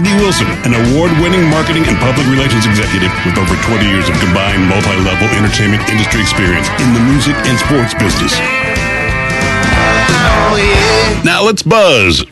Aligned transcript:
Andy 0.00 0.14
Wilson, 0.14 0.46
an 0.64 0.72
award-winning 0.72 1.44
marketing 1.50 1.84
and 1.86 1.94
public 1.98 2.26
relations 2.28 2.64
executive 2.64 3.12
with 3.26 3.36
over 3.36 3.54
20 3.68 3.84
years 3.84 4.08
of 4.08 4.18
combined 4.18 4.64
multi-level 4.66 5.28
entertainment 5.36 5.86
industry 5.90 6.22
experience 6.22 6.68
in 6.80 6.94
the 6.94 7.00
music 7.00 7.36
and 7.44 7.58
sports 7.58 7.92
business. 7.92 8.32
Now 11.22 11.44
let's 11.44 11.62
buzz. 11.62 12.24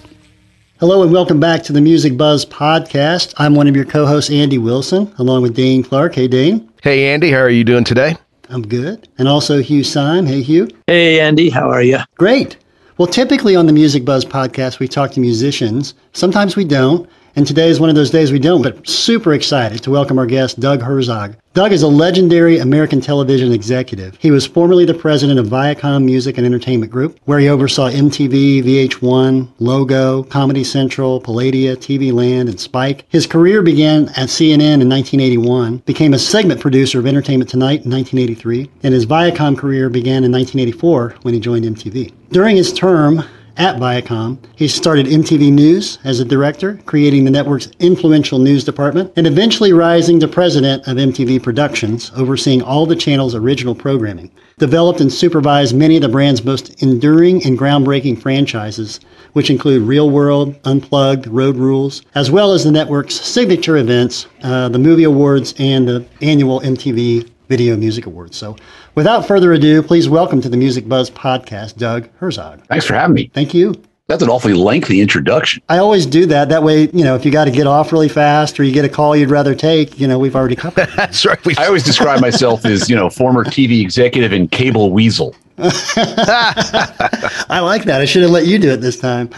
Hello 0.80 1.02
and 1.02 1.12
welcome 1.12 1.40
back 1.40 1.62
to 1.64 1.74
the 1.74 1.82
Music 1.82 2.16
Buzz 2.16 2.46
podcast. 2.46 3.34
I'm 3.36 3.54
one 3.54 3.68
of 3.68 3.76
your 3.76 3.84
co-hosts, 3.84 4.30
Andy 4.30 4.56
Wilson, 4.56 5.14
along 5.18 5.42
with 5.42 5.54
Dane 5.54 5.82
Clark. 5.82 6.14
Hey, 6.14 6.26
Dane. 6.26 6.72
Hey, 6.82 7.12
Andy, 7.12 7.30
how 7.30 7.40
are 7.40 7.50
you 7.50 7.64
doing 7.64 7.84
today? 7.84 8.16
I'm 8.48 8.66
good. 8.66 9.08
And 9.18 9.28
also 9.28 9.60
Hugh 9.60 9.84
Syme. 9.84 10.24
Hey, 10.24 10.40
Hugh. 10.40 10.70
Hey, 10.86 11.20
Andy. 11.20 11.50
How 11.50 11.68
are 11.70 11.82
you? 11.82 11.98
Great. 12.14 12.56
Well, 12.96 13.08
typically 13.08 13.54
on 13.54 13.66
the 13.66 13.74
Music 13.74 14.06
Buzz 14.06 14.24
podcast, 14.24 14.78
we 14.78 14.88
talk 14.88 15.10
to 15.12 15.20
musicians. 15.20 15.92
Sometimes 16.14 16.56
we 16.56 16.64
don't. 16.64 17.06
And 17.36 17.46
today 17.46 17.68
is 17.68 17.78
one 17.78 17.88
of 17.88 17.94
those 17.94 18.10
days 18.10 18.32
we 18.32 18.38
don't, 18.38 18.62
but 18.62 18.86
super 18.88 19.32
excited 19.32 19.82
to 19.82 19.90
welcome 19.90 20.18
our 20.18 20.26
guest, 20.26 20.58
Doug 20.60 20.82
Herzog. 20.82 21.36
Doug 21.54 21.72
is 21.72 21.82
a 21.82 21.88
legendary 21.88 22.58
American 22.58 23.00
television 23.00 23.52
executive. 23.52 24.16
He 24.20 24.30
was 24.30 24.46
formerly 24.46 24.84
the 24.84 24.94
president 24.94 25.38
of 25.38 25.46
Viacom 25.46 26.04
Music 26.04 26.36
and 26.36 26.46
Entertainment 26.46 26.92
Group, 26.92 27.18
where 27.24 27.38
he 27.38 27.48
oversaw 27.48 27.90
MTV, 27.90 28.62
VH1, 28.62 29.48
Logo, 29.58 30.22
Comedy 30.24 30.62
Central, 30.62 31.20
Palladia, 31.20 31.76
TV 31.76 32.12
Land, 32.12 32.48
and 32.48 32.60
Spike. 32.60 33.04
His 33.08 33.26
career 33.26 33.62
began 33.62 34.08
at 34.10 34.28
CNN 34.28 34.80
in 34.80 34.88
1981, 34.88 35.78
became 35.78 36.14
a 36.14 36.18
segment 36.18 36.60
producer 36.60 36.98
of 36.98 37.06
Entertainment 37.06 37.50
Tonight 37.50 37.84
in 37.84 37.90
1983, 37.90 38.70
and 38.82 38.94
his 38.94 39.06
Viacom 39.06 39.58
career 39.58 39.90
began 39.90 40.24
in 40.24 40.30
1984 40.30 41.16
when 41.22 41.34
he 41.34 41.40
joined 41.40 41.64
MTV. 41.64 42.12
During 42.30 42.56
his 42.56 42.72
term, 42.72 43.24
at 43.58 43.76
Viacom. 43.76 44.38
He 44.56 44.68
started 44.68 45.06
MTV 45.06 45.52
News 45.52 45.98
as 46.04 46.20
a 46.20 46.24
director, 46.24 46.78
creating 46.86 47.24
the 47.24 47.30
network's 47.30 47.68
influential 47.80 48.38
news 48.38 48.64
department, 48.64 49.12
and 49.16 49.26
eventually 49.26 49.72
rising 49.72 50.20
to 50.20 50.28
president 50.28 50.86
of 50.86 50.96
MTV 50.96 51.42
Productions, 51.42 52.12
overseeing 52.16 52.62
all 52.62 52.86
the 52.86 52.96
channel's 52.96 53.34
original 53.34 53.74
programming. 53.74 54.30
Developed 54.58 55.00
and 55.00 55.12
supervised 55.12 55.74
many 55.76 55.96
of 55.96 56.02
the 56.02 56.08
brand's 56.08 56.44
most 56.44 56.82
enduring 56.82 57.44
and 57.44 57.58
groundbreaking 57.58 58.22
franchises, 58.22 59.00
which 59.32 59.50
include 59.50 59.82
Real 59.82 60.10
World, 60.10 60.54
Unplugged, 60.64 61.26
Road 61.26 61.56
Rules, 61.56 62.02
as 62.14 62.30
well 62.30 62.52
as 62.52 62.64
the 62.64 62.72
network's 62.72 63.14
signature 63.14 63.76
events, 63.76 64.26
uh, 64.42 64.68
the 64.68 64.78
Movie 64.78 65.04
Awards, 65.04 65.54
and 65.58 65.86
the 65.86 66.04
annual 66.22 66.60
MTV 66.60 67.28
Video 67.48 67.76
Music 67.76 68.06
Awards. 68.06 68.36
So, 68.36 68.56
without 68.94 69.26
further 69.26 69.52
ado, 69.52 69.82
please 69.82 70.08
welcome 70.08 70.40
to 70.42 70.48
the 70.48 70.56
Music 70.56 70.88
Buzz 70.88 71.10
podcast, 71.10 71.76
Doug 71.76 72.08
Herzog. 72.18 72.60
Thanks 72.66 72.86
for 72.86 72.94
having 72.94 73.14
me. 73.14 73.30
Thank 73.34 73.54
you. 73.54 73.74
That's 74.06 74.22
an 74.22 74.30
awfully 74.30 74.54
lengthy 74.54 75.02
introduction. 75.02 75.62
I 75.68 75.76
always 75.78 76.06
do 76.06 76.24
that. 76.26 76.48
That 76.48 76.62
way, 76.62 76.88
you 76.94 77.04
know, 77.04 77.14
if 77.14 77.26
you 77.26 77.30
got 77.30 77.44
to 77.44 77.50
get 77.50 77.66
off 77.66 77.92
really 77.92 78.08
fast 78.08 78.58
or 78.58 78.64
you 78.64 78.72
get 78.72 78.86
a 78.86 78.88
call 78.88 79.14
you'd 79.14 79.28
rather 79.28 79.54
take, 79.54 80.00
you 80.00 80.08
know, 80.08 80.18
we've 80.18 80.34
already 80.34 80.56
covered. 80.56 80.88
That's 80.96 81.26
right. 81.26 81.44
We- 81.44 81.54
I 81.58 81.66
always 81.66 81.82
describe 81.82 82.22
myself 82.22 82.64
as, 82.64 82.88
you 82.88 82.96
know, 82.96 83.10
former 83.10 83.44
TV 83.44 83.82
executive 83.82 84.32
and 84.32 84.50
cable 84.50 84.92
weasel. 84.92 85.34
I 85.58 87.60
like 87.62 87.84
that. 87.84 88.00
I 88.00 88.06
should 88.06 88.22
have 88.22 88.30
let 88.30 88.46
you 88.46 88.58
do 88.58 88.70
it 88.70 88.78
this 88.80 88.98
time. 88.98 89.28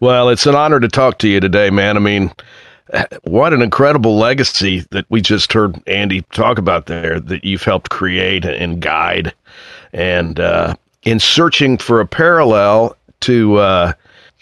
well, 0.00 0.28
it's 0.28 0.44
an 0.44 0.54
honor 0.54 0.80
to 0.80 0.88
talk 0.88 1.16
to 1.20 1.28
you 1.28 1.40
today, 1.40 1.70
man. 1.70 1.96
I 1.96 2.00
mean, 2.00 2.30
what 3.22 3.52
an 3.52 3.62
incredible 3.62 4.16
legacy 4.16 4.80
that 4.90 5.06
we 5.08 5.20
just 5.20 5.52
heard 5.52 5.80
Andy 5.88 6.22
talk 6.32 6.58
about 6.58 6.86
there 6.86 7.20
that 7.20 7.44
you've 7.44 7.62
helped 7.62 7.90
create 7.90 8.44
and 8.44 8.80
guide. 8.80 9.34
And 9.92 10.40
uh, 10.40 10.74
in 11.02 11.20
searching 11.20 11.78
for 11.78 12.00
a 12.00 12.06
parallel 12.06 12.96
to 13.20 13.56
uh, 13.56 13.92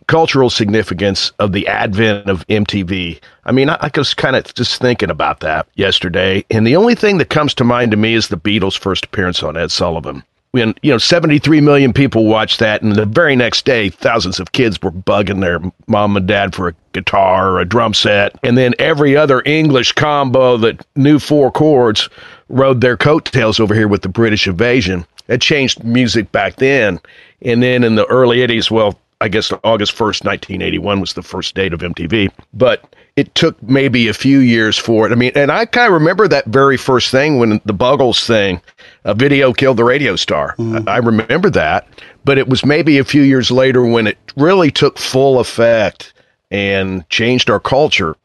cultural 0.06 0.50
significance 0.50 1.30
of 1.38 1.52
the 1.52 1.66
advent 1.68 2.28
of 2.28 2.46
MTV, 2.48 3.20
I 3.44 3.52
mean, 3.52 3.70
I, 3.70 3.78
I 3.80 3.90
was 3.96 4.14
kind 4.14 4.36
of 4.36 4.52
just 4.54 4.80
thinking 4.80 5.10
about 5.10 5.40
that 5.40 5.66
yesterday. 5.74 6.44
And 6.50 6.66
the 6.66 6.76
only 6.76 6.94
thing 6.94 7.19
that 7.19 7.30
comes 7.30 7.54
to 7.54 7.64
mind 7.64 7.90
to 7.92 7.96
me 7.96 8.14
is 8.14 8.28
the 8.28 8.36
Beatles' 8.36 8.78
first 8.78 9.06
appearance 9.06 9.42
on 9.42 9.56
Ed 9.56 9.70
Sullivan 9.70 10.22
when 10.52 10.74
you 10.82 10.90
know 10.90 10.98
73 10.98 11.60
million 11.60 11.92
people 11.92 12.26
watched 12.26 12.60
that 12.60 12.82
and 12.82 12.94
the 12.94 13.06
very 13.06 13.34
next 13.34 13.64
day 13.64 13.88
thousands 13.88 14.38
of 14.38 14.52
kids 14.52 14.80
were 14.80 14.92
bugging 14.92 15.40
their 15.40 15.60
mom 15.86 16.16
and 16.16 16.28
dad 16.28 16.54
for 16.54 16.68
a 16.68 16.74
guitar 16.92 17.50
or 17.52 17.60
a 17.60 17.64
drum 17.64 17.94
set. 17.94 18.38
And 18.42 18.56
then 18.56 18.74
every 18.78 19.16
other 19.16 19.42
english 19.44 19.92
combo 19.92 20.56
that 20.58 20.86
knew 20.94 21.18
four 21.18 21.50
chords 21.50 22.08
rode 22.48 22.80
their 22.82 22.96
coattails 22.96 23.58
over 23.58 23.74
here 23.74 23.88
with 23.88 24.02
the 24.02 24.08
british 24.08 24.46
invasion. 24.46 25.06
It 25.28 25.40
changed 25.40 25.82
music 25.82 26.30
back 26.32 26.56
then. 26.56 27.00
And 27.40 27.62
then 27.62 27.82
in 27.82 27.94
the 27.94 28.06
early 28.06 28.38
80s 28.38 28.70
well 28.70 28.98
I 29.22 29.28
guess 29.28 29.52
August 29.62 29.92
1st, 29.92 30.24
1981 30.24 31.00
was 31.00 31.12
the 31.12 31.22
first 31.22 31.54
date 31.54 31.72
of 31.72 31.78
MTV, 31.78 32.32
but 32.54 32.92
it 33.14 33.32
took 33.36 33.62
maybe 33.62 34.08
a 34.08 34.14
few 34.14 34.40
years 34.40 34.76
for 34.76 35.06
it. 35.06 35.12
I 35.12 35.14
mean, 35.14 35.30
and 35.36 35.52
I 35.52 35.64
kind 35.64 35.86
of 35.86 35.92
remember 35.92 36.26
that 36.26 36.46
very 36.46 36.76
first 36.76 37.12
thing 37.12 37.38
when 37.38 37.60
the 37.64 37.72
Buggles 37.72 38.26
thing, 38.26 38.60
a 39.04 39.14
video 39.14 39.52
killed 39.52 39.76
the 39.76 39.84
radio 39.84 40.16
star. 40.16 40.54
Mm-hmm. 40.56 40.88
I, 40.88 40.94
I 40.94 40.96
remember 40.98 41.50
that, 41.50 41.88
but 42.24 42.38
it 42.38 42.48
was 42.48 42.64
maybe 42.64 42.98
a 42.98 43.04
few 43.04 43.22
years 43.22 43.50
later 43.50 43.84
when 43.84 44.06
it 44.06 44.18
really 44.36 44.70
took 44.70 44.98
full 44.98 45.40
effect 45.40 46.12
and 46.50 47.08
changed 47.08 47.50
our 47.50 47.60
culture. 47.60 48.16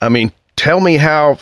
I 0.00 0.08
mean, 0.08 0.32
tell 0.56 0.80
me 0.80 0.96
how 0.96 1.38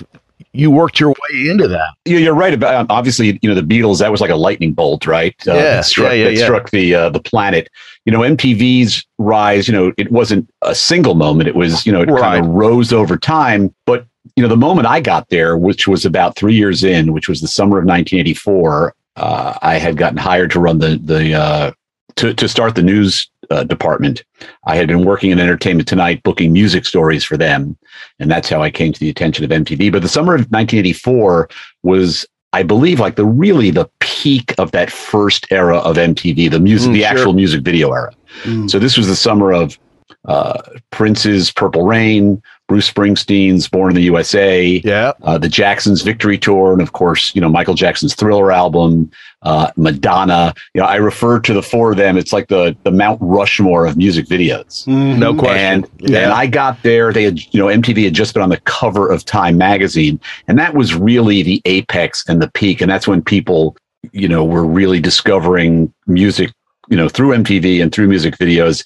you 0.52 0.70
worked 0.70 0.98
your 0.98 1.10
way 1.10 1.48
into 1.50 1.68
that. 1.68 1.90
Yeah, 2.04 2.18
you're 2.18 2.34
right 2.34 2.54
about 2.54 2.74
um, 2.74 2.86
obviously. 2.88 3.38
You 3.42 3.48
know, 3.48 3.54
the 3.54 3.62
Beatles 3.62 3.98
that 3.98 4.10
was 4.10 4.20
like 4.20 4.30
a 4.30 4.36
lightning 4.36 4.72
bolt, 4.72 5.06
right? 5.06 5.34
Uh, 5.46 5.54
yeah, 5.54 5.80
struck, 5.82 6.12
yeah, 6.12 6.24
yeah, 6.24 6.28
yeah. 6.30 6.44
struck 6.44 6.70
the 6.70 6.94
uh, 6.94 7.10
the 7.10 7.20
planet. 7.20 7.68
You 8.04 8.12
know, 8.12 8.20
MTV's 8.20 9.06
rise. 9.18 9.68
You 9.68 9.74
know, 9.74 9.92
it 9.98 10.10
wasn't 10.10 10.48
a 10.62 10.74
single 10.74 11.14
moment. 11.14 11.48
It 11.48 11.54
was 11.54 11.84
you 11.84 11.92
know 11.92 12.00
it 12.00 12.08
right. 12.08 12.20
kind 12.20 12.44
of 12.44 12.50
rose 12.50 12.92
over 12.92 13.16
time. 13.16 13.74
But 13.84 14.06
you 14.34 14.42
know, 14.42 14.48
the 14.48 14.56
moment 14.56 14.86
I 14.86 15.00
got 15.00 15.28
there, 15.28 15.56
which 15.56 15.86
was 15.86 16.04
about 16.04 16.36
three 16.36 16.54
years 16.54 16.84
in, 16.84 17.12
which 17.12 17.28
was 17.28 17.40
the 17.40 17.48
summer 17.48 17.78
of 17.78 17.84
1984, 17.84 18.94
uh, 19.16 19.58
I 19.62 19.78
had 19.78 19.96
gotten 19.96 20.18
hired 20.18 20.50
to 20.52 20.60
run 20.60 20.78
the 20.78 20.98
the 21.02 21.34
uh, 21.34 21.72
to 22.16 22.34
to 22.34 22.48
start 22.48 22.74
the 22.74 22.82
news 22.82 23.30
uh, 23.50 23.64
department. 23.64 24.24
I 24.66 24.76
had 24.76 24.88
been 24.88 25.04
working 25.04 25.30
in 25.30 25.38
Entertainment 25.38 25.88
Tonight, 25.88 26.22
booking 26.22 26.52
music 26.52 26.84
stories 26.84 27.24
for 27.24 27.36
them, 27.36 27.76
and 28.18 28.30
that's 28.30 28.48
how 28.48 28.62
I 28.62 28.70
came 28.70 28.92
to 28.92 29.00
the 29.00 29.10
attention 29.10 29.44
of 29.44 29.50
MTV. 29.50 29.92
But 29.92 30.02
the 30.02 30.08
summer 30.08 30.34
of 30.34 30.40
1984 30.40 31.48
was, 31.82 32.26
I 32.52 32.62
believe, 32.62 33.00
like 33.00 33.16
the 33.16 33.24
really 33.24 33.70
the 33.70 33.88
peak 34.00 34.54
of 34.58 34.72
that 34.72 34.90
first 34.90 35.46
era 35.50 35.78
of 35.78 35.96
MTV, 35.96 36.50
the 36.50 36.60
music, 36.60 36.90
mm, 36.90 36.94
the 36.94 37.00
sure. 37.02 37.08
actual 37.08 37.32
music 37.32 37.62
video 37.62 37.92
era. 37.92 38.12
Mm. 38.42 38.70
So 38.70 38.78
this 38.78 38.96
was 38.96 39.06
the 39.06 39.16
summer 39.16 39.52
of 39.52 39.78
uh, 40.26 40.60
Prince's 40.90 41.52
Purple 41.52 41.86
Rain, 41.86 42.42
Bruce 42.68 42.90
Springsteen's 42.90 43.68
Born 43.68 43.92
in 43.92 43.94
the 43.94 44.02
USA, 44.02 44.80
yeah, 44.84 45.12
uh, 45.22 45.38
the 45.38 45.48
Jacksons 45.48 46.02
Victory 46.02 46.36
Tour, 46.36 46.72
and 46.72 46.82
of 46.82 46.92
course, 46.92 47.32
you 47.34 47.40
know 47.40 47.48
Michael 47.48 47.74
Jackson's 47.74 48.14
Thriller 48.14 48.50
album, 48.50 49.10
uh, 49.42 49.70
Madonna. 49.76 50.52
You 50.74 50.80
know, 50.80 50.86
I 50.88 50.96
refer 50.96 51.38
to 51.38 51.54
the 51.54 51.62
four 51.62 51.92
of 51.92 51.96
them. 51.96 52.18
It's 52.18 52.32
like 52.32 52.48
the 52.48 52.76
the 52.82 52.90
Mount 52.90 53.20
Rushmore 53.22 53.86
of 53.86 53.96
music 53.96 54.26
videos. 54.26 54.84
Mm-hmm. 54.86 55.20
No 55.20 55.32
question. 55.32 55.58
And, 55.58 55.90
yeah. 56.00 56.24
and 56.24 56.32
I 56.32 56.46
got 56.48 56.82
there. 56.82 57.12
They 57.12 57.22
had, 57.22 57.38
you 57.54 57.60
know, 57.60 57.66
MTV 57.66 58.04
had 58.04 58.14
just 58.14 58.34
been 58.34 58.42
on 58.42 58.50
the 58.50 58.60
cover 58.60 59.08
of 59.08 59.24
Time 59.24 59.56
magazine, 59.56 60.18
and 60.48 60.58
that 60.58 60.74
was 60.74 60.92
really 60.92 61.44
the 61.44 61.62
apex 61.66 62.24
and 62.28 62.42
the 62.42 62.50
peak. 62.50 62.80
And 62.80 62.90
that's 62.90 63.06
when 63.06 63.22
people, 63.22 63.76
you 64.10 64.26
know, 64.26 64.44
were 64.44 64.66
really 64.66 64.98
discovering 64.98 65.94
music, 66.08 66.50
you 66.88 66.96
know, 66.96 67.08
through 67.08 67.36
MTV 67.36 67.80
and 67.80 67.92
through 67.92 68.08
music 68.08 68.36
videos 68.38 68.84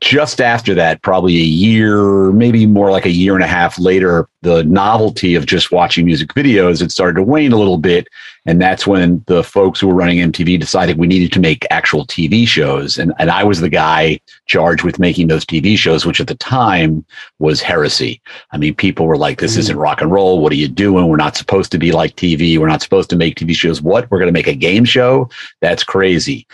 just 0.00 0.42
after 0.42 0.74
that, 0.74 1.00
probably 1.00 1.36
a 1.36 1.44
year, 1.44 2.30
maybe 2.32 2.66
more 2.66 2.90
like 2.90 3.06
a 3.06 3.10
year 3.10 3.34
and 3.34 3.42
a 3.42 3.46
half 3.46 3.78
later, 3.78 4.28
the 4.42 4.62
novelty 4.64 5.34
of 5.34 5.46
just 5.46 5.72
watching 5.72 6.04
music 6.04 6.34
videos 6.34 6.80
had 6.80 6.92
started 6.92 7.14
to 7.14 7.22
wane 7.22 7.52
a 7.52 7.56
little 7.56 7.78
bit. 7.78 8.06
And 8.44 8.60
that's 8.60 8.86
when 8.86 9.24
the 9.26 9.42
folks 9.42 9.80
who 9.80 9.88
were 9.88 9.94
running 9.94 10.18
MTV 10.18 10.60
decided 10.60 10.98
we 10.98 11.06
needed 11.06 11.32
to 11.32 11.40
make 11.40 11.66
actual 11.70 12.06
TV 12.06 12.46
shows. 12.46 12.98
And, 12.98 13.14
and 13.18 13.30
I 13.30 13.42
was 13.42 13.60
the 13.60 13.70
guy 13.70 14.20
charged 14.44 14.84
with 14.84 14.98
making 14.98 15.28
those 15.28 15.46
TV 15.46 15.78
shows, 15.78 16.04
which 16.04 16.20
at 16.20 16.26
the 16.26 16.36
time 16.36 17.04
was 17.38 17.62
heresy. 17.62 18.20
I 18.52 18.58
mean, 18.58 18.74
people 18.74 19.06
were 19.06 19.16
like, 19.16 19.40
this 19.40 19.52
mm-hmm. 19.52 19.60
isn't 19.60 19.78
rock 19.78 20.02
and 20.02 20.12
roll. 20.12 20.40
What 20.42 20.52
are 20.52 20.56
you 20.56 20.68
doing? 20.68 21.08
We're 21.08 21.16
not 21.16 21.36
supposed 21.36 21.72
to 21.72 21.78
be 21.78 21.90
like 21.90 22.16
TV. 22.16 22.58
We're 22.58 22.68
not 22.68 22.82
supposed 22.82 23.08
to 23.10 23.16
make 23.16 23.36
TV 23.36 23.54
shows. 23.54 23.80
What? 23.80 24.10
We're 24.10 24.18
going 24.18 24.28
to 24.28 24.32
make 24.32 24.46
a 24.46 24.54
game 24.54 24.84
show? 24.84 25.30
That's 25.62 25.82
crazy 25.82 26.46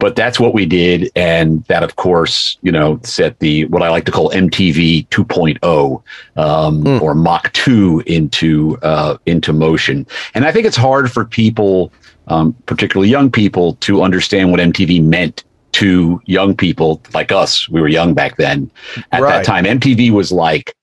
but 0.00 0.16
that's 0.16 0.40
what 0.40 0.52
we 0.54 0.66
did 0.66 1.10
and 1.14 1.62
that 1.66 1.84
of 1.84 1.94
course 1.94 2.58
you 2.62 2.72
know 2.72 2.98
set 3.04 3.38
the 3.38 3.66
what 3.66 3.82
i 3.82 3.88
like 3.88 4.04
to 4.04 4.10
call 4.10 4.30
mtv 4.30 5.06
2.0 5.08 6.02
um, 6.36 6.82
mm. 6.82 7.00
or 7.00 7.14
mach 7.14 7.52
2 7.52 8.02
into 8.06 8.76
uh, 8.82 9.16
into 9.26 9.52
motion 9.52 10.04
and 10.34 10.44
i 10.44 10.50
think 10.50 10.66
it's 10.66 10.76
hard 10.76 11.12
for 11.12 11.24
people 11.24 11.92
um, 12.26 12.52
particularly 12.66 13.08
young 13.08 13.30
people 13.30 13.74
to 13.74 14.02
understand 14.02 14.50
what 14.50 14.58
mtv 14.58 15.04
meant 15.04 15.44
to 15.72 16.20
young 16.26 16.56
people 16.56 17.00
like 17.14 17.30
us 17.30 17.68
we 17.68 17.80
were 17.80 17.88
young 17.88 18.12
back 18.14 18.36
then 18.36 18.68
at 19.12 19.22
right. 19.22 19.30
that 19.30 19.44
time 19.44 19.64
mtv 19.64 20.10
was 20.10 20.32
like 20.32 20.74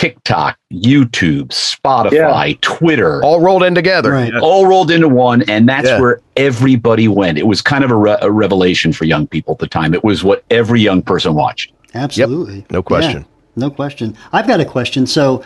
TikTok, 0.00 0.58
YouTube, 0.72 1.48
Spotify, 1.48 2.48
yeah. 2.52 2.58
Twitter, 2.62 3.22
all 3.22 3.38
rolled 3.38 3.62
in 3.62 3.74
together, 3.74 4.12
right. 4.12 4.34
all 4.36 4.66
rolled 4.66 4.90
into 4.90 5.10
one, 5.10 5.42
and 5.42 5.68
that's 5.68 5.88
yeah. 5.88 6.00
where 6.00 6.22
everybody 6.38 7.06
went. 7.06 7.36
It 7.36 7.46
was 7.46 7.60
kind 7.60 7.84
of 7.84 7.90
a, 7.90 7.94
re- 7.94 8.16
a, 8.22 8.30
revelation 8.30 8.94
for 8.94 9.04
young 9.04 9.26
people 9.26 9.52
at 9.52 9.58
the 9.58 9.66
time. 9.66 9.92
It 9.92 10.02
was 10.02 10.24
what 10.24 10.42
every 10.50 10.80
young 10.80 11.02
person 11.02 11.34
watched. 11.34 11.74
Absolutely, 11.92 12.60
yep. 12.60 12.70
no 12.70 12.82
question, 12.82 13.20
yeah, 13.20 13.26
no 13.56 13.70
question. 13.70 14.16
I've 14.32 14.46
got 14.46 14.58
a 14.58 14.64
question. 14.64 15.06
So, 15.06 15.44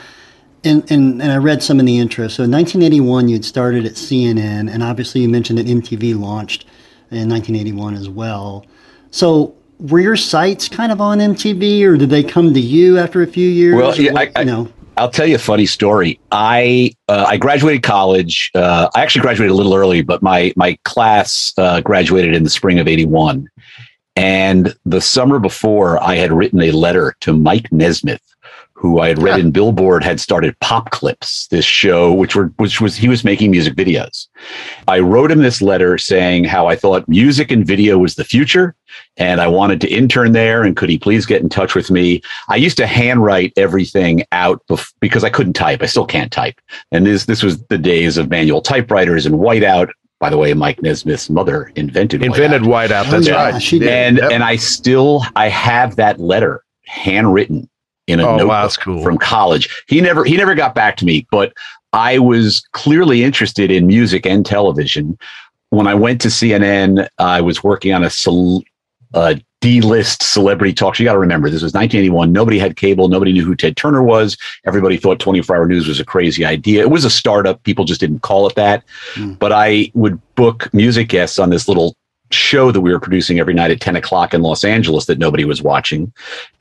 and, 0.62 0.88
and 0.88 1.20
and 1.20 1.32
I 1.32 1.38
read 1.38 1.60
some 1.60 1.80
in 1.80 1.86
the 1.86 1.98
intro. 1.98 2.28
So, 2.28 2.44
in 2.44 2.52
1981, 2.52 3.28
you'd 3.28 3.44
started 3.44 3.84
at 3.84 3.94
CNN, 3.94 4.72
and 4.72 4.84
obviously, 4.84 5.22
you 5.22 5.28
mentioned 5.28 5.58
that 5.58 5.66
MTV 5.66 6.16
launched 6.16 6.64
in 7.10 7.28
1981 7.28 7.94
as 7.94 8.08
well. 8.08 8.64
So, 9.10 9.56
were 9.78 10.00
your 10.00 10.16
sights 10.16 10.68
kind 10.68 10.92
of 10.92 11.00
on 11.00 11.18
MTV, 11.18 11.84
or 11.84 11.96
did 11.96 12.10
they 12.10 12.22
come 12.22 12.54
to 12.54 12.60
you 12.60 12.98
after 12.98 13.22
a 13.22 13.26
few 13.26 13.48
years? 13.48 13.76
Well, 13.76 13.96
yeah, 13.96 14.12
what, 14.12 14.32
I, 14.36 14.40
you 14.40 14.46
know. 14.46 14.72
I'll 14.96 15.10
tell 15.10 15.26
you 15.26 15.34
a 15.34 15.40
funny 15.40 15.66
story. 15.66 16.20
I 16.30 16.92
uh, 17.08 17.26
I 17.28 17.36
graduated 17.36 17.82
college. 17.82 18.50
Uh, 18.54 18.88
I 18.94 19.02
actually 19.02 19.22
graduated 19.22 19.50
a 19.50 19.54
little 19.54 19.74
early, 19.74 20.02
but 20.02 20.22
my 20.22 20.52
my 20.56 20.78
class 20.84 21.52
uh, 21.58 21.80
graduated 21.80 22.34
in 22.34 22.44
the 22.44 22.50
spring 22.50 22.78
of 22.78 22.86
'81. 22.86 23.48
And 24.16 24.76
the 24.84 25.00
summer 25.00 25.40
before, 25.40 26.00
I 26.02 26.14
had 26.14 26.32
written 26.32 26.62
a 26.62 26.70
letter 26.70 27.16
to 27.20 27.32
Mike 27.32 27.72
Nesmith, 27.72 28.22
who 28.74 29.00
I 29.00 29.08
had 29.08 29.22
read 29.22 29.38
yeah. 29.38 29.44
in 29.44 29.50
Billboard 29.50 30.02
had 30.02 30.20
started 30.20 30.58
Pop 30.60 30.90
Clips, 30.90 31.46
this 31.46 31.64
show, 31.64 32.12
which 32.12 32.34
were 32.34 32.52
which 32.56 32.80
was 32.80 32.96
he 32.96 33.08
was 33.08 33.24
making 33.24 33.52
music 33.52 33.74
videos. 33.74 34.26
I 34.88 34.98
wrote 34.98 35.30
him 35.30 35.42
this 35.42 35.62
letter 35.62 35.96
saying 35.96 36.44
how 36.44 36.66
I 36.66 36.74
thought 36.74 37.08
music 37.08 37.52
and 37.52 37.64
video 37.64 37.98
was 37.98 38.16
the 38.16 38.24
future, 38.24 38.74
and 39.16 39.40
I 39.40 39.46
wanted 39.46 39.80
to 39.82 39.88
intern 39.88 40.32
there. 40.32 40.64
And 40.64 40.76
could 40.76 40.90
he 40.90 40.98
please 40.98 41.24
get 41.24 41.40
in 41.40 41.48
touch 41.48 41.74
with 41.74 41.90
me? 41.90 42.20
I 42.48 42.56
used 42.56 42.76
to 42.78 42.86
handwrite 42.86 43.52
everything 43.56 44.24
out 44.32 44.60
bef- 44.68 44.92
because 45.00 45.22
I 45.22 45.30
couldn't 45.30 45.54
type. 45.54 45.80
I 45.82 45.86
still 45.86 46.06
can't 46.06 46.32
type. 46.32 46.60
And 46.90 47.06
this 47.06 47.26
this 47.26 47.42
was 47.44 47.62
the 47.66 47.78
days 47.78 48.18
of 48.18 48.28
manual 48.28 48.60
typewriters 48.60 49.24
and 49.24 49.36
whiteout. 49.36 49.90
By 50.18 50.30
the 50.30 50.38
way, 50.38 50.52
Mike 50.52 50.82
Nesmith's 50.82 51.30
mother 51.30 51.72
invented 51.76 52.24
invented 52.24 52.62
whiteout. 52.62 52.88
whiteout 52.88 53.10
that's 53.10 53.28
oh, 53.28 53.30
yeah, 53.30 53.50
right. 53.50 53.62
She 53.62 53.78
did. 53.78 53.88
And 53.88 54.16
yep. 54.18 54.32
and 54.32 54.42
I 54.42 54.56
still 54.56 55.22
I 55.36 55.48
have 55.48 55.94
that 55.96 56.18
letter 56.18 56.64
handwritten 56.86 57.68
in 58.06 58.20
a 58.20 58.24
oh, 58.24 58.36
notebook 58.36 58.48
wow, 58.48 58.68
cool. 58.78 59.02
from 59.02 59.18
college. 59.18 59.84
He 59.88 60.00
never 60.00 60.24
he 60.24 60.36
never 60.36 60.54
got 60.54 60.74
back 60.74 60.96
to 60.98 61.04
me, 61.04 61.26
but 61.30 61.52
I 61.92 62.18
was 62.18 62.66
clearly 62.72 63.22
interested 63.22 63.70
in 63.70 63.86
music 63.86 64.26
and 64.26 64.44
television. 64.44 65.16
When 65.70 65.86
I 65.86 65.94
went 65.94 66.20
to 66.22 66.28
CNN, 66.28 67.08
I 67.18 67.40
was 67.40 67.62
working 67.62 67.92
on 67.92 68.04
a, 68.04 68.10
a 69.14 69.40
D-list 69.60 70.22
celebrity 70.22 70.74
talk. 70.74 70.96
Show. 70.96 71.04
You 71.04 71.08
got 71.08 71.14
to 71.14 71.18
remember, 71.20 71.48
this 71.48 71.62
was 71.62 71.72
1981. 71.72 72.32
Nobody 72.32 72.58
had 72.58 72.76
cable. 72.76 73.08
Nobody 73.08 73.32
knew 73.32 73.44
who 73.44 73.54
Ted 73.54 73.76
Turner 73.76 74.02
was. 74.02 74.36
Everybody 74.66 74.96
thought 74.96 75.18
24-hour 75.20 75.66
news 75.66 75.86
was 75.86 76.00
a 76.00 76.04
crazy 76.04 76.44
idea. 76.44 76.82
It 76.82 76.90
was 76.90 77.04
a 77.04 77.10
startup. 77.10 77.62
People 77.62 77.84
just 77.84 78.00
didn't 78.00 78.20
call 78.20 78.46
it 78.48 78.56
that. 78.56 78.84
Mm. 79.14 79.38
But 79.38 79.52
I 79.52 79.90
would 79.94 80.20
book 80.34 80.72
music 80.74 81.08
guests 81.08 81.38
on 81.38 81.50
this 81.50 81.68
little 81.68 81.96
show 82.30 82.72
that 82.72 82.80
we 82.80 82.92
were 82.92 83.00
producing 83.00 83.38
every 83.38 83.54
night 83.54 83.70
at 83.70 83.80
10 83.80 83.96
o'clock 83.96 84.34
in 84.34 84.42
Los 84.42 84.64
Angeles 84.64 85.06
that 85.06 85.18
nobody 85.18 85.44
was 85.44 85.62
watching. 85.62 86.12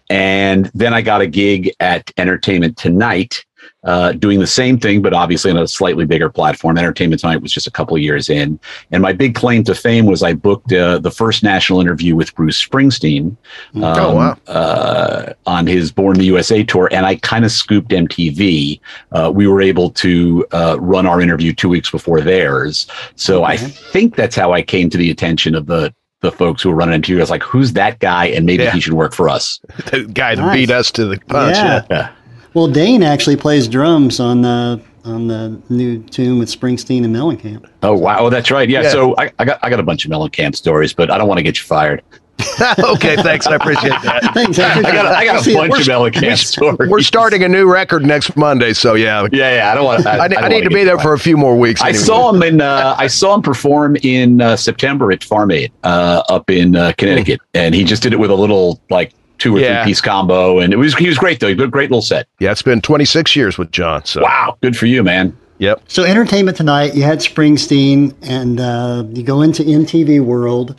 And 0.10 0.70
then 0.74 0.94
I 0.94 1.02
got 1.02 1.22
a 1.22 1.28
gig 1.28 1.72
at 1.80 2.12
Entertainment 2.18 2.78
Tonight, 2.78 3.46
uh, 3.84 4.12
doing 4.14 4.40
the 4.40 4.48
same 4.48 4.80
thing, 4.80 5.02
but 5.02 5.14
obviously 5.14 5.52
on 5.52 5.58
a 5.58 5.68
slightly 5.68 6.06
bigger 6.06 6.30
platform. 6.30 6.78
Entertainment 6.78 7.22
Tonight 7.22 7.42
was 7.42 7.52
just 7.52 7.68
a 7.68 7.72
couple 7.72 7.96
of 7.96 8.02
years 8.02 8.30
in. 8.30 8.60
And 8.92 9.02
my 9.02 9.14
big 9.14 9.36
claim 9.36 9.64
to 9.66 9.76
fame 9.76 10.06
was 10.06 10.24
I 10.24 10.34
booked 10.34 10.72
uh, 10.72 11.00
the 11.00 11.12
first 11.12 11.44
national 11.44 11.82
interview 11.82 12.16
with 12.16 12.34
Bruce 12.36 12.64
Springsteen 12.64 13.36
um, 13.76 13.84
oh, 13.84 14.16
wow. 14.16 14.38
uh, 14.48 15.34
on 15.46 15.68
his 15.68 15.92
Born 15.92 16.16
in 16.16 16.20
the 16.20 16.26
USA 16.28 16.64
tour. 16.64 16.90
And 16.92 17.06
I 17.06 17.16
kind 17.18 17.46
of 17.46 17.52
scooped 17.52 17.90
MTV. 17.90 18.80
Uh, 19.12 19.32
we 19.34 19.48
were 19.48 19.62
able 19.62 19.90
to 19.92 20.46
uh, 20.52 20.78
run 20.80 21.06
our 21.06 21.22
interview 21.22 21.54
two 21.54 21.70
weeks 21.70 21.90
before 21.90 22.22
theirs. 22.22 22.88
So 23.16 23.44
okay. 23.44 23.54
I 23.54 23.58
think 23.58 24.16
that's 24.16 24.36
how 24.36 24.52
I 24.54 24.62
came 24.62 24.90
to 24.90 24.98
the 24.98 25.12
attention 25.12 25.56
of 25.56 25.66
the 25.66 25.94
the 26.24 26.32
folks 26.32 26.64
who 26.64 26.72
are 26.72 26.76
running 26.76 26.96
into 26.96 27.12
you. 27.12 27.20
I 27.20 27.22
was 27.22 27.30
like, 27.30 27.44
who's 27.44 27.74
that 27.74 28.00
guy? 28.00 28.26
And 28.28 28.46
maybe 28.46 28.64
yeah. 28.64 28.72
he 28.72 28.80
should 28.80 28.94
work 28.94 29.14
for 29.14 29.30
us. 29.30 29.60
the 29.92 30.06
guy 30.06 30.34
nice. 30.34 30.56
to 30.56 30.58
beat 30.58 30.72
us 30.72 30.90
to 30.92 31.06
the 31.06 31.20
punch. 31.20 31.56
Yeah. 31.56 31.86
yeah. 31.92 32.12
Well, 32.56 32.68
Dane 32.68 33.04
actually 33.04 33.36
plays 33.36 33.68
drums 33.68 34.20
on 34.20 34.42
the 34.42 34.82
on 35.06 35.28
the 35.28 35.62
new 35.70 36.02
tune 36.04 36.40
with 36.40 36.50
Springsteen 36.50 37.04
and 37.04 37.14
Mellencamp. 37.14 37.70
Oh 37.84 37.94
wow, 37.94 38.20
oh, 38.20 38.30
that's 38.30 38.50
right. 38.50 38.70
Yeah. 38.70 38.84
yeah. 38.84 38.90
So 38.90 39.16
I, 39.18 39.32
I, 39.38 39.46
got 39.46 39.60
I 39.62 39.70
got 39.70 39.80
a 39.80 39.84
bunch 39.84 40.06
of 40.06 40.12
Mellencamp 40.12 40.56
stories, 40.56 40.94
but 40.94 41.12
I 41.12 41.18
don't 41.18 41.28
want 41.28 41.40
to 41.40 41.44
get 41.44 41.58
you 41.58 41.66
fired. 41.66 42.02
okay, 42.80 43.16
thanks. 43.18 43.48
I 43.48 43.56
appreciate 43.56 43.94
that. 44.04 44.32
thanks. 44.34 44.60
I, 44.60 44.80
I 44.80 44.82
got, 44.82 45.06
I 45.06 45.26
got 45.26 45.48
a 45.48 45.54
bunch 45.54 45.74
of 45.74 45.88
Mellencamp 45.88 46.38
stories. 46.38 46.90
We're 46.90 47.02
starting 47.14 47.44
a 47.44 47.48
new 47.48 47.72
record 47.72 48.06
next 48.06 48.36
Monday, 48.36 48.74
so 48.74 48.96
yeah. 48.96 49.28
Yeah, 49.32 49.56
yeah. 49.56 49.72
I 49.72 49.76
don't 49.76 49.86
want. 49.86 50.06
I, 50.06 50.18
I, 50.18 50.46
I 50.46 50.48
need 50.50 50.64
to 50.64 50.70
be 50.70 50.84
there 50.84 51.00
for 51.00 51.14
a 51.14 51.20
few 51.20 51.38
more 51.38 51.58
weeks. 51.58 51.82
I 51.82 51.90
anyway. 51.90 52.04
saw 52.04 52.34
him 52.34 52.44
in. 52.44 52.62
Uh, 52.62 52.96
I 52.98 53.08
saw 53.08 53.36
him 53.36 53.42
perform 53.42 53.96
in 53.98 54.42
uh, 54.42 54.56
September 54.56 55.12
at 55.12 55.24
Farm 55.24 55.52
Aid 55.52 55.72
uh, 55.84 56.24
up 56.30 56.50
in 56.50 56.76
uh, 56.76 56.94
Connecticut, 56.98 57.40
mm. 57.40 57.46
and 57.54 57.76
he 57.76 57.84
just 57.84 58.04
did 58.04 58.14
it 58.14 58.20
with 58.20 58.32
a 58.32 58.36
little 58.36 58.82
like 58.90 59.14
two 59.38 59.56
or 59.56 59.60
yeah. 59.60 59.84
three 59.84 59.92
piece 59.92 60.02
combo, 60.02 60.60
and 60.60 60.74
it 60.74 60.78
was 60.78 60.96
he 60.96 61.08
was 61.08 61.18
great 61.18 61.40
though. 61.40 61.50
He 61.50 61.56
did 61.56 61.68
a 61.68 61.72
great 61.72 61.92
little 61.92 62.02
set. 62.02 62.28
Yeah, 62.40 62.52
it's 62.52 62.62
been 62.62 62.82
26 62.82 63.36
years 63.36 63.58
with 63.58 63.72
John. 63.72 64.06
So 64.06 64.22
wow, 64.24 64.58
good 64.62 64.76
for 64.76 64.86
you, 64.86 65.04
man. 65.04 65.38
Yep. 65.60 65.84
So 65.88 66.04
entertainment 66.04 66.58
tonight, 66.58 66.96
you 66.96 67.04
had 67.04 67.20
Springsteen, 67.20 68.16
and 68.24 68.60
uh, 68.60 69.06
you 69.14 69.24
go 69.24 69.42
into 69.42 69.64
MTV 69.64 70.24
World. 70.24 70.76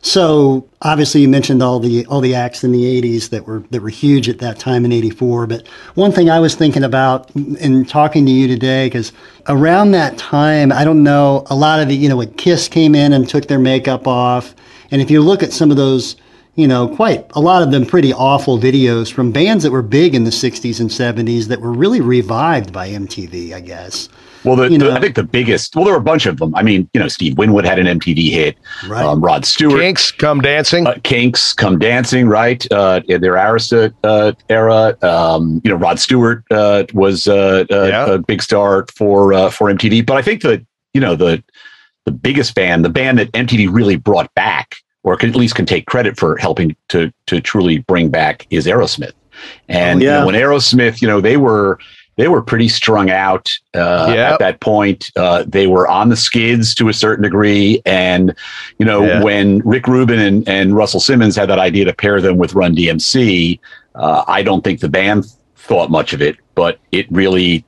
So 0.00 0.68
obviously 0.80 1.22
you 1.22 1.28
mentioned 1.28 1.62
all 1.62 1.80
the 1.80 2.06
all 2.06 2.20
the 2.20 2.34
acts 2.34 2.62
in 2.62 2.70
the 2.70 2.84
80s 2.84 3.30
that 3.30 3.46
were 3.46 3.64
that 3.70 3.82
were 3.82 3.88
huge 3.88 4.28
at 4.28 4.38
that 4.38 4.58
time 4.58 4.84
in 4.84 4.92
84 4.92 5.46
but 5.48 5.66
one 5.96 6.12
thing 6.12 6.30
I 6.30 6.38
was 6.38 6.54
thinking 6.54 6.84
about 6.84 7.30
in 7.34 7.84
talking 7.84 8.24
to 8.26 8.30
you 8.30 8.46
today 8.46 8.88
cuz 8.90 9.12
around 9.48 9.90
that 9.92 10.16
time 10.16 10.70
I 10.70 10.84
don't 10.84 11.02
know 11.02 11.44
a 11.50 11.56
lot 11.56 11.80
of 11.80 11.88
the 11.88 11.96
you 11.96 12.08
know 12.08 12.16
when 12.16 12.30
Kiss 12.34 12.68
came 12.68 12.94
in 12.94 13.12
and 13.12 13.28
took 13.28 13.48
their 13.48 13.58
makeup 13.58 14.06
off 14.06 14.54
and 14.92 15.02
if 15.02 15.10
you 15.10 15.20
look 15.20 15.42
at 15.42 15.52
some 15.52 15.70
of 15.72 15.76
those 15.76 16.14
you 16.54 16.68
know 16.68 16.86
quite 16.86 17.26
a 17.34 17.40
lot 17.40 17.62
of 17.62 17.72
them 17.72 17.84
pretty 17.84 18.12
awful 18.12 18.56
videos 18.56 19.12
from 19.12 19.32
bands 19.32 19.64
that 19.64 19.72
were 19.72 19.82
big 19.82 20.14
in 20.14 20.22
the 20.22 20.30
60s 20.30 20.78
and 20.78 20.90
70s 20.90 21.46
that 21.46 21.60
were 21.60 21.72
really 21.72 22.00
revived 22.00 22.72
by 22.72 22.88
MTV 22.88 23.52
I 23.52 23.60
guess 23.60 24.08
well, 24.48 24.56
the, 24.56 24.78
the, 24.78 24.92
I 24.92 25.00
think 25.00 25.14
the 25.14 25.22
biggest, 25.22 25.76
well, 25.76 25.84
there 25.84 25.92
were 25.92 26.00
a 26.00 26.02
bunch 26.02 26.24
of 26.24 26.38
them. 26.38 26.54
I 26.54 26.62
mean, 26.62 26.88
you 26.94 27.00
know, 27.00 27.08
Steve 27.08 27.36
Winwood 27.36 27.66
had 27.66 27.78
an 27.78 27.86
MTV 27.98 28.30
hit. 28.30 28.56
Right. 28.88 29.04
Um, 29.04 29.20
Rod 29.20 29.44
Stewart. 29.44 29.78
Kinks, 29.78 30.10
Come 30.10 30.40
Dancing. 30.40 30.86
Uh, 30.86 30.94
Kinks, 31.02 31.52
Come 31.52 31.78
Dancing, 31.78 32.28
right? 32.28 32.66
Uh, 32.72 33.02
in 33.08 33.20
their 33.20 33.34
Arista 33.34 33.92
uh, 34.04 34.32
era. 34.48 34.96
Um, 35.02 35.60
you 35.64 35.70
know, 35.70 35.76
Rod 35.76 35.98
Stewart 35.98 36.44
uh, 36.50 36.84
was 36.94 37.28
uh, 37.28 37.66
uh, 37.70 37.84
yeah. 37.84 38.06
a 38.06 38.18
big 38.18 38.40
star 38.40 38.86
for 38.94 39.50
for 39.50 39.70
MTV. 39.70 40.06
But 40.06 40.16
I 40.16 40.22
think 40.22 40.40
that, 40.42 40.64
you 40.94 41.00
know, 41.00 41.14
the 41.14 41.44
the 42.06 42.12
biggest 42.12 42.54
band, 42.54 42.86
the 42.86 42.90
band 42.90 43.18
that 43.18 43.30
MTV 43.32 43.68
really 43.70 43.96
brought 43.96 44.32
back, 44.34 44.76
or 45.02 45.14
can, 45.18 45.28
at 45.28 45.36
least 45.36 45.56
can 45.56 45.66
take 45.66 45.84
credit 45.84 46.18
for 46.18 46.38
helping 46.38 46.74
to 46.88 47.12
to 47.26 47.42
truly 47.42 47.78
bring 47.80 48.08
back, 48.08 48.46
is 48.48 48.66
Aerosmith. 48.66 49.12
And 49.68 50.02
oh, 50.02 50.04
yeah. 50.04 50.14
you 50.14 50.20
know, 50.20 50.26
when 50.26 50.34
Aerosmith, 50.34 51.02
you 51.02 51.06
know, 51.06 51.20
they 51.20 51.36
were 51.36 51.78
they 52.18 52.26
were 52.26 52.42
pretty 52.42 52.66
strung 52.68 53.10
out 53.10 53.48
uh, 53.74 54.12
yep. 54.12 54.32
at 54.32 54.38
that 54.40 54.60
point. 54.60 55.10
Uh, 55.16 55.44
they 55.46 55.68
were 55.68 55.86
on 55.88 56.08
the 56.08 56.16
skids 56.16 56.74
to 56.74 56.88
a 56.88 56.92
certain 56.92 57.22
degree, 57.22 57.80
and 57.86 58.34
you 58.78 58.84
know 58.84 59.04
yeah. 59.04 59.22
when 59.22 59.60
Rick 59.60 59.86
Rubin 59.86 60.18
and, 60.18 60.48
and 60.48 60.76
Russell 60.76 61.00
Simmons 61.00 61.36
had 61.36 61.48
that 61.48 61.60
idea 61.60 61.84
to 61.84 61.94
pair 61.94 62.20
them 62.20 62.36
with 62.36 62.54
Run 62.54 62.74
DMC, 62.74 63.60
uh, 63.94 64.24
I 64.26 64.42
don't 64.42 64.62
think 64.62 64.80
the 64.80 64.88
band 64.88 65.26
thought 65.56 65.90
much 65.90 66.12
of 66.12 66.20
it, 66.20 66.36
but 66.56 66.80
it 66.90 67.10
really 67.10 67.64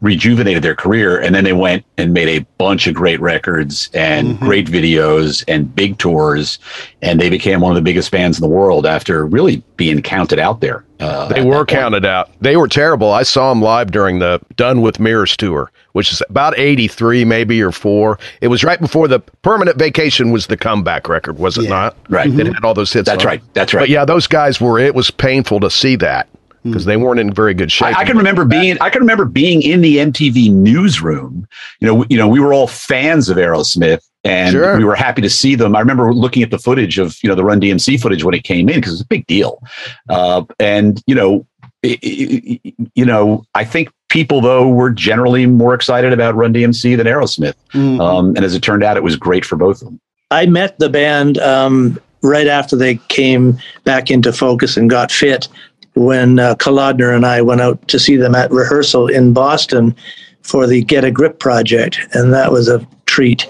rejuvenated 0.00 0.62
their 0.62 0.74
career 0.74 1.20
and 1.20 1.34
then 1.34 1.44
they 1.44 1.52
went 1.52 1.84
and 1.96 2.12
made 2.12 2.28
a 2.28 2.44
bunch 2.58 2.86
of 2.86 2.94
great 2.94 3.20
records 3.20 3.88
and 3.94 4.28
mm-hmm. 4.28 4.44
great 4.44 4.66
videos 4.66 5.42
and 5.48 5.74
big 5.74 5.98
tours 5.98 6.58
and 7.02 7.20
they 7.20 7.30
became 7.30 7.60
one 7.60 7.72
of 7.72 7.76
the 7.76 7.82
biggest 7.82 8.10
bands 8.10 8.36
in 8.38 8.42
the 8.42 8.48
world 8.48 8.84
after 8.86 9.24
really 9.26 9.62
being 9.76 10.02
counted 10.02 10.38
out 10.38 10.60
there 10.60 10.84
uh, 10.98 11.28
they 11.28 11.44
were 11.44 11.66
counted 11.66 12.06
out. 12.06 12.30
They 12.40 12.56
were 12.56 12.68
terrible. 12.68 13.12
I 13.12 13.22
saw 13.22 13.50
them 13.50 13.60
live 13.60 13.90
during 13.90 14.18
the 14.18 14.40
done 14.56 14.80
with 14.80 14.98
mirrors 14.98 15.36
tour 15.36 15.70
which 15.92 16.12
is 16.12 16.22
about 16.28 16.58
83 16.58 17.24
maybe 17.24 17.62
or 17.62 17.72
4 17.72 18.18
it 18.42 18.48
was 18.48 18.62
right 18.62 18.78
before 18.78 19.08
the 19.08 19.20
permanent 19.40 19.78
vacation 19.78 20.30
was 20.30 20.46
the 20.46 20.56
comeback 20.56 21.08
record 21.08 21.38
was 21.38 21.56
it 21.56 21.64
yeah. 21.64 21.70
not? 21.70 21.96
Right. 22.10 22.28
Mm-hmm. 22.28 22.40
it 22.40 22.54
had 22.54 22.64
all 22.64 22.74
those 22.74 22.92
hits 22.92 23.06
that's 23.06 23.24
right. 23.24 23.42
That's 23.54 23.72
right. 23.72 23.82
But 23.82 23.88
yeah 23.88 24.04
those 24.04 24.26
guys 24.26 24.60
were 24.60 24.78
it 24.78 24.94
was 24.94 25.10
painful 25.10 25.60
to 25.60 25.70
see 25.70 25.96
that 25.96 26.28
because 26.70 26.84
they 26.84 26.96
weren't 26.96 27.20
in 27.20 27.32
very 27.32 27.54
good 27.54 27.70
shape. 27.70 27.96
I, 27.96 28.00
I 28.00 28.04
can 28.04 28.16
remember 28.16 28.44
being 28.44 28.76
I 28.80 28.90
can 28.90 29.00
remember 29.00 29.24
being 29.24 29.62
in 29.62 29.80
the 29.80 29.98
MTV 29.98 30.52
newsroom. 30.52 31.46
You 31.80 31.86
know, 31.88 32.04
you 32.08 32.16
know, 32.16 32.28
we 32.28 32.40
were 32.40 32.52
all 32.52 32.66
fans 32.66 33.28
of 33.28 33.36
Aerosmith 33.36 34.06
and 34.24 34.52
sure. 34.52 34.76
we 34.76 34.84
were 34.84 34.96
happy 34.96 35.22
to 35.22 35.30
see 35.30 35.54
them. 35.54 35.76
I 35.76 35.80
remember 35.80 36.12
looking 36.12 36.42
at 36.42 36.50
the 36.50 36.58
footage 36.58 36.98
of 36.98 37.16
you 37.22 37.28
know 37.28 37.34
the 37.34 37.44
Run 37.44 37.60
DMC 37.60 38.00
footage 38.00 38.24
when 38.24 38.34
it 38.34 38.44
came 38.44 38.68
in 38.68 38.76
because 38.76 38.92
it's 38.92 39.02
a 39.02 39.06
big 39.06 39.26
deal. 39.26 39.62
Uh, 40.08 40.44
and 40.58 41.02
you 41.06 41.14
know, 41.14 41.46
it, 41.82 41.98
it, 42.02 42.74
you 42.94 43.04
know, 43.04 43.44
I 43.54 43.64
think 43.64 43.90
people 44.08 44.40
though 44.40 44.68
were 44.68 44.90
generally 44.90 45.46
more 45.46 45.74
excited 45.74 46.12
about 46.12 46.34
Run 46.34 46.52
DMC 46.52 46.96
than 46.96 47.06
Aerosmith. 47.06 47.54
Mm-hmm. 47.72 48.00
Um, 48.00 48.28
and 48.36 48.44
as 48.44 48.54
it 48.54 48.62
turned 48.62 48.82
out, 48.82 48.96
it 48.96 49.02
was 49.02 49.16
great 49.16 49.44
for 49.44 49.56
both 49.56 49.82
of 49.82 49.88
them. 49.88 50.00
I 50.30 50.46
met 50.46 50.78
the 50.78 50.88
band 50.88 51.38
um, 51.38 52.00
right 52.22 52.48
after 52.48 52.74
they 52.74 52.96
came 53.08 53.58
back 53.84 54.10
into 54.10 54.32
focus 54.32 54.76
and 54.76 54.90
got 54.90 55.12
fit 55.12 55.48
when 55.96 56.38
uh, 56.38 56.54
Kalodner 56.56 57.14
and 57.14 57.26
I 57.26 57.42
went 57.42 57.62
out 57.62 57.88
to 57.88 57.98
see 57.98 58.16
them 58.16 58.34
at 58.34 58.50
rehearsal 58.50 59.08
in 59.08 59.32
Boston 59.32 59.96
for 60.42 60.66
the 60.66 60.82
Get 60.82 61.04
a 61.04 61.10
Grip 61.10 61.40
project, 61.40 61.98
and 62.12 62.32
that 62.32 62.52
was 62.52 62.68
a 62.68 62.86
treat. 63.06 63.48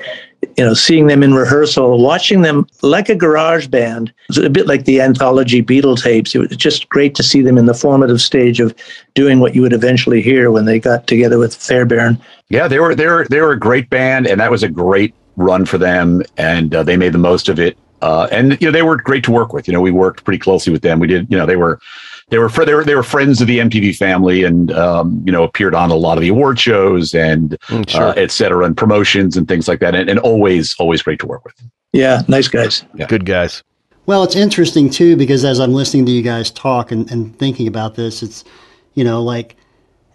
You 0.56 0.64
know, 0.64 0.74
seeing 0.74 1.08
them 1.08 1.22
in 1.22 1.34
rehearsal, 1.34 2.02
watching 2.02 2.42
them 2.42 2.66
like 2.82 3.08
a 3.08 3.14
garage 3.14 3.66
band, 3.66 4.12
a 4.36 4.48
bit 4.48 4.66
like 4.66 4.84
the 4.84 5.00
anthology 5.00 5.62
Beatle 5.62 6.00
tapes. 6.00 6.34
It 6.34 6.38
was 6.38 6.56
just 6.56 6.88
great 6.88 7.14
to 7.16 7.22
see 7.22 7.42
them 7.42 7.58
in 7.58 7.66
the 7.66 7.74
formative 7.74 8.20
stage 8.20 8.60
of 8.60 8.74
doing 9.14 9.40
what 9.40 9.54
you 9.54 9.62
would 9.62 9.72
eventually 9.72 10.22
hear 10.22 10.50
when 10.50 10.64
they 10.64 10.78
got 10.78 11.06
together 11.06 11.38
with 11.38 11.54
Fairbairn. 11.54 12.18
Yeah, 12.48 12.68
they 12.68 12.78
were 12.78 12.94
they 12.94 13.06
were 13.06 13.26
they 13.28 13.40
were 13.40 13.52
a 13.52 13.58
great 13.58 13.90
band, 13.90 14.26
and 14.26 14.40
that 14.40 14.50
was 14.50 14.62
a 14.62 14.68
great 14.68 15.14
run 15.36 15.66
for 15.66 15.78
them, 15.78 16.22
and 16.36 16.74
uh, 16.74 16.82
they 16.82 16.96
made 16.96 17.12
the 17.12 17.18
most 17.18 17.48
of 17.48 17.58
it. 17.58 17.76
Uh, 18.02 18.28
and 18.30 18.60
you 18.60 18.68
know, 18.68 18.72
they 18.72 18.82
were 18.82 18.96
great 18.96 19.24
to 19.24 19.32
work 19.32 19.52
with. 19.52 19.66
You 19.66 19.74
know, 19.74 19.80
we 19.80 19.90
worked 19.90 20.24
pretty 20.24 20.38
closely 20.38 20.72
with 20.72 20.82
them. 20.82 21.00
We 21.00 21.06
did, 21.06 21.30
you 21.30 21.36
know, 21.36 21.46
they 21.46 21.56
were 21.56 21.80
they 22.28 22.38
were 22.38 22.48
they 22.48 22.74
were 22.74 22.84
they 22.84 22.94
were 22.94 23.04
friends 23.04 23.40
of 23.40 23.46
the 23.46 23.58
MTV 23.58 23.96
family, 23.96 24.42
and 24.42 24.72
um, 24.72 25.22
you 25.24 25.30
know 25.30 25.44
appeared 25.44 25.74
on 25.74 25.90
a 25.90 25.94
lot 25.94 26.18
of 26.18 26.22
the 26.22 26.28
award 26.28 26.58
shows 26.58 27.14
and 27.14 27.50
mm, 27.68 27.88
sure. 27.88 28.08
uh, 28.08 28.14
et 28.14 28.32
cetera, 28.32 28.64
and 28.64 28.76
promotions 28.76 29.36
and 29.36 29.46
things 29.46 29.68
like 29.68 29.78
that, 29.80 29.94
and, 29.94 30.10
and 30.10 30.18
always 30.18 30.74
always 30.78 31.02
great 31.02 31.20
to 31.20 31.26
work 31.26 31.44
with. 31.44 31.54
Yeah, 31.92 32.22
nice 32.26 32.48
guys. 32.48 32.84
Yeah. 32.94 33.06
Good 33.06 33.26
guys. 33.26 33.62
Well, 34.06 34.24
it's 34.24 34.36
interesting 34.36 34.90
too 34.90 35.16
because 35.16 35.44
as 35.44 35.60
I'm 35.60 35.72
listening 35.72 36.06
to 36.06 36.12
you 36.12 36.22
guys 36.22 36.50
talk 36.50 36.90
and, 36.90 37.10
and 37.10 37.36
thinking 37.38 37.68
about 37.68 37.94
this, 37.94 38.22
it's 38.22 38.44
you 38.94 39.04
know 39.04 39.22
like 39.22 39.56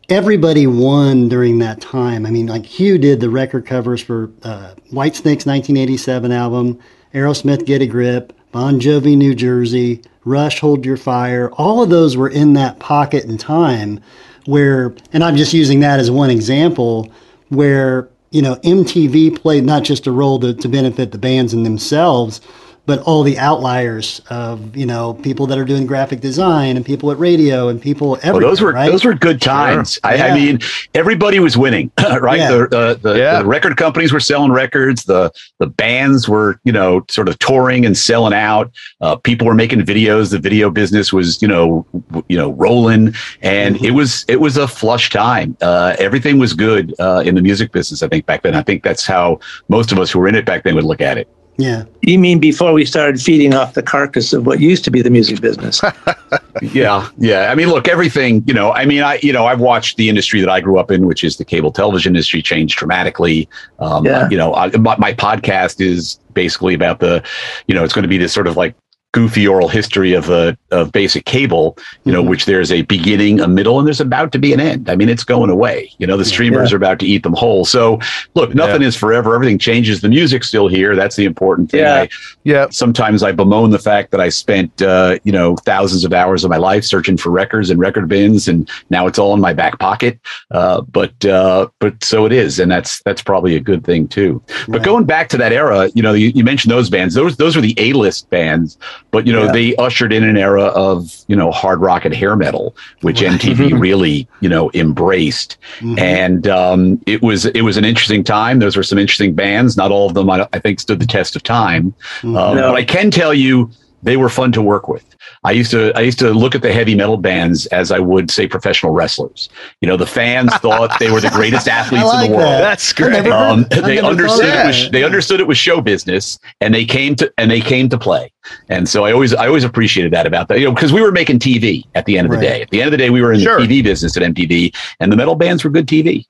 everybody 0.09 0.67
won 0.67 1.29
during 1.29 1.59
that 1.59 1.79
time. 1.79 2.25
I 2.25 2.29
mean, 2.29 2.47
like 2.47 2.65
Hugh 2.65 2.97
did 2.97 3.21
the 3.21 3.29
record 3.29 3.65
covers 3.65 4.01
for 4.03 4.29
uh, 4.43 4.73
Whitesnake's 4.91 5.45
1987 5.45 6.31
album, 6.33 6.77
Aerosmith 7.13 7.65
Get 7.65 7.81
a 7.81 7.87
Grip, 7.87 8.33
Bon 8.51 8.81
Jovi 8.81 9.15
New 9.15 9.33
Jersey, 9.33 10.01
Rush 10.25 10.59
Hold 10.59 10.85
Your 10.85 10.97
Fire. 10.97 11.49
All 11.53 11.81
of 11.81 11.89
those 11.89 12.17
were 12.17 12.29
in 12.29 12.53
that 12.53 12.79
pocket 12.79 13.23
in 13.23 13.37
time 13.37 14.01
where, 14.45 14.93
and 15.13 15.23
I'm 15.23 15.37
just 15.37 15.53
using 15.53 15.79
that 15.81 15.99
as 15.99 16.11
one 16.11 16.29
example, 16.29 17.09
where, 17.49 18.09
you 18.31 18.41
know, 18.41 18.55
MTV 18.57 19.39
played 19.39 19.63
not 19.63 19.83
just 19.83 20.07
a 20.07 20.11
role 20.11 20.39
to, 20.39 20.53
to 20.53 20.67
benefit 20.67 21.11
the 21.11 21.17
bands 21.17 21.53
and 21.53 21.65
themselves, 21.65 22.41
but 22.85 22.99
all 23.03 23.23
the 23.23 23.37
outliers 23.37 24.21
of 24.29 24.75
you 24.75 24.85
know 24.85 25.13
people 25.13 25.45
that 25.47 25.57
are 25.57 25.65
doing 25.65 25.85
graphic 25.85 26.19
design 26.19 26.77
and 26.77 26.85
people 26.85 27.11
at 27.11 27.19
radio 27.19 27.67
and 27.67 27.81
people 27.81 28.15
everywhere. 28.17 28.41
Well, 28.41 28.49
those 28.49 28.61
were 28.61 28.73
right? 28.73 28.91
those 28.91 29.05
were 29.05 29.13
good 29.13 29.41
times. 29.41 29.93
Sure. 29.93 30.11
I, 30.11 30.15
yeah. 30.15 30.25
I, 30.25 30.35
mean, 30.35 30.59
everybody 30.95 31.39
was 31.39 31.57
winning, 31.57 31.91
right? 31.99 32.39
Yeah. 32.39 32.51
The, 32.51 32.77
uh, 32.77 32.93
the, 32.95 33.13
yeah. 33.17 33.39
the, 33.39 33.45
record 33.45 33.77
companies 33.77 34.11
were 34.11 34.19
selling 34.19 34.51
records. 34.51 35.03
The 35.03 35.31
the 35.59 35.67
bands 35.67 36.27
were 36.27 36.59
you 36.63 36.71
know 36.71 37.05
sort 37.09 37.29
of 37.29 37.37
touring 37.39 37.85
and 37.85 37.95
selling 37.97 38.33
out. 38.33 38.71
Uh, 38.99 39.15
people 39.15 39.45
were 39.45 39.55
making 39.55 39.79
videos. 39.81 40.31
The 40.31 40.39
video 40.39 40.69
business 40.71 41.13
was 41.13 41.41
you 41.41 41.47
know 41.47 41.85
you 42.29 42.37
know 42.37 42.51
rolling, 42.53 43.13
and 43.41 43.75
mm-hmm. 43.75 43.85
it 43.85 43.91
was 43.91 44.25
it 44.27 44.39
was 44.39 44.57
a 44.57 44.67
flush 44.67 45.11
time. 45.11 45.55
Uh, 45.61 45.95
everything 45.99 46.39
was 46.39 46.53
good 46.53 46.95
uh, 46.99 47.21
in 47.25 47.35
the 47.35 47.41
music 47.41 47.71
business. 47.71 48.01
I 48.01 48.07
think 48.07 48.25
back 48.25 48.41
then. 48.41 48.55
I 48.55 48.63
think 48.63 48.83
that's 48.83 49.05
how 49.05 49.39
most 49.69 49.91
of 49.91 49.99
us 49.99 50.11
who 50.11 50.19
were 50.19 50.27
in 50.27 50.35
it 50.35 50.45
back 50.45 50.63
then 50.63 50.75
would 50.75 50.83
look 50.83 51.01
at 51.01 51.17
it. 51.17 51.29
Yeah. 51.61 51.83
You 52.01 52.17
mean 52.17 52.39
before 52.39 52.73
we 52.73 52.85
started 52.85 53.21
feeding 53.21 53.53
off 53.53 53.75
the 53.75 53.83
carcass 53.83 54.33
of 54.33 54.47
what 54.47 54.59
used 54.59 54.83
to 54.85 54.91
be 54.91 55.03
the 55.03 55.11
music 55.11 55.41
business? 55.41 55.79
yeah. 56.61 57.07
Yeah. 57.19 57.51
I 57.51 57.55
mean, 57.55 57.69
look, 57.69 57.87
everything, 57.87 58.43
you 58.47 58.53
know, 58.53 58.73
I 58.73 58.85
mean, 58.85 59.03
I, 59.03 59.19
you 59.21 59.31
know, 59.31 59.45
I've 59.45 59.59
watched 59.59 59.97
the 59.97 60.09
industry 60.09 60.39
that 60.39 60.49
I 60.49 60.59
grew 60.59 60.79
up 60.79 60.89
in, 60.89 61.05
which 61.05 61.23
is 61.23 61.37
the 61.37 61.45
cable 61.45 61.71
television 61.71 62.15
industry 62.15 62.41
change 62.41 62.75
dramatically. 62.75 63.47
Um, 63.77 64.05
yeah. 64.05 64.27
You 64.29 64.37
know, 64.37 64.55
I, 64.55 64.75
my, 64.77 64.97
my 64.97 65.13
podcast 65.13 65.79
is 65.79 66.19
basically 66.33 66.73
about 66.73 66.99
the, 66.99 67.23
you 67.67 67.75
know, 67.75 67.83
it's 67.83 67.93
going 67.93 68.03
to 68.03 68.09
be 68.09 68.17
this 68.17 68.33
sort 68.33 68.47
of 68.47 68.57
like 68.57 68.73
goofy 69.13 69.45
oral 69.45 69.67
history 69.67 70.13
of 70.13 70.29
a 70.29 70.57
of 70.71 70.91
basic 70.91 71.25
cable, 71.25 71.77
you 72.05 72.11
know, 72.11 72.21
mm-hmm. 72.21 72.29
which 72.29 72.45
there's 72.45 72.71
a 72.71 72.81
beginning, 72.83 73.41
a 73.41 73.47
middle, 73.47 73.77
and 73.77 73.85
there's 73.85 73.99
about 73.99 74.31
to 74.31 74.39
be 74.39 74.53
an 74.53 74.59
end. 74.59 74.89
I 74.89 74.95
mean, 74.95 75.09
it's 75.09 75.23
going 75.23 75.49
away. 75.49 75.91
You 75.97 76.07
know, 76.07 76.15
the 76.15 76.25
streamers 76.25 76.71
yeah. 76.71 76.75
are 76.75 76.77
about 76.77 76.99
to 76.99 77.05
eat 77.05 77.23
them 77.23 77.33
whole. 77.33 77.65
So, 77.65 77.99
look, 78.35 78.55
nothing 78.55 78.81
yeah. 78.81 78.87
is 78.87 78.95
forever. 78.95 79.35
Everything 79.35 79.59
changes. 79.59 80.01
The 80.01 80.09
music's 80.09 80.47
still 80.47 80.67
here. 80.67 80.95
That's 80.95 81.17
the 81.17 81.25
important 81.25 81.71
thing. 81.71 81.81
Yeah. 81.81 82.01
I, 82.01 82.09
yeah. 82.43 82.67
Sometimes 82.69 83.21
I 83.21 83.33
bemoan 83.33 83.71
the 83.71 83.79
fact 83.79 84.11
that 84.11 84.21
I 84.21 84.29
spent, 84.29 84.81
uh, 84.81 85.19
you 85.23 85.31
know, 85.31 85.57
thousands 85.57 86.05
of 86.05 86.13
hours 86.13 86.43
of 86.43 86.49
my 86.49 86.57
life 86.57 86.85
searching 86.85 87.17
for 87.17 87.31
records 87.31 87.69
and 87.69 87.79
record 87.79 88.07
bins, 88.07 88.47
and 88.47 88.69
now 88.89 89.07
it's 89.07 89.19
all 89.19 89.33
in 89.33 89.41
my 89.41 89.53
back 89.53 89.77
pocket. 89.79 90.19
Uh, 90.51 90.81
but 90.81 91.25
uh, 91.25 91.67
but 91.79 92.01
so 92.03 92.25
it 92.25 92.31
is, 92.31 92.59
and 92.59 92.71
that's 92.71 93.01
that's 93.03 93.21
probably 93.21 93.55
a 93.55 93.59
good 93.59 93.83
thing 93.83 94.07
too. 94.07 94.41
But 94.69 94.83
going 94.83 95.03
back 95.03 95.27
to 95.29 95.37
that 95.37 95.51
era, 95.51 95.89
you 95.93 96.01
know, 96.01 96.13
you, 96.13 96.29
you 96.29 96.43
mentioned 96.43 96.71
those 96.71 96.89
bands. 96.89 97.13
Those 97.13 97.35
those 97.35 97.55
were 97.55 97.61
the 97.61 97.75
A 97.77 97.93
list 97.93 98.29
bands 98.29 98.77
but 99.11 99.27
you 99.27 99.33
know, 99.33 99.43
yeah. 99.43 99.51
they 99.51 99.75
ushered 99.75 100.13
in 100.13 100.23
an 100.23 100.37
era 100.37 100.63
of 100.63 101.23
you 101.27 101.35
know 101.35 101.51
hard 101.51 101.81
rock 101.81 102.05
and 102.05 102.15
hair 102.15 102.35
metal, 102.35 102.75
which 103.01 103.21
right. 103.21 103.39
MTV 103.39 103.79
really 103.79 104.27
you 104.39 104.49
know 104.49 104.71
embraced, 104.73 105.57
mm-hmm. 105.79 105.99
and 105.99 106.47
um, 106.47 107.01
it 107.05 107.21
was 107.21 107.45
it 107.45 107.61
was 107.61 107.77
an 107.77 107.85
interesting 107.85 108.23
time. 108.23 108.59
Those 108.59 108.75
were 108.75 108.83
some 108.83 108.97
interesting 108.97 109.35
bands. 109.35 109.77
Not 109.77 109.91
all 109.91 110.07
of 110.07 110.13
them, 110.13 110.29
I, 110.29 110.47
I 110.53 110.59
think, 110.59 110.79
stood 110.79 110.99
the 110.99 111.05
test 111.05 111.35
of 111.35 111.43
time. 111.43 111.93
Mm-hmm. 112.19 112.35
Um, 112.35 112.55
no. 112.55 112.71
But 112.71 112.77
I 112.77 112.83
can 112.85 113.11
tell 113.11 113.33
you, 113.33 113.69
they 114.03 114.17
were 114.17 114.29
fun 114.29 114.51
to 114.53 114.61
work 114.61 114.87
with. 114.87 115.15
I 115.43 115.51
used 115.51 115.71
to 115.71 115.91
I 115.95 116.01
used 116.01 116.19
to 116.19 116.31
look 116.31 116.55
at 116.55 116.61
the 116.61 116.71
heavy 116.71 116.95
metal 116.95 117.17
bands 117.17 117.65
as 117.67 117.91
I 117.91 117.99
would 117.99 118.31
say 118.31 118.47
professional 118.47 118.91
wrestlers. 118.91 119.49
You 119.81 119.87
know, 119.87 119.97
the 119.97 120.05
fans 120.05 120.53
thought 120.57 120.97
they 120.99 121.11
were 121.11 121.21
the 121.21 121.29
greatest 121.29 121.67
athletes 121.67 122.05
like 122.05 122.25
in 122.25 122.31
the 122.31 122.37
world. 122.37 122.49
That. 122.49 122.61
That's 122.61 122.93
great. 122.93 123.27
Um, 123.27 123.65
they 123.69 123.99
understood 123.99 124.45
it 124.45 124.65
was 124.65 124.91
they 124.91 125.03
understood 125.03 125.39
it 125.39 125.47
was 125.47 125.57
show 125.57 125.81
business, 125.81 126.39
and 126.59 126.73
they 126.73 126.85
came 126.85 127.15
to 127.15 127.31
and 127.37 127.49
they 127.49 127.61
came 127.61 127.89
to 127.89 127.97
play. 127.97 128.31
And 128.69 128.87
so 128.87 129.05
I 129.05 129.11
always 129.11 129.33
I 129.33 129.47
always 129.47 129.63
appreciated 129.63 130.11
that 130.13 130.25
about 130.25 130.47
that. 130.49 130.59
You 130.59 130.65
know, 130.65 130.73
because 130.73 130.93
we 130.93 131.01
were 131.01 131.11
making 131.11 131.39
TV 131.39 131.85
at 131.95 132.05
the 132.05 132.17
end 132.17 132.27
of 132.27 132.31
the 132.31 132.41
day. 132.41 132.61
At 132.61 132.69
the 132.69 132.81
end 132.81 132.87
of 132.87 132.91
the 132.91 132.97
day, 132.97 133.09
we 133.09 133.21
were 133.21 133.33
in 133.33 133.39
sure. 133.39 133.59
the 133.59 133.67
TV 133.67 133.83
business 133.83 134.17
at 134.17 134.23
MTV, 134.23 134.75
and 134.99 135.11
the 135.11 135.15
metal 135.15 135.35
bands 135.35 135.63
were 135.63 135.69
good 135.69 135.87
TV. 135.87 136.25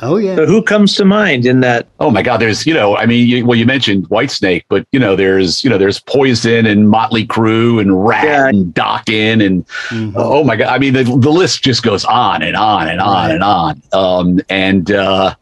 Oh 0.00 0.16
yeah. 0.16 0.36
So 0.36 0.46
who 0.46 0.62
comes 0.62 0.94
to 0.96 1.04
mind 1.04 1.44
in 1.44 1.60
that? 1.60 1.88
Oh 1.98 2.10
my 2.10 2.22
God, 2.22 2.38
there's 2.38 2.66
you 2.66 2.74
know, 2.74 2.96
I 2.96 3.06
mean, 3.06 3.26
you, 3.26 3.44
well, 3.44 3.58
you 3.58 3.66
mentioned 3.66 4.08
Whitesnake, 4.08 4.64
but 4.68 4.86
you 4.92 5.00
know, 5.00 5.16
there's 5.16 5.64
you 5.64 5.70
know, 5.70 5.78
there's 5.78 5.98
Poison 6.00 6.66
and 6.66 6.88
Motley 6.88 7.26
Crue 7.26 7.80
and 7.80 8.06
Ratt 8.06 8.24
yeah. 8.24 8.48
and 8.48 8.72
Dokken 8.72 9.44
and 9.44 9.66
mm-hmm. 9.66 10.12
oh 10.16 10.44
my 10.44 10.54
God, 10.54 10.68
I 10.68 10.78
mean, 10.78 10.94
the, 10.94 11.02
the 11.02 11.30
list 11.30 11.64
just 11.64 11.82
goes 11.82 12.04
on 12.04 12.42
and 12.42 12.56
on 12.56 12.88
and 12.88 13.00
on 13.00 13.28
right. 13.28 13.34
and 13.34 13.42
on. 13.42 13.82
Um, 13.92 14.40
and 14.48 14.90
uh, 14.92 15.34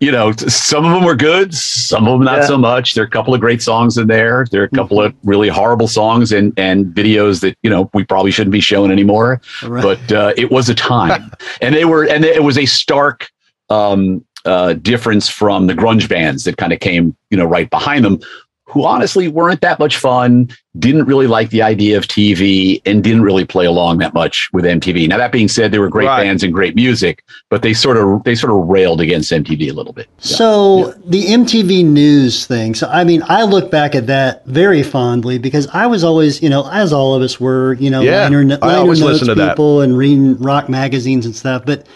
you 0.00 0.10
know, 0.10 0.32
some 0.32 0.86
of 0.86 0.92
them 0.92 1.04
were 1.04 1.14
good, 1.14 1.54
some 1.54 2.08
of 2.08 2.18
them 2.18 2.24
not 2.24 2.38
yeah. 2.38 2.46
so 2.46 2.56
much. 2.56 2.94
There 2.94 3.04
are 3.04 3.06
a 3.06 3.10
couple 3.10 3.34
of 3.34 3.40
great 3.40 3.60
songs 3.60 3.98
in 3.98 4.06
there. 4.06 4.46
There 4.50 4.62
are 4.62 4.66
a 4.66 4.70
couple 4.70 4.98
mm-hmm. 4.98 5.08
of 5.08 5.26
really 5.26 5.48
horrible 5.48 5.88
songs 5.88 6.32
and 6.32 6.52
and 6.56 6.86
videos 6.86 7.40
that 7.40 7.58
you 7.62 7.68
know 7.68 7.90
we 7.92 8.04
probably 8.04 8.30
shouldn't 8.30 8.52
be 8.52 8.60
showing 8.60 8.90
anymore. 8.90 9.42
Right. 9.62 9.82
But 9.82 10.12
uh, 10.12 10.32
it 10.38 10.50
was 10.50 10.70
a 10.70 10.74
time, 10.74 11.30
and 11.60 11.74
they 11.74 11.84
were, 11.84 12.04
and 12.04 12.24
it 12.24 12.42
was 12.42 12.56
a 12.56 12.64
stark 12.64 13.30
um, 13.72 14.24
uh, 14.44 14.74
difference 14.74 15.28
from 15.28 15.66
the 15.66 15.74
grunge 15.74 16.08
bands 16.08 16.44
that 16.44 16.56
kind 16.56 16.72
of 16.72 16.80
came, 16.80 17.16
you 17.30 17.36
know, 17.36 17.46
right 17.46 17.70
behind 17.70 18.04
them, 18.04 18.20
who 18.64 18.84
honestly 18.84 19.28
weren't 19.28 19.60
that 19.60 19.78
much 19.78 19.98
fun, 19.98 20.48
didn't 20.78 21.04
really 21.04 21.26
like 21.26 21.50
the 21.50 21.60
idea 21.60 21.98
of 21.98 22.04
TV, 22.04 22.80
and 22.86 23.04
didn't 23.04 23.20
really 23.20 23.44
play 23.44 23.66
along 23.66 23.98
that 23.98 24.14
much 24.14 24.48
with 24.54 24.64
MTV. 24.64 25.08
Now 25.08 25.18
that 25.18 25.30
being 25.30 25.48
said, 25.48 25.72
they 25.72 25.78
were 25.78 25.90
great 25.90 26.06
right. 26.06 26.22
bands 26.22 26.42
and 26.42 26.54
great 26.54 26.74
music, 26.74 27.22
but 27.50 27.60
they 27.60 27.74
sort 27.74 27.98
of 27.98 28.24
they 28.24 28.34
sort 28.34 28.50
of 28.50 28.66
railed 28.68 29.02
against 29.02 29.30
MTV 29.30 29.70
a 29.70 29.74
little 29.74 29.92
bit. 29.92 30.08
Yeah. 30.20 30.36
So 30.36 30.88
yeah. 30.88 30.94
the 31.04 31.24
MTV 31.26 31.84
News 31.84 32.46
thing. 32.46 32.74
So 32.74 32.88
I 32.88 33.04
mean, 33.04 33.22
I 33.26 33.42
look 33.42 33.70
back 33.70 33.94
at 33.94 34.06
that 34.06 34.46
very 34.46 34.82
fondly 34.82 35.38
because 35.38 35.66
I 35.68 35.86
was 35.86 36.02
always, 36.02 36.42
you 36.42 36.48
know, 36.48 36.66
as 36.72 36.94
all 36.94 37.14
of 37.14 37.20
us 37.20 37.38
were, 37.38 37.74
you 37.74 37.90
know, 37.90 38.00
yeah, 38.00 38.22
liner, 38.22 38.44
liner 38.44 38.58
I 38.62 38.76
always 38.76 39.02
listen 39.02 39.28
to 39.28 39.34
people 39.34 39.78
that. 39.78 39.84
and 39.84 39.98
reading 39.98 40.38
rock 40.38 40.70
magazines 40.70 41.26
and 41.26 41.36
stuff, 41.36 41.64
but 41.66 41.86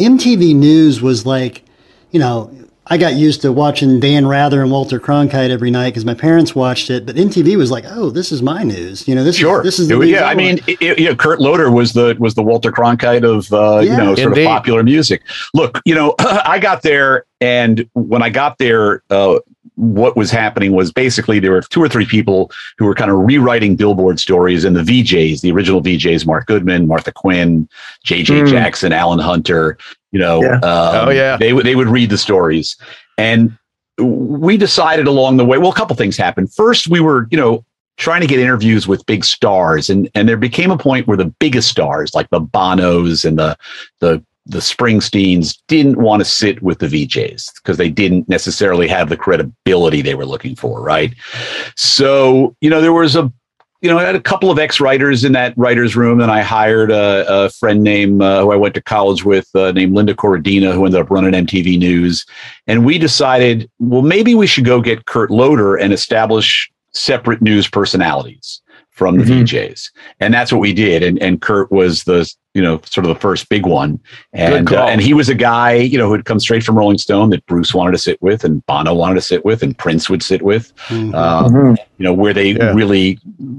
MTV 0.00 0.54
News 0.54 1.00
was 1.00 1.26
like, 1.26 1.62
you 2.10 2.18
know, 2.18 2.50
I 2.92 2.98
got 2.98 3.14
used 3.14 3.42
to 3.42 3.52
watching 3.52 4.00
Dan 4.00 4.26
Rather 4.26 4.62
and 4.62 4.70
Walter 4.72 4.98
Cronkite 4.98 5.50
every 5.50 5.70
night 5.70 5.90
because 5.90 6.04
my 6.04 6.14
parents 6.14 6.56
watched 6.56 6.90
it. 6.90 7.06
But 7.06 7.14
MTV 7.14 7.56
was 7.56 7.70
like, 7.70 7.84
"Oh, 7.86 8.10
this 8.10 8.32
is 8.32 8.42
my 8.42 8.64
news." 8.64 9.06
You 9.06 9.14
know, 9.14 9.22
this 9.22 9.36
sure. 9.36 9.58
is 9.58 9.64
this 9.64 9.78
is 9.78 9.86
the 9.86 10.00
it, 10.00 10.08
yeah. 10.08 10.24
I, 10.24 10.32
I 10.32 10.34
mean, 10.34 10.58
it, 10.66 10.98
you 10.98 11.04
know, 11.04 11.14
Kurt 11.14 11.40
Loder 11.40 11.70
was 11.70 11.92
the 11.92 12.16
was 12.18 12.34
the 12.34 12.42
Walter 12.42 12.72
Cronkite 12.72 13.22
of 13.22 13.52
uh, 13.52 13.78
yeah. 13.78 13.92
you 13.92 13.96
know 13.96 14.14
sort 14.16 14.28
Indeed. 14.30 14.42
of 14.42 14.48
popular 14.48 14.82
music. 14.82 15.22
Look, 15.54 15.80
you 15.84 15.94
know, 15.94 16.16
I 16.18 16.58
got 16.58 16.82
there, 16.82 17.26
and 17.40 17.88
when 17.94 18.22
I 18.22 18.30
got 18.30 18.58
there, 18.58 19.02
uh, 19.10 19.38
what 19.76 20.14
was 20.16 20.30
happening 20.30 20.72
was 20.72 20.92
basically 20.92 21.40
there 21.40 21.52
were 21.52 21.62
two 21.62 21.82
or 21.82 21.88
three 21.88 22.04
people 22.04 22.50
who 22.76 22.84
were 22.84 22.94
kind 22.94 23.10
of 23.10 23.18
rewriting 23.18 23.76
Billboard 23.76 24.20
stories, 24.20 24.64
and 24.64 24.76
the 24.76 24.82
VJs, 24.82 25.40
the 25.40 25.50
original 25.52 25.80
VJs, 25.80 26.26
Mark 26.26 26.46
Goodman, 26.46 26.86
Martha 26.86 27.12
Quinn, 27.12 27.68
J.J. 28.04 28.42
Mm. 28.42 28.48
Jackson, 28.48 28.92
Alan 28.92 29.18
Hunter, 29.18 29.78
you 30.12 30.18
know, 30.18 30.42
yeah. 30.42 30.56
Um, 30.56 31.08
oh 31.08 31.10
yeah, 31.10 31.36
they 31.36 31.52
would 31.52 31.64
they 31.64 31.76
would 31.76 31.88
read 31.88 32.10
the 32.10 32.18
stories, 32.18 32.76
and 33.16 33.56
we 33.98 34.56
decided 34.56 35.06
along 35.06 35.38
the 35.38 35.44
way. 35.44 35.56
Well, 35.58 35.70
a 35.70 35.74
couple 35.74 35.96
things 35.96 36.16
happened. 36.16 36.52
First, 36.52 36.88
we 36.88 37.00
were 37.00 37.26
you 37.30 37.38
know 37.38 37.64
trying 37.96 38.22
to 38.22 38.26
get 38.26 38.38
interviews 38.38 38.88
with 38.88 39.04
big 39.06 39.24
stars, 39.24 39.88
and 39.88 40.10
and 40.14 40.28
there 40.28 40.36
became 40.36 40.70
a 40.70 40.78
point 40.78 41.06
where 41.06 41.16
the 41.16 41.32
biggest 41.38 41.68
stars 41.68 42.14
like 42.14 42.28
the 42.30 42.40
Bonos 42.40 43.24
and 43.24 43.38
the 43.38 43.56
the 44.00 44.22
the 44.46 44.58
Springsteens 44.58 45.58
didn't 45.68 46.00
want 46.00 46.20
to 46.20 46.24
sit 46.24 46.62
with 46.62 46.78
the 46.78 46.86
VJs 46.86 47.52
because 47.56 47.76
they 47.76 47.90
didn't 47.90 48.28
necessarily 48.28 48.88
have 48.88 49.08
the 49.08 49.16
credibility 49.16 50.02
they 50.02 50.14
were 50.14 50.26
looking 50.26 50.56
for, 50.56 50.80
right? 50.80 51.14
So, 51.76 52.56
you 52.60 52.70
know, 52.70 52.80
there 52.80 52.92
was 52.92 53.16
a 53.16 53.32
you 53.80 53.88
know, 53.88 53.98
I 53.98 54.04
had 54.04 54.14
a 54.14 54.20
couple 54.20 54.50
of 54.50 54.58
ex 54.58 54.78
writers 54.78 55.24
in 55.24 55.32
that 55.32 55.54
writer's 55.56 55.96
room, 55.96 56.20
and 56.20 56.30
I 56.30 56.42
hired 56.42 56.90
a, 56.90 57.24
a 57.26 57.50
friend 57.50 57.82
named 57.82 58.20
uh, 58.20 58.42
who 58.42 58.52
I 58.52 58.56
went 58.56 58.74
to 58.74 58.82
college 58.82 59.24
with, 59.24 59.48
uh, 59.54 59.72
named 59.72 59.94
Linda 59.94 60.14
Corradina, 60.14 60.74
who 60.74 60.84
ended 60.84 61.00
up 61.00 61.10
running 61.10 61.32
MTV 61.32 61.78
News. 61.78 62.26
And 62.66 62.84
we 62.84 62.98
decided, 62.98 63.70
well, 63.78 64.02
maybe 64.02 64.34
we 64.34 64.46
should 64.46 64.66
go 64.66 64.82
get 64.82 65.06
Kurt 65.06 65.30
Loder 65.30 65.76
and 65.76 65.94
establish 65.94 66.70
separate 66.92 67.40
news 67.40 67.68
personalities 67.68 68.60
from 68.90 69.16
the 69.16 69.24
mm-hmm. 69.24 69.44
VJs, 69.44 69.90
and 70.20 70.34
that's 70.34 70.52
what 70.52 70.60
we 70.60 70.74
did. 70.74 71.02
And 71.02 71.18
and 71.22 71.40
Kurt 71.40 71.72
was 71.72 72.04
the 72.04 72.30
you 72.54 72.62
know, 72.62 72.80
sort 72.84 73.04
of 73.06 73.14
the 73.14 73.20
first 73.20 73.48
big 73.48 73.64
one. 73.64 74.00
And 74.32 74.72
uh, 74.72 74.86
and 74.86 75.00
he 75.00 75.14
was 75.14 75.28
a 75.28 75.34
guy, 75.34 75.74
you 75.74 75.98
know, 75.98 76.06
who 76.06 76.14
had 76.14 76.24
come 76.24 76.40
straight 76.40 76.64
from 76.64 76.76
Rolling 76.76 76.98
Stone 76.98 77.30
that 77.30 77.46
Bruce 77.46 77.72
wanted 77.72 77.92
to 77.92 77.98
sit 77.98 78.20
with, 78.20 78.44
and 78.44 78.64
Bono 78.66 78.92
wanted 78.94 79.14
to 79.16 79.20
sit 79.20 79.44
with, 79.44 79.62
and 79.62 79.76
Prince 79.76 80.10
would 80.10 80.22
sit 80.22 80.42
with. 80.42 80.74
Mm-hmm. 80.86 81.14
Um, 81.14 81.52
mm-hmm. 81.52 81.74
You 81.98 82.04
know, 82.04 82.12
where 82.12 82.32
they 82.32 82.52
yeah. 82.52 82.72
really 82.72 83.18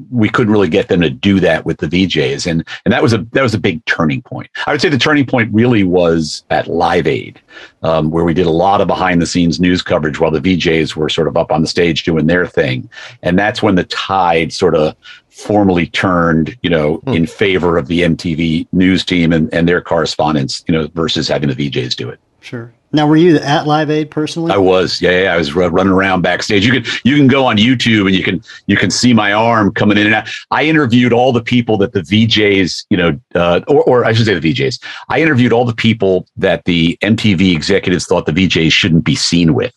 we 0.10 0.28
couldn't 0.28 0.52
really 0.52 0.68
get 0.68 0.90
them 0.90 1.02
to 1.02 1.10
do 1.10 1.40
that 1.40 1.66
with 1.66 1.78
the 1.78 1.88
VJs, 1.88 2.48
and 2.48 2.68
and 2.86 2.92
that 2.92 3.02
was 3.02 3.14
a 3.14 3.20
that 3.32 3.44
was 3.44 3.54
a 3.54 3.60
big 3.60 3.84
turning 3.86 4.22
point. 4.22 4.50
I 4.68 4.72
would 4.74 4.82
say 4.82 4.90
the 4.90 4.98
turning 4.98 5.26
point 5.26 5.54
really 5.54 5.84
was 5.84 6.44
at 6.50 6.68
Live 6.68 7.08
Aid, 7.08 7.40
um, 7.84 8.12
where 8.12 8.26
we 8.26 8.34
did 8.34 8.46
a 8.46 8.52
lot 8.52 8.82
of 8.82 8.88
behind 8.88 9.22
the 9.22 9.28
scenes 9.28 9.60
news 9.60 9.82
coverage 9.82 10.20
while 10.20 10.32
the 10.32 10.42
VJs 10.42 10.96
were 10.96 11.10
sort 11.10 11.28
of 11.30 11.38
up 11.38 11.52
on 11.52 11.62
the 11.62 11.68
stage 11.68 12.04
doing 12.04 12.28
their 12.28 12.46
thing, 12.46 12.90
and 13.24 13.40
that's 13.40 13.64
when 13.64 13.76
the 13.76 13.86
tide 13.86 14.52
sort 14.52 14.76
of 14.76 14.96
formally 15.32 15.88
turned, 15.88 16.58
you 16.62 16.70
know, 16.70 16.96
hmm. 16.98 17.14
in 17.14 17.26
favor 17.26 17.78
of 17.78 17.88
the 17.88 18.02
MTV 18.02 18.68
news 18.72 19.04
team 19.04 19.34
and, 19.34 19.52
and 19.54 19.68
their 19.68 19.82
correspondents, 19.82 20.64
you 20.68 20.74
know, 20.74 20.88
versus 20.94 21.28
having 21.28 21.50
the 21.50 21.56
VJs 21.56 21.96
do 21.96 22.10
it. 22.10 22.20
Sure. 22.42 22.74
Now, 22.94 23.08
were 23.08 23.16
you 23.16 23.38
at 23.38 23.68
Live 23.68 23.90
Aid 23.90 24.12
personally? 24.12 24.52
I 24.52 24.58
was. 24.58 25.02
Yeah, 25.02 25.22
yeah 25.24 25.34
I 25.34 25.38
was 25.38 25.54
running 25.54 25.94
around 25.94 26.24
backstage. 26.24 26.66
You 26.66 26.74
can 26.74 26.92
you 27.06 27.16
can 27.16 27.28
go 27.28 27.46
on 27.46 27.58
YouTube 27.58 28.08
and 28.08 28.16
you 28.16 28.24
can 28.24 28.44
you 28.68 28.76
can 28.76 28.92
see 28.92 29.14
my 29.14 29.32
arm 29.32 29.72
coming 29.72 29.98
in 29.98 30.08
and 30.08 30.16
out. 30.16 30.28
I 30.50 30.66
interviewed 30.66 31.14
all 31.14 31.32
the 31.32 31.42
people 31.42 31.78
that 31.78 31.94
the 31.94 32.02
VJs, 32.02 32.86
you 32.90 32.98
know, 32.98 33.18
uh, 33.34 33.62
or 33.68 33.84
or 33.84 34.06
I 34.06 34.12
should 34.12 34.26
say 34.26 34.38
the 34.38 34.54
VJs. 34.54 34.84
I 35.08 35.22
interviewed 35.22 35.54
all 35.54 35.64
the 35.64 35.76
people 35.76 36.28
that 36.36 36.66
the 36.66 36.98
MTV 37.02 37.56
executives 37.56 38.06
thought 38.06 38.26
the 38.26 38.34
VJs 38.34 38.74
shouldn't 38.74 39.06
be 39.06 39.16
seen 39.16 39.54
with. 39.54 39.74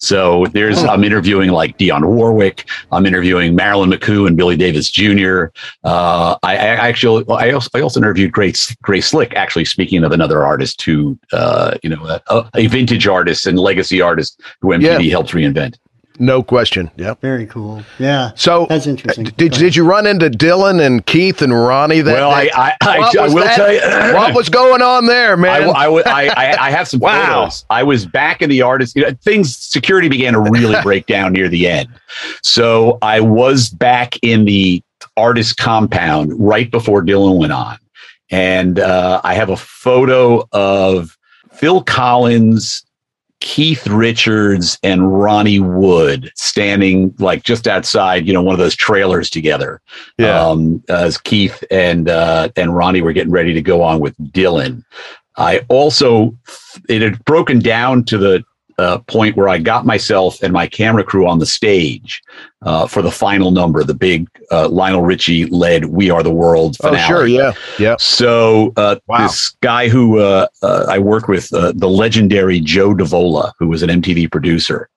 So 0.00 0.46
there's, 0.52 0.78
oh. 0.78 0.88
I'm 0.88 1.04
interviewing 1.04 1.50
like 1.50 1.78
Dionne 1.78 2.06
Warwick. 2.06 2.68
I'm 2.92 3.06
interviewing 3.06 3.54
Marilyn 3.54 3.90
McCoo 3.90 4.26
and 4.26 4.36
Billy 4.36 4.56
Davis 4.56 4.90
Jr. 4.90 5.46
Uh, 5.84 6.36
I, 6.42 6.54
I, 6.54 6.88
actually, 6.88 7.24
I 7.28 7.52
also, 7.52 7.70
I 7.74 7.80
also 7.80 8.00
interviewed 8.00 8.32
Grace, 8.32 8.74
Grace 8.82 9.08
Slick, 9.08 9.34
actually 9.34 9.64
speaking 9.64 10.04
of 10.04 10.12
another 10.12 10.44
artist 10.44 10.82
who, 10.82 11.18
uh, 11.32 11.76
you 11.82 11.90
know, 11.90 12.18
a, 12.28 12.50
a, 12.54 12.66
vintage 12.68 13.06
artist 13.06 13.46
and 13.46 13.58
legacy 13.58 14.00
artist 14.00 14.40
who 14.60 14.68
MTV 14.68 15.04
yeah. 15.04 15.10
helped 15.10 15.30
reinvent. 15.30 15.76
No 16.18 16.42
question. 16.42 16.90
Yep. 16.96 17.20
Very 17.20 17.46
cool. 17.46 17.82
Yeah. 17.98 18.32
So 18.34 18.66
that's 18.68 18.86
interesting. 18.86 19.24
Did, 19.24 19.52
did 19.52 19.76
you 19.76 19.84
run 19.84 20.06
into 20.06 20.28
Dylan 20.28 20.84
and 20.84 21.04
Keith 21.06 21.42
and 21.42 21.52
Ronnie? 21.52 22.00
That 22.00 22.14
well, 22.14 22.30
I 22.30 22.50
I, 22.54 22.76
I, 22.82 23.14
I 23.20 23.28
will 23.28 23.44
that? 23.44 23.56
tell 23.56 23.72
you 23.72 23.80
what 24.14 24.34
was 24.34 24.48
going 24.48 24.82
on 24.82 25.06
there, 25.06 25.36
man. 25.36 25.64
I, 25.64 25.84
I, 25.86 26.26
I, 26.26 26.56
I 26.66 26.70
have 26.70 26.88
some 26.88 27.00
wow. 27.00 27.26
photos. 27.26 27.64
I 27.70 27.82
was 27.82 28.04
back 28.04 28.42
in 28.42 28.50
the 28.50 28.62
artist. 28.62 28.96
You 28.96 29.02
know, 29.02 29.12
things 29.22 29.56
security 29.56 30.08
began 30.08 30.32
to 30.32 30.40
really 30.40 30.80
break 30.82 31.06
down 31.06 31.32
near 31.32 31.48
the 31.48 31.68
end, 31.68 31.88
so 32.42 32.98
I 33.02 33.20
was 33.20 33.70
back 33.70 34.18
in 34.22 34.44
the 34.44 34.82
artist 35.16 35.56
compound 35.56 36.32
right 36.36 36.70
before 36.70 37.04
Dylan 37.04 37.38
went 37.38 37.52
on, 37.52 37.78
and 38.30 38.80
uh, 38.80 39.20
I 39.22 39.34
have 39.34 39.50
a 39.50 39.56
photo 39.56 40.48
of 40.52 41.16
Phil 41.52 41.82
Collins 41.84 42.84
Keith 43.40 43.86
Richards 43.86 44.78
and 44.82 45.20
Ronnie 45.20 45.60
Wood 45.60 46.32
standing 46.34 47.14
like 47.18 47.44
just 47.44 47.68
outside, 47.68 48.26
you 48.26 48.32
know, 48.32 48.42
one 48.42 48.52
of 48.52 48.58
those 48.58 48.74
trailers 48.74 49.30
together. 49.30 49.80
Yeah. 50.18 50.40
Um, 50.40 50.82
as 50.88 51.18
Keith 51.18 51.62
and 51.70 52.08
uh, 52.08 52.48
and 52.56 52.74
Ronnie 52.74 53.02
were 53.02 53.12
getting 53.12 53.32
ready 53.32 53.54
to 53.54 53.62
go 53.62 53.82
on 53.82 54.00
with 54.00 54.16
Dylan. 54.32 54.84
I 55.36 55.64
also 55.68 56.36
it 56.88 57.00
had 57.00 57.24
broken 57.24 57.60
down 57.60 58.04
to 58.04 58.18
the 58.18 58.44
uh, 58.78 58.98
point 58.98 59.36
where 59.36 59.48
I 59.48 59.58
got 59.58 59.84
myself 59.84 60.42
and 60.42 60.52
my 60.52 60.66
camera 60.66 61.02
crew 61.02 61.28
on 61.28 61.38
the 61.38 61.46
stage 61.46 62.22
uh, 62.62 62.86
for 62.86 63.02
the 63.02 63.10
final 63.10 63.50
number, 63.50 63.82
the 63.84 63.94
big 63.94 64.28
uh, 64.50 64.68
Lionel 64.68 65.02
Richie 65.02 65.46
led 65.46 65.86
"We 65.86 66.10
Are 66.10 66.22
the 66.22 66.32
World" 66.32 66.76
finale. 66.76 67.02
Oh, 67.02 67.06
sure, 67.06 67.26
yeah, 67.26 67.52
yeah. 67.78 67.96
So 67.98 68.72
uh, 68.76 68.96
wow. 69.06 69.26
this 69.26 69.50
guy 69.60 69.88
who 69.88 70.18
uh, 70.18 70.46
uh, 70.62 70.86
I 70.88 70.98
worked 70.98 71.28
with, 71.28 71.48
the 71.50 71.88
legendary 71.88 72.60
Joe 72.60 72.94
Davola, 72.94 73.52
who 73.58 73.68
was 73.68 73.82
an 73.82 73.90
MTV 73.90 74.30
producer. 74.30 74.88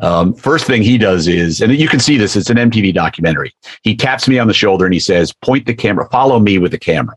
Um, 0.00 0.34
first 0.34 0.66
thing 0.66 0.82
he 0.82 0.98
does 0.98 1.28
is, 1.28 1.60
and 1.60 1.74
you 1.74 1.88
can 1.88 2.00
see 2.00 2.16
this; 2.16 2.36
it's 2.36 2.50
an 2.50 2.56
MTV 2.56 2.94
documentary. 2.94 3.54
He 3.82 3.96
taps 3.96 4.28
me 4.28 4.38
on 4.38 4.46
the 4.46 4.54
shoulder 4.54 4.84
and 4.84 4.94
he 4.94 5.00
says, 5.00 5.32
"Point 5.32 5.66
the 5.66 5.74
camera, 5.74 6.08
follow 6.10 6.38
me 6.38 6.58
with 6.58 6.72
the 6.72 6.78
camera." 6.78 7.16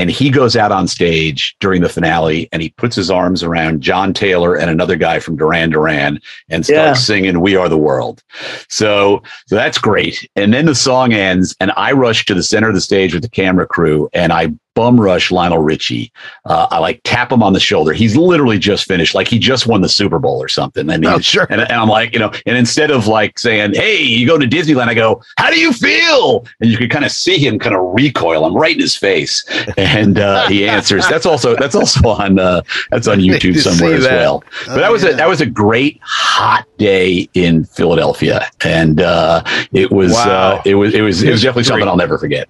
And 0.00 0.10
he 0.10 0.30
goes 0.30 0.56
out 0.56 0.72
on 0.72 0.88
stage 0.88 1.54
during 1.60 1.82
the 1.82 1.88
finale 1.90 2.48
and 2.52 2.62
he 2.62 2.70
puts 2.70 2.96
his 2.96 3.10
arms 3.10 3.42
around 3.42 3.82
John 3.82 4.14
Taylor 4.14 4.56
and 4.56 4.70
another 4.70 4.96
guy 4.96 5.20
from 5.20 5.36
Duran 5.36 5.68
Duran 5.68 6.18
and 6.48 6.64
starts 6.64 6.72
yeah. 6.72 6.94
singing 6.94 7.40
We 7.42 7.54
Are 7.54 7.68
the 7.68 7.76
World. 7.76 8.22
So, 8.70 9.22
so 9.46 9.56
that's 9.56 9.76
great. 9.76 10.26
And 10.36 10.54
then 10.54 10.64
the 10.64 10.74
song 10.74 11.12
ends 11.12 11.54
and 11.60 11.70
I 11.76 11.92
rush 11.92 12.24
to 12.24 12.34
the 12.34 12.42
center 12.42 12.68
of 12.68 12.74
the 12.74 12.80
stage 12.80 13.12
with 13.12 13.22
the 13.22 13.28
camera 13.28 13.66
crew 13.66 14.08
and 14.14 14.32
I 14.32 14.54
bum 14.74 15.00
rush 15.00 15.30
Lionel 15.30 15.58
Richie. 15.58 16.12
Uh, 16.44 16.66
I 16.70 16.78
like 16.78 17.00
tap 17.04 17.30
him 17.32 17.42
on 17.42 17.52
the 17.52 17.60
shoulder. 17.60 17.92
He's 17.92 18.16
literally 18.16 18.58
just 18.58 18.86
finished, 18.86 19.14
like 19.14 19.28
he 19.28 19.38
just 19.38 19.66
won 19.66 19.82
the 19.82 19.88
Super 19.88 20.18
Bowl 20.18 20.42
or 20.42 20.48
something. 20.48 20.88
And, 20.88 21.04
oh, 21.04 21.18
sure. 21.18 21.46
and, 21.50 21.60
and, 21.60 21.72
I'm 21.72 21.88
like, 21.88 22.12
you 22.12 22.18
know, 22.18 22.32
and 22.46 22.56
instead 22.56 22.90
of 22.90 23.06
like 23.06 23.38
saying, 23.38 23.74
"Hey, 23.74 24.00
you 24.00 24.26
go 24.26 24.38
to 24.38 24.46
Disneyland," 24.46 24.88
I 24.88 24.94
go, 24.94 25.22
"How 25.36 25.50
do 25.50 25.58
you 25.58 25.72
feel?" 25.72 26.46
And 26.60 26.70
you 26.70 26.78
can 26.78 26.88
kind 26.88 27.04
of 27.04 27.12
see 27.12 27.38
him 27.38 27.58
kind 27.58 27.74
of 27.74 27.82
recoil. 27.92 28.44
I'm 28.44 28.56
right 28.56 28.74
in 28.74 28.80
his 28.80 28.96
face, 28.96 29.44
and 29.76 29.76
uh, 30.18 30.48
he 30.48 30.68
answers. 30.68 31.06
That's 31.08 31.26
also 31.26 31.56
that's 31.56 31.74
also 31.74 32.08
on 32.08 32.38
uh, 32.38 32.62
that's 32.90 33.08
on 33.08 33.18
YouTube 33.20 33.58
somewhere 33.58 33.96
as 33.96 34.04
well. 34.04 34.44
But 34.66 34.78
oh, 34.78 34.80
that 34.80 34.92
was 34.92 35.02
yeah. 35.02 35.10
a 35.10 35.16
that 35.16 35.28
was 35.28 35.40
a 35.40 35.46
great 35.46 36.00
hot 36.02 36.66
day 36.78 37.28
in 37.34 37.64
Philadelphia, 37.64 38.46
and 38.64 39.00
uh, 39.00 39.42
it 39.72 39.90
was 39.90 40.12
uh, 40.12 40.16
wow. 40.16 40.62
it 40.64 40.74
was 40.74 40.94
it 40.94 41.02
was 41.02 41.22
it 41.22 41.30
was 41.30 41.42
definitely 41.42 41.64
something 41.64 41.88
I'll 41.88 41.96
never 41.96 42.18
forget. 42.18 42.48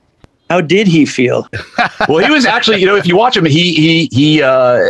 How 0.50 0.60
did 0.60 0.88
he 0.88 1.06
feel? 1.06 1.48
well, 2.08 2.18
he 2.18 2.28
was 2.28 2.44
actually, 2.44 2.78
you 2.80 2.86
know, 2.86 2.96
if 2.96 3.06
you 3.06 3.16
watch 3.16 3.36
him, 3.36 3.44
he 3.44 3.72
he 3.72 4.08
he, 4.10 4.42
uh, 4.42 4.80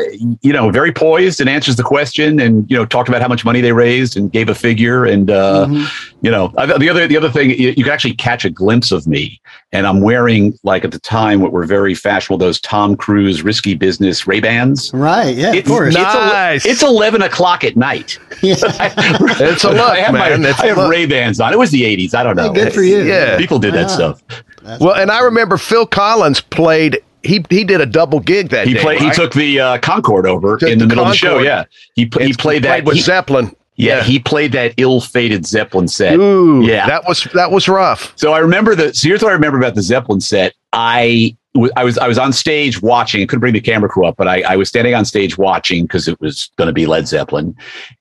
you 0.40 0.54
know, 0.54 0.70
very 0.70 0.90
poised 0.90 1.38
and 1.38 1.50
answers 1.50 1.76
the 1.76 1.82
question, 1.82 2.40
and 2.40 2.68
you 2.70 2.78
know, 2.78 2.86
talked 2.86 3.10
about 3.10 3.20
how 3.20 3.28
much 3.28 3.44
money 3.44 3.60
they 3.60 3.72
raised 3.72 4.16
and 4.16 4.32
gave 4.32 4.48
a 4.48 4.54
figure, 4.54 5.04
and 5.04 5.30
uh, 5.30 5.66
mm-hmm. 5.66 6.16
you 6.24 6.30
know, 6.30 6.48
the 6.78 6.88
other 6.88 7.06
the 7.06 7.14
other 7.14 7.30
thing, 7.30 7.50
you, 7.50 7.74
you 7.76 7.84
can 7.84 7.92
actually 7.92 8.14
catch 8.14 8.46
a 8.46 8.50
glimpse 8.50 8.90
of 8.90 9.06
me, 9.06 9.38
and 9.70 9.86
I'm 9.86 10.00
wearing 10.00 10.58
like 10.62 10.82
at 10.82 10.92
the 10.92 10.98
time 10.98 11.42
what 11.42 11.52
were 11.52 11.66
very 11.66 11.94
fashionable 11.94 12.38
those 12.38 12.58
Tom 12.62 12.96
Cruise 12.96 13.42
risky 13.42 13.74
business 13.74 14.26
Ray 14.26 14.40
Bans. 14.40 14.90
Right. 14.94 15.36
Yeah. 15.36 15.52
It's, 15.52 15.68
of 15.68 15.76
course. 15.76 15.92
Nice. 15.92 16.64
It's, 16.64 16.76
it's 16.76 16.82
eleven 16.82 17.20
o'clock 17.20 17.64
at 17.64 17.76
night. 17.76 18.18
Yeah. 18.42 18.54
it's 18.62 19.64
a 19.64 19.68
look, 19.68 19.80
I 19.80 19.98
have 19.98 20.14
man. 20.14 20.40
My, 20.40 20.48
I 20.48 20.66
have 20.68 20.78
Ray 20.88 21.04
Bans 21.04 21.40
on. 21.40 21.52
It 21.52 21.58
was 21.58 21.70
the 21.70 21.82
'80s. 21.82 22.14
I 22.14 22.22
don't 22.22 22.36
know. 22.36 22.54
Hey, 22.54 22.64
good 22.64 22.72
for 22.72 22.80
you. 22.82 23.02
Yeah. 23.02 23.36
People 23.36 23.58
did 23.58 23.74
that 23.74 23.90
stuff. 23.90 24.22
That's 24.62 24.82
well, 24.82 24.94
and 24.94 25.10
I 25.10 25.22
remember 25.22 25.56
Phil 25.56 25.86
Collins 25.86 26.40
played. 26.40 27.02
He 27.22 27.44
he 27.50 27.64
did 27.64 27.80
a 27.80 27.86
double 27.86 28.20
gig 28.20 28.48
that 28.50 28.66
he 28.66 28.74
day. 28.74 28.80
Played, 28.80 29.00
right? 29.00 29.10
He 29.10 29.14
took 29.14 29.32
the 29.32 29.60
uh, 29.60 29.78
Concorde 29.78 30.26
over 30.26 30.54
in 30.66 30.78
the, 30.78 30.84
the 30.84 30.86
middle 30.86 31.04
Concorde. 31.04 31.06
of 31.06 31.12
the 31.12 31.16
show. 31.16 31.38
Yeah, 31.38 31.64
he 31.94 32.02
he 32.02 32.06
played, 32.08 32.38
played 32.38 32.62
that 32.64 32.84
with 32.84 32.96
he, 32.96 33.02
Zeppelin. 33.02 33.54
Yeah, 33.76 33.96
yeah, 33.96 34.02
he 34.02 34.18
played 34.18 34.52
that 34.52 34.74
ill-fated 34.76 35.46
Zeppelin 35.46 35.88
set. 35.88 36.18
Ooh, 36.18 36.62
yeah, 36.62 36.86
that 36.86 37.06
was 37.08 37.24
that 37.34 37.50
was 37.50 37.68
rough. 37.68 38.12
So 38.16 38.32
I 38.32 38.38
remember 38.38 38.74
the. 38.74 38.92
So 38.92 39.08
here's 39.08 39.22
what 39.22 39.30
I 39.30 39.32
remember 39.34 39.58
about 39.58 39.74
the 39.74 39.82
Zeppelin 39.82 40.20
set. 40.20 40.54
I 40.72 41.36
I 41.74 41.82
was 41.82 41.98
I 41.98 42.06
was 42.06 42.18
on 42.18 42.32
stage 42.32 42.80
watching. 42.80 43.22
I 43.22 43.26
couldn't 43.26 43.40
bring 43.40 43.54
the 43.54 43.60
camera 43.60 43.88
crew 43.88 44.06
up, 44.06 44.16
but 44.16 44.28
I, 44.28 44.42
I 44.42 44.56
was 44.56 44.68
standing 44.68 44.94
on 44.94 45.04
stage 45.04 45.36
watching 45.36 45.82
because 45.82 46.06
it 46.06 46.20
was 46.20 46.48
going 46.56 46.68
to 46.68 46.72
be 46.72 46.86
Led 46.86 47.08
Zeppelin, 47.08 47.56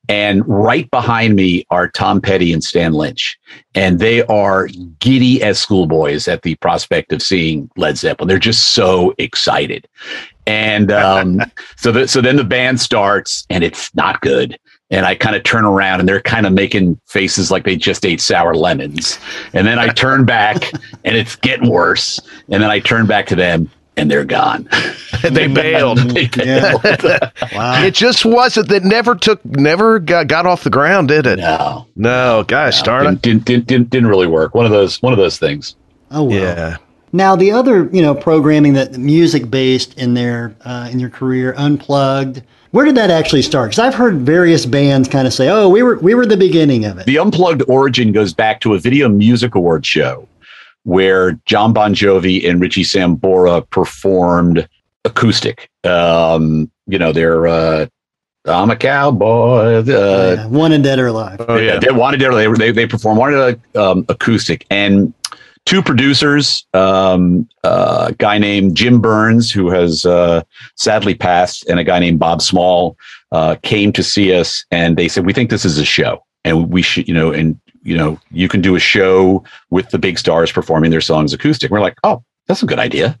and 0.08 0.46
right 0.46 0.88
behind 0.92 1.34
me 1.34 1.66
are 1.68 1.88
Tom 1.88 2.20
Petty 2.20 2.52
and 2.52 2.62
Stan 2.62 2.92
Lynch, 2.92 3.36
and 3.74 3.98
they 3.98 4.22
are 4.26 4.68
giddy 5.00 5.42
as 5.42 5.58
schoolboys 5.58 6.28
at 6.28 6.42
the 6.42 6.54
prospect 6.56 7.12
of 7.12 7.22
seeing 7.22 7.68
Led 7.76 7.98
Zeppelin. 7.98 8.28
They're 8.28 8.38
just 8.38 8.68
so 8.68 9.14
excited, 9.18 9.88
and 10.46 10.92
um, 10.92 11.42
so 11.76 11.90
the, 11.90 12.06
so 12.06 12.20
then 12.20 12.36
the 12.36 12.44
band 12.44 12.80
starts, 12.80 13.46
and 13.50 13.64
it's 13.64 13.92
not 13.96 14.20
good 14.20 14.60
and 14.90 15.06
I 15.06 15.14
kind 15.14 15.36
of 15.36 15.44
turn 15.44 15.64
around 15.64 16.00
and 16.00 16.08
they're 16.08 16.20
kind 16.20 16.46
of 16.46 16.52
making 16.52 17.00
faces 17.06 17.50
like 17.50 17.64
they 17.64 17.76
just 17.76 18.04
ate 18.04 18.20
sour 18.20 18.54
lemons. 18.54 19.18
And 19.52 19.66
then 19.66 19.78
I 19.78 19.88
turn 19.88 20.24
back 20.24 20.72
and 21.04 21.16
it's 21.16 21.36
getting 21.36 21.70
worse. 21.70 22.20
And 22.48 22.62
then 22.62 22.70
I 22.70 22.80
turn 22.80 23.06
back 23.06 23.26
to 23.28 23.36
them 23.36 23.70
and 23.96 24.10
they're 24.10 24.24
gone. 24.24 24.68
they 25.22 25.46
bailed. 25.46 25.98
they 25.98 26.26
bailed. 26.26 26.82
wow. 27.52 27.84
It 27.84 27.94
just 27.94 28.24
wasn't 28.24 28.68
that 28.68 28.82
never 28.82 29.14
took 29.14 29.44
never 29.44 29.98
got, 29.98 30.26
got 30.26 30.46
off 30.46 30.64
the 30.64 30.70
ground, 30.70 31.08
did 31.08 31.26
it? 31.26 31.38
No. 31.38 31.86
No, 31.94 32.44
gosh, 32.46 32.80
no, 32.80 32.84
darn 32.84 33.06
it. 33.06 33.22
Didn't, 33.22 33.44
didn't, 33.44 33.66
didn't, 33.66 33.90
didn't 33.90 34.08
really 34.08 34.26
work. 34.26 34.54
One 34.54 34.64
of 34.64 34.72
those 34.72 35.00
one 35.02 35.12
of 35.12 35.18
those 35.18 35.38
things. 35.38 35.76
Oh 36.10 36.24
well. 36.24 36.38
Yeah. 36.40 36.76
Now 37.12 37.36
the 37.36 37.50
other, 37.52 37.88
you 37.92 38.02
know, 38.02 38.14
programming 38.14 38.74
that 38.74 38.96
music 38.96 39.50
based 39.50 39.98
in 39.98 40.14
their 40.14 40.54
uh, 40.64 40.88
in 40.90 41.00
your 41.00 41.10
career, 41.10 41.54
unplugged, 41.56 42.42
where 42.70 42.84
did 42.84 42.96
that 42.96 43.10
actually 43.10 43.42
start? 43.42 43.70
Because 43.70 43.80
I've 43.80 43.94
heard 43.94 44.18
various 44.18 44.66
bands 44.66 45.08
kind 45.08 45.26
of 45.26 45.32
say, 45.32 45.48
"Oh, 45.48 45.68
we 45.68 45.82
were 45.82 45.96
we 45.96 46.14
were 46.14 46.26
the 46.26 46.36
beginning 46.36 46.84
of 46.84 46.98
it." 46.98 47.06
The 47.06 47.18
unplugged 47.18 47.62
origin 47.68 48.12
goes 48.12 48.32
back 48.32 48.60
to 48.60 48.74
a 48.74 48.78
Video 48.78 49.08
Music 49.08 49.54
Award 49.54 49.84
show 49.84 50.28
where 50.84 51.32
Jon 51.44 51.72
Bon 51.72 51.94
Jovi 51.94 52.48
and 52.48 52.60
Richie 52.60 52.84
Sambora 52.84 53.68
performed 53.70 54.68
acoustic. 55.04 55.68
Um, 55.84 56.70
you 56.86 56.98
know, 56.98 57.12
they're 57.12 57.46
uh, 57.46 57.86
I'm 58.46 58.70
a 58.70 58.76
cowboy. 58.76 59.76
Uh, 59.76 59.84
oh, 59.88 60.32
yeah. 60.34 60.46
Wanted 60.46 60.82
Dead 60.82 60.98
or 60.98 61.08
Alive. 61.08 61.40
Oh 61.46 61.56
yeah, 61.56 61.78
they 61.78 61.90
wanted 61.90 62.18
Dead. 62.18 62.32
They 62.32 62.46
they 62.52 62.70
they 62.72 62.86
performed 62.86 63.18
wanted 63.18 63.60
um, 63.76 64.06
acoustic 64.08 64.66
and 64.70 65.12
two 65.70 65.82
producers, 65.82 66.66
um, 66.74 67.48
uh, 67.62 68.06
a 68.08 68.12
guy 68.14 68.38
named 68.38 68.76
Jim 68.76 69.00
Burns, 69.00 69.52
who 69.52 69.70
has 69.70 70.04
uh, 70.04 70.42
sadly 70.74 71.14
passed, 71.14 71.64
and 71.68 71.78
a 71.78 71.84
guy 71.84 72.00
named 72.00 72.18
Bob 72.18 72.42
Small 72.42 72.96
uh, 73.30 73.54
came 73.62 73.92
to 73.92 74.02
see 74.02 74.34
us, 74.34 74.64
and 74.72 74.96
they 74.96 75.06
said, 75.06 75.24
"We 75.24 75.32
think 75.32 75.48
this 75.48 75.64
is 75.64 75.78
a 75.78 75.84
show, 75.84 76.24
and 76.44 76.70
we 76.70 76.82
should, 76.82 77.06
you 77.06 77.14
know, 77.14 77.30
and 77.30 77.58
you 77.84 77.96
know, 77.96 78.18
you 78.32 78.48
can 78.48 78.60
do 78.60 78.74
a 78.74 78.80
show 78.80 79.44
with 79.70 79.88
the 79.90 79.98
big 79.98 80.18
stars 80.18 80.50
performing 80.50 80.90
their 80.90 81.00
songs 81.00 81.32
acoustic." 81.32 81.70
We're 81.70 81.80
like, 81.80 81.98
"Oh, 82.02 82.24
that's 82.50 82.64
a 82.64 82.66
good 82.66 82.80
idea. 82.80 83.16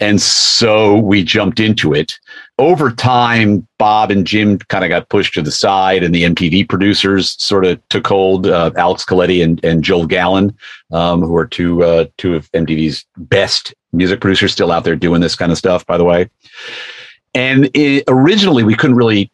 And 0.00 0.20
so 0.20 0.98
we 0.98 1.24
jumped 1.24 1.60
into 1.60 1.94
it. 1.94 2.18
Over 2.58 2.90
time, 2.90 3.66
Bob 3.78 4.10
and 4.10 4.26
Jim 4.26 4.58
kind 4.58 4.84
of 4.84 4.90
got 4.90 5.08
pushed 5.08 5.32
to 5.34 5.42
the 5.42 5.50
side, 5.50 6.02
and 6.02 6.14
the 6.14 6.24
MTV 6.24 6.68
producers 6.68 7.42
sort 7.42 7.64
of 7.64 7.80
took 7.88 8.06
hold. 8.06 8.46
Uh, 8.46 8.72
Alex 8.76 9.04
Coletti 9.04 9.42
and, 9.42 9.64
and 9.64 9.82
Joel 9.82 10.06
Gallen, 10.06 10.54
um, 10.92 11.22
who 11.22 11.34
are 11.36 11.46
two 11.46 11.82
uh, 11.84 12.04
two 12.18 12.34
of 12.34 12.52
MTV's 12.52 13.06
best 13.16 13.74
music 13.92 14.20
producers, 14.20 14.52
still 14.52 14.70
out 14.70 14.84
there 14.84 14.94
doing 14.94 15.22
this 15.22 15.36
kind 15.36 15.50
of 15.50 15.56
stuff. 15.56 15.86
By 15.86 15.96
the 15.96 16.04
way, 16.04 16.28
and 17.34 17.70
it, 17.72 18.04
originally 18.08 18.62
we 18.62 18.74
couldn't 18.74 18.96
really 18.96 19.30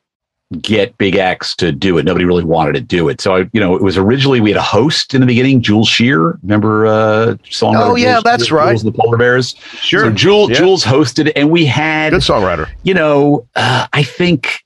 get 0.60 0.96
Big 0.98 1.16
X 1.16 1.56
to 1.56 1.72
do 1.72 1.98
it. 1.98 2.04
Nobody 2.04 2.24
really 2.24 2.44
wanted 2.44 2.74
to 2.74 2.80
do 2.80 3.08
it. 3.08 3.20
So, 3.20 3.36
I, 3.36 3.50
you 3.52 3.60
know, 3.60 3.74
it 3.74 3.82
was 3.82 3.96
originally 3.96 4.40
we 4.40 4.50
had 4.50 4.58
a 4.58 4.62
host 4.62 5.14
in 5.14 5.20
the 5.20 5.26
beginning, 5.26 5.62
Jules 5.62 5.88
Shear. 5.88 6.38
Remember 6.42 6.86
uh 6.86 7.36
song? 7.48 7.74
Oh 7.76 7.96
yeah, 7.96 8.14
Jules, 8.14 8.24
that's 8.24 8.46
Jules, 8.46 8.52
right. 8.52 8.70
Jules 8.70 8.82
the 8.82 8.92
Polar 8.92 9.16
Bears. 9.16 9.54
Sure. 9.80 10.04
So 10.04 10.10
Jules 10.12 10.50
yeah. 10.50 10.56
Jules 10.56 10.84
hosted, 10.84 11.32
and 11.34 11.50
we 11.50 11.64
had 11.64 12.10
good 12.10 12.20
songwriter. 12.20 12.70
You 12.82 12.94
know, 12.94 13.46
uh, 13.56 13.86
I 13.92 14.02
think. 14.02 14.60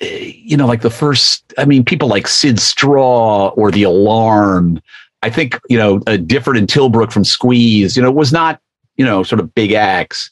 Uh, 0.00 0.06
you 0.06 0.56
know, 0.56 0.66
like 0.66 0.80
the 0.80 0.90
first, 0.90 1.52
I 1.58 1.66
mean, 1.66 1.84
people 1.84 2.08
like 2.08 2.26
Syd 2.26 2.58
Straw 2.58 3.48
or 3.48 3.70
The 3.70 3.82
Alarm. 3.82 4.82
I 5.22 5.30
think, 5.30 5.60
you 5.68 5.76
know, 5.78 5.96
a 6.06 6.18
Difford 6.18 6.58
and 6.58 6.66
Tilbrook 6.66 7.12
from 7.12 7.24
Squeeze, 7.24 7.96
you 7.96 8.02
know, 8.02 8.10
was 8.10 8.32
not, 8.32 8.58
you 8.96 9.04
know, 9.04 9.22
sort 9.22 9.38
of 9.38 9.54
big 9.54 9.72
acts. 9.72 10.30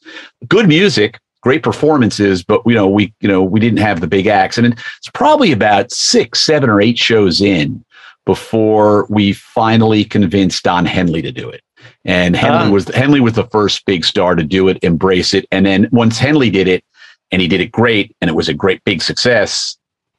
Good 0.48 0.66
music, 0.66 1.20
great 1.40 1.62
performances, 1.62 2.42
but 2.42 2.62
you 2.66 2.74
know, 2.74 2.88
we 2.88 3.12
you 3.20 3.28
know 3.28 3.42
we 3.42 3.60
didn't 3.60 3.78
have 3.78 4.00
the 4.00 4.06
big 4.06 4.26
acts, 4.26 4.58
and 4.58 4.66
it's 4.66 5.10
probably 5.12 5.52
about 5.52 5.90
six, 5.90 6.40
seven, 6.40 6.70
or 6.70 6.80
eight 6.80 6.98
shows 6.98 7.40
in 7.40 7.84
before 8.26 9.06
we 9.08 9.32
finally 9.32 10.04
convinced 10.04 10.62
Don 10.62 10.84
Henley 10.86 11.22
to 11.22 11.32
do 11.32 11.48
it. 11.48 11.62
And 12.04 12.36
Henley 12.36 12.68
uh. 12.68 12.70
was 12.70 12.88
Henley 12.88 13.20
was 13.20 13.34
the 13.34 13.46
first 13.46 13.84
big 13.86 14.04
star 14.04 14.34
to 14.34 14.42
do 14.42 14.68
it, 14.68 14.78
embrace 14.82 15.34
it, 15.34 15.46
and 15.50 15.64
then 15.66 15.88
once 15.92 16.18
Henley 16.18 16.50
did 16.50 16.68
it, 16.68 16.84
and 17.30 17.40
he 17.40 17.48
did 17.48 17.60
it 17.60 17.72
great, 17.72 18.14
and 18.20 18.28
it 18.28 18.34
was 18.34 18.48
a 18.48 18.54
great 18.54 18.82
big 18.84 19.02
success. 19.02 19.76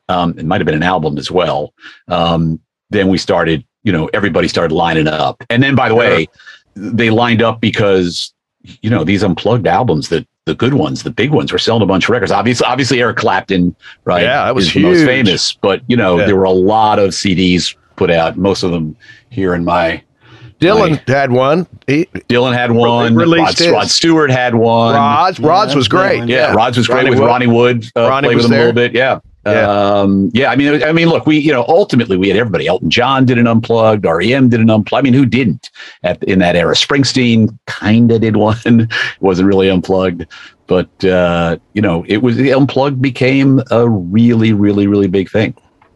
Um, 0.10 0.38
it 0.38 0.46
might 0.46 0.60
have 0.60 0.66
been 0.66 0.76
an 0.76 0.84
album 0.84 1.18
as 1.18 1.32
well. 1.32 1.74
Um, 2.10 2.60
then 2.90 3.08
we 3.08 3.18
started, 3.18 3.64
you 3.84 3.92
know, 3.94 4.10
everybody 4.14 4.48
started 4.48 4.74
lining 4.76 5.08
up, 5.08 5.44
and 5.50 5.64
then 5.64 5.76
by 5.76 5.90
the 5.90 5.96
way, 5.96 6.28
they 6.76 7.10
lined 7.10 7.42
up 7.42 7.62
because 7.62 8.34
you 8.82 8.90
know 8.90 9.04
these 9.04 9.24
unplugged 9.24 9.68
albums 9.68 10.10
that 10.10 10.28
the 10.46 10.56
good 10.56 10.74
ones, 10.74 11.04
the 11.04 11.12
big 11.12 11.32
ones, 11.32 11.52
were 11.52 11.60
selling 11.60 11.84
a 11.84 11.86
bunch 11.86 12.06
of 12.06 12.10
records. 12.10 12.32
Obviously, 12.32 12.66
obviously 12.66 13.00
Eric 13.00 13.18
Clapton, 13.18 13.76
right? 14.06 14.24
Yeah, 14.24 14.46
that 14.46 14.56
was 14.56 14.66
is 14.66 14.74
huge. 14.74 14.84
the 14.84 14.90
most 14.90 15.06
famous. 15.06 15.54
But 15.54 15.82
you 15.88 15.96
know, 15.96 16.20
yeah. 16.20 16.26
there 16.26 16.36
were 16.36 16.44
a 16.44 16.50
lot 16.52 17.00
of 17.00 17.12
CDs 17.12 17.76
put 17.96 18.10
out. 18.10 18.38
Most 18.38 18.64
of 18.64 18.72
them 18.72 18.96
here 19.30 19.54
in 19.54 19.64
my. 19.64 20.04
Dylan 20.60 20.92
my, 20.92 21.14
had 21.14 21.32
one. 21.32 21.68
He, 21.88 22.06
Dylan 22.30 22.54
had 22.54 22.72
one. 22.72 23.16
Rod, 23.16 23.58
Rod, 23.60 23.90
Stewart 23.90 24.30
had 24.30 24.54
one. 24.54 24.94
Rods, 24.94 25.40
Rods 25.40 25.72
yeah, 25.72 25.76
was 25.76 25.88
great. 25.88 26.30
Yeah, 26.30 26.50
yeah, 26.50 26.54
Rods 26.54 26.78
was 26.78 26.88
great 26.88 26.98
Ronnie 26.98 27.10
with 27.10 27.20
Wood. 27.20 27.28
Ronnie 27.28 27.48
Wood. 27.48 27.86
Uh, 27.96 28.10
Ronnie 28.10 28.28
played 28.28 28.38
with 28.38 28.46
him 28.46 28.52
there. 28.52 28.62
a 28.62 28.66
little 28.66 28.76
bit. 28.76 28.94
Yeah. 28.94 29.20
Yeah. 29.46 29.70
Um, 29.70 30.30
yeah, 30.34 30.52
I 30.52 30.56
mean, 30.56 30.84
I 30.84 30.92
mean, 30.92 31.10
look, 31.10 31.26
we, 31.26 31.40
you 31.40 31.52
know, 31.52 31.66
ultimately 31.68 32.16
we 32.16 32.28
had 32.28 32.38
everybody. 32.38 32.68
Elton 32.68 32.92
John 32.92 33.26
did 33.26 33.40
an 33.40 33.48
unplugged, 33.48 34.06
REM 34.06 34.50
did 34.50 34.60
an 34.60 34.70
unplugged. 34.70 35.02
I 35.02 35.10
mean, 35.10 35.14
who 35.14 35.26
didn't 35.26 35.72
at, 36.04 36.24
in 36.24 36.40
that 36.40 36.56
era? 36.56 36.76
Springsteen 36.76 37.58
kind 37.66 38.12
of 38.12 38.22
did 38.22 38.36
one, 38.36 38.88
wasn't 39.20 39.48
really 39.48 39.68
unplugged, 39.68 40.28
but 40.68 41.04
uh, 41.04 41.58
you 41.74 41.82
know, 41.82 42.06
it 42.08 42.18
was 42.18 42.38
the 42.38 42.54
unplugged 42.54 43.02
became 43.02 43.62
a 43.72 43.90
really, 43.90 44.54
really, 44.54 44.86
really 44.86 45.08
big 45.08 45.30
thing. 45.30 45.56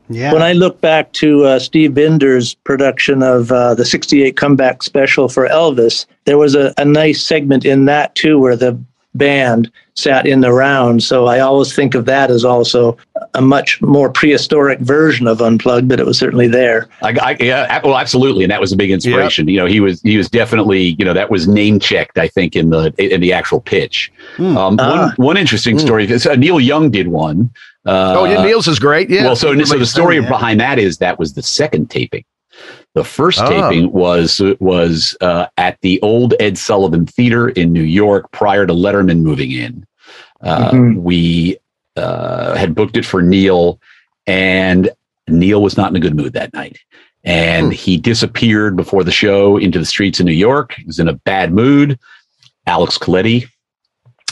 Yeah. 0.09 0.33
When 0.33 0.41
I 0.43 0.53
look 0.53 0.81
back 0.81 1.13
to 1.13 1.45
uh, 1.45 1.59
Steve 1.59 1.93
Binder's 1.93 2.53
production 2.53 3.23
of 3.23 3.51
uh, 3.51 3.73
the 3.73 3.85
68 3.85 4.37
comeback 4.37 4.83
special 4.83 5.29
for 5.29 5.47
Elvis, 5.47 6.05
there 6.25 6.37
was 6.37 6.55
a, 6.55 6.73
a 6.77 6.85
nice 6.85 7.23
segment 7.23 7.65
in 7.65 7.85
that 7.85 8.13
too 8.13 8.39
where 8.39 8.55
the 8.55 8.79
band 9.17 9.71
sat 9.95 10.27
in 10.27 10.41
the 10.41 10.51
round. 10.51 11.01
So 11.03 11.25
I 11.25 11.39
always 11.39 11.73
think 11.73 11.95
of 11.95 12.05
that 12.05 12.29
as 12.29 12.43
also 12.43 12.97
a 13.33 13.41
much 13.41 13.81
more 13.81 14.09
prehistoric 14.09 14.79
version 14.79 15.25
of 15.25 15.41
Unplugged, 15.41 15.87
but 15.87 15.99
it 15.99 16.05
was 16.05 16.17
certainly 16.17 16.47
there. 16.47 16.87
I, 17.01 17.17
I, 17.21 17.37
yeah, 17.39 17.81
well, 17.83 17.97
absolutely, 17.97 18.43
and 18.43 18.51
that 18.51 18.59
was 18.59 18.71
a 18.71 18.75
big 18.75 18.91
inspiration. 18.91 19.47
Yep. 19.47 19.53
You 19.53 19.59
know, 19.59 19.65
he 19.65 19.79
was 19.79 20.01
he 20.01 20.17
was 20.17 20.29
definitely 20.29 20.95
you 20.99 21.05
know 21.05 21.13
that 21.13 21.31
was 21.31 21.47
name 21.47 21.79
checked. 21.79 22.17
I 22.17 22.27
think 22.27 22.55
in 22.55 22.69
the 22.69 22.93
in 22.97 23.21
the 23.21 23.33
actual 23.33 23.61
pitch. 23.61 24.11
Mm. 24.37 24.57
Um, 24.57 24.79
uh, 24.79 25.07
one 25.07 25.15
one 25.17 25.37
interesting 25.37 25.77
mm. 25.77 25.81
story. 25.81 26.11
Uh, 26.13 26.35
Neil 26.35 26.59
Young 26.59 26.91
did 26.91 27.07
one. 27.07 27.51
Uh, 27.85 28.15
oh, 28.17 28.25
yeah, 28.25 28.43
Neil's 28.43 28.67
is 28.67 28.79
great. 28.79 29.09
Yeah. 29.09 29.25
Well, 29.25 29.35
so 29.35 29.57
so 29.63 29.77
the 29.77 29.85
story 29.85 30.19
behind 30.19 30.59
that 30.59 30.79
is 30.79 30.97
that 30.97 31.19
was 31.19 31.33
the 31.33 31.43
second 31.43 31.89
taping. 31.89 32.25
The 32.93 33.03
first 33.03 33.41
oh. 33.41 33.49
taping 33.49 33.91
was 33.91 34.41
was 34.59 35.17
uh, 35.21 35.47
at 35.57 35.79
the 35.81 36.01
old 36.01 36.33
Ed 36.39 36.57
Sullivan 36.57 37.05
Theater 37.05 37.49
in 37.49 37.73
New 37.73 37.83
York 37.83 38.31
prior 38.31 38.65
to 38.65 38.73
Letterman 38.73 39.19
moving 39.19 39.51
in. 39.51 39.85
Uh, 40.41 40.71
mm-hmm. 40.71 41.03
We 41.03 41.57
uh, 41.95 42.55
had 42.55 42.75
booked 42.75 42.97
it 42.97 43.05
for 43.05 43.21
Neil, 43.21 43.79
and 44.27 44.89
Neil 45.27 45.61
was 45.61 45.77
not 45.77 45.89
in 45.89 45.95
a 45.95 45.99
good 45.99 46.15
mood 46.15 46.33
that 46.33 46.53
night. 46.53 46.77
And 47.23 47.67
hmm. 47.67 47.71
he 47.71 47.97
disappeared 47.97 48.75
before 48.75 49.03
the 49.03 49.11
show 49.11 49.57
into 49.57 49.79
the 49.79 49.85
streets 49.85 50.19
of 50.19 50.27
New 50.27 50.31
York. 50.31 50.73
He 50.73 50.83
was 50.83 50.99
in 50.99 51.07
a 51.07 51.13
bad 51.13 51.51
mood. 51.51 51.99
Alex 52.67 52.97
Coletti, 52.97 53.45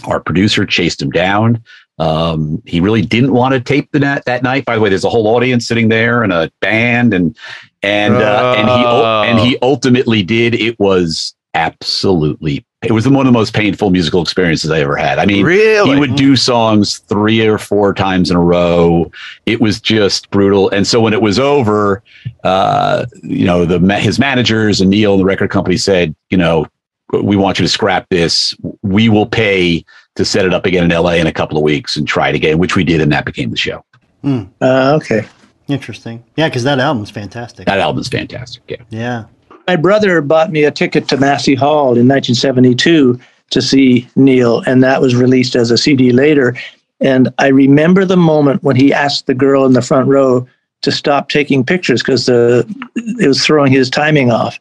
our 0.05 0.19
producer, 0.19 0.65
chased 0.65 1.01
him 1.01 1.09
down. 1.09 1.63
Um, 1.99 2.61
he 2.65 2.79
really 2.79 3.01
didn't 3.01 3.33
want 3.33 3.53
to 3.53 3.59
tape 3.59 3.91
the 3.91 3.99
net 3.99 4.25
that 4.25 4.43
night. 4.43 4.65
By 4.65 4.75
the 4.75 4.81
way, 4.81 4.89
there's 4.89 5.03
a 5.03 5.09
whole 5.09 5.27
audience 5.27 5.67
sitting 5.67 5.89
there 5.89 6.23
and 6.23 6.33
a 6.33 6.51
band, 6.59 7.13
and 7.13 7.37
and 7.83 8.15
uh, 8.15 8.55
and 8.57 8.67
he 8.67 8.85
and 9.31 9.39
he 9.39 9.57
oh. 9.57 9.69
ultimately 9.69 10.23
did. 10.23 10.55
It 10.55 10.79
was 10.79 11.35
absolutely. 11.53 12.65
It 12.83 12.91
was 12.91 13.07
one 13.07 13.25
of 13.25 13.25
the 13.25 13.37
most 13.37 13.53
painful 13.53 13.91
musical 13.91 14.21
experiences 14.21 14.69
I 14.69 14.81
ever 14.81 14.97
had. 14.97 15.17
I 15.17 15.25
mean, 15.25 15.45
really? 15.45 15.93
he 15.93 15.99
would 15.99 16.15
do 16.15 16.35
songs 16.35 16.97
three 16.97 17.45
or 17.47 17.57
four 17.57 17.93
times 17.93 18.29
in 18.29 18.35
a 18.35 18.41
row. 18.41 19.09
It 19.45 19.61
was 19.61 19.79
just 19.79 20.29
brutal. 20.31 20.69
And 20.69 20.85
so 20.85 20.99
when 20.99 21.13
it 21.13 21.21
was 21.21 21.39
over, 21.39 22.03
uh, 22.43 23.05
you 23.21 23.45
know, 23.45 23.63
the 23.63 23.79
his 23.99 24.19
managers 24.19 24.81
and 24.81 24.89
Neil 24.89 25.13
and 25.13 25.21
the 25.21 25.25
record 25.25 25.49
company 25.49 25.77
said, 25.77 26.13
you 26.29 26.37
know, 26.37 26.67
we 27.13 27.37
want 27.37 27.59
you 27.59 27.63
to 27.63 27.69
scrap 27.69 28.09
this. 28.09 28.53
We 28.81 29.07
will 29.07 29.27
pay 29.27 29.85
to 30.15 30.25
set 30.25 30.45
it 30.45 30.53
up 30.53 30.65
again 30.65 30.83
in 30.83 30.89
LA 30.89 31.13
in 31.13 31.27
a 31.27 31.33
couple 31.33 31.57
of 31.57 31.63
weeks 31.63 31.95
and 31.97 32.07
try 32.07 32.29
it 32.29 32.35
again, 32.35 32.59
which 32.59 32.75
we 32.75 32.83
did, 32.83 33.01
and 33.01 33.11
that 33.11 33.25
became 33.25 33.49
the 33.49 33.57
show. 33.57 33.83
Mm. 34.23 34.49
Uh, 34.61 34.97
okay. 35.01 35.25
Interesting. 35.67 36.23
Yeah, 36.35 36.49
because 36.49 36.63
that 36.63 36.79
album's 36.79 37.09
fantastic. 37.09 37.65
That 37.65 37.79
album's 37.79 38.09
fantastic. 38.09 38.63
Yeah. 38.67 38.77
Yeah. 38.89 39.25
My 39.67 39.75
brother 39.75 40.21
bought 40.21 40.51
me 40.51 40.65
a 40.65 40.71
ticket 40.71 41.07
to 41.07 41.17
Massey 41.17 41.55
Hall 41.55 41.97
in 41.97 42.07
1972 42.07 43.19
to 43.49 43.61
see 43.61 44.07
Neil, 44.15 44.61
and 44.61 44.83
that 44.83 45.01
was 45.01 45.15
released 45.15 45.55
as 45.55 45.71
a 45.71 45.77
CD 45.77 46.11
later. 46.11 46.55
And 46.99 47.33
I 47.37 47.47
remember 47.47 48.05
the 48.05 48.17
moment 48.17 48.63
when 48.63 48.75
he 48.75 48.93
asked 48.93 49.25
the 49.25 49.33
girl 49.33 49.65
in 49.65 49.73
the 49.73 49.81
front 49.81 50.07
row 50.07 50.47
to 50.81 50.91
stop 50.91 51.29
taking 51.29 51.63
pictures 51.63 52.01
because 52.01 52.25
the 52.25 52.65
it 52.95 53.27
was 53.27 53.45
throwing 53.45 53.71
his 53.71 53.89
timing 53.89 54.31
off. 54.31 54.59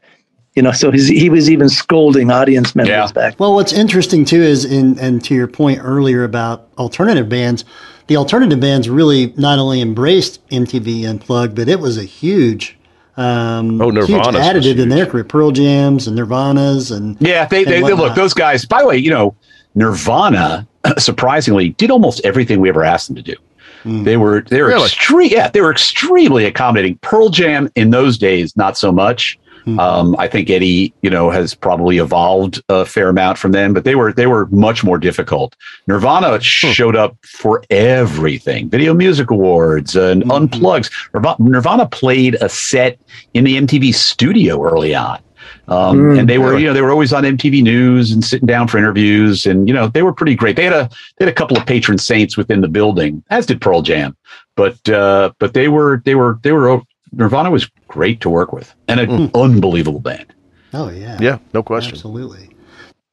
You 0.54 0.62
know, 0.62 0.72
so 0.72 0.90
his, 0.90 1.08
he 1.08 1.30
was 1.30 1.50
even 1.50 1.70
scolding 1.70 2.30
audience 2.30 2.74
members 2.74 2.90
yeah. 2.90 3.12
back. 3.12 3.40
Well, 3.40 3.54
what's 3.54 3.72
interesting 3.72 4.24
too 4.24 4.42
is, 4.42 4.66
in 4.66 4.98
and 4.98 5.24
to 5.24 5.34
your 5.34 5.46
point 5.46 5.80
earlier 5.82 6.24
about 6.24 6.68
alternative 6.76 7.28
bands, 7.28 7.64
the 8.06 8.16
alternative 8.16 8.60
bands 8.60 8.90
really 8.90 9.32
not 9.38 9.58
only 9.58 9.80
embraced 9.80 10.46
MTV 10.48 11.08
Unplugged, 11.08 11.54
but 11.54 11.68
it 11.68 11.80
was 11.80 11.96
a 11.96 12.04
huge 12.04 12.76
um, 13.16 13.80
oh, 13.80 13.90
huge 13.90 14.08
additive 14.08 14.78
in 14.78 14.88
their 14.88 15.06
career. 15.06 15.24
Pearl 15.24 15.50
Jams 15.50 16.06
and 16.06 16.18
Nirvanas 16.18 16.94
and 16.94 17.16
yeah, 17.20 17.46
they, 17.46 17.64
they, 17.64 17.82
they, 17.82 17.92
look 17.92 18.14
those 18.14 18.34
guys. 18.34 18.64
By 18.64 18.82
the 18.82 18.88
way, 18.88 18.96
you 18.96 19.10
know, 19.10 19.34
Nirvana 19.74 20.66
surprisingly 20.98 21.70
did 21.70 21.90
almost 21.90 22.24
everything 22.24 22.60
we 22.60 22.68
ever 22.68 22.84
asked 22.84 23.08
them 23.08 23.16
to 23.16 23.22
do. 23.22 23.36
Mm. 23.84 24.04
They 24.04 24.16
were 24.16 24.42
they 24.42 24.62
were 24.62 24.68
really? 24.68 24.84
extreme. 24.84 25.30
Yeah, 25.30 25.48
they 25.48 25.60
were 25.60 25.72
extremely 25.72 26.44
accommodating. 26.44 26.98
Pearl 26.98 27.28
Jam 27.28 27.70
in 27.74 27.90
those 27.90 28.16
days, 28.16 28.56
not 28.56 28.78
so 28.78 28.92
much. 28.92 29.38
Mm-hmm. 29.66 29.78
Um, 29.78 30.16
I 30.18 30.28
think 30.28 30.50
Eddie, 30.50 30.92
you 31.02 31.10
know, 31.10 31.30
has 31.30 31.54
probably 31.54 31.98
evolved 31.98 32.62
a 32.68 32.84
fair 32.84 33.08
amount 33.08 33.38
from 33.38 33.52
them, 33.52 33.72
but 33.72 33.84
they 33.84 33.94
were 33.94 34.12
they 34.12 34.26
were 34.26 34.46
much 34.46 34.82
more 34.82 34.98
difficult. 34.98 35.54
Nirvana 35.86 36.36
hmm. 36.36 36.40
showed 36.40 36.96
up 36.96 37.16
for 37.24 37.62
everything: 37.70 38.68
Video 38.68 38.92
Music 38.92 39.30
Awards 39.30 39.94
and 39.94 40.24
mm-hmm. 40.24 40.30
unplugs. 40.30 40.90
Nirvana 41.38 41.86
played 41.86 42.34
a 42.40 42.48
set 42.48 42.98
in 43.34 43.44
the 43.44 43.56
MTV 43.56 43.94
studio 43.94 44.62
early 44.62 44.94
on. 44.94 45.20
Um, 45.68 45.98
mm, 45.98 46.18
and 46.18 46.28
they 46.28 46.38
were, 46.38 46.58
you 46.58 46.66
know, 46.66 46.72
they 46.72 46.82
were 46.82 46.90
always 46.90 47.12
on 47.12 47.22
MTV 47.22 47.62
News 47.62 48.10
and 48.10 48.24
sitting 48.24 48.46
down 48.46 48.68
for 48.68 48.78
interviews, 48.78 49.46
and 49.46 49.68
you 49.68 49.74
know, 49.74 49.86
they 49.88 50.02
were 50.02 50.12
pretty 50.12 50.34
great. 50.34 50.56
They 50.56 50.64
had 50.64 50.72
a 50.72 50.90
they 51.18 51.24
had 51.24 51.32
a 51.32 51.36
couple 51.36 51.56
of 51.56 51.66
patron 51.66 51.98
saints 51.98 52.36
within 52.36 52.60
the 52.60 52.68
building, 52.68 53.22
as 53.30 53.46
did 53.46 53.60
Pearl 53.60 53.82
Jam, 53.82 54.16
but 54.56 54.88
uh, 54.88 55.32
but 55.38 55.54
they 55.54 55.68
were 55.68 56.02
they 56.04 56.14
were 56.14 56.38
they 56.42 56.52
were 56.52 56.68
Nirvana 57.12 57.50
was 57.50 57.68
great 57.88 58.20
to 58.22 58.30
work 58.30 58.52
with 58.52 58.74
and 58.88 59.00
an 59.00 59.08
mm. 59.08 59.42
unbelievable 59.42 60.00
band. 60.00 60.32
Oh 60.74 60.90
yeah, 60.90 61.18
yeah, 61.20 61.38
no 61.52 61.62
question, 61.62 61.94
absolutely. 61.94 62.48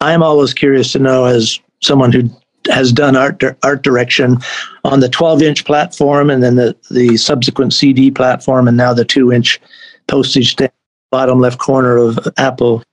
I 0.01 0.13
am 0.13 0.23
always 0.23 0.53
curious 0.53 0.93
to 0.93 0.99
know, 0.99 1.25
as 1.25 1.59
someone 1.81 2.11
who 2.11 2.29
has 2.69 2.91
done 2.91 3.15
art 3.15 3.41
art 3.63 3.81
direction 3.83 4.37
on 4.83 4.99
the 4.99 5.09
12 5.09 5.41
inch 5.41 5.65
platform 5.65 6.29
and 6.29 6.43
then 6.43 6.55
the 6.55 6.75
the 6.91 7.17
subsequent 7.17 7.73
CD 7.73 8.11
platform 8.11 8.67
and 8.67 8.77
now 8.77 8.93
the 8.93 9.05
two 9.05 9.31
inch 9.31 9.59
postage 10.07 10.51
stamp 10.51 10.73
bottom 11.11 11.39
left 11.39 11.59
corner 11.59 11.97
of 11.97 12.19
Apple 12.37 12.83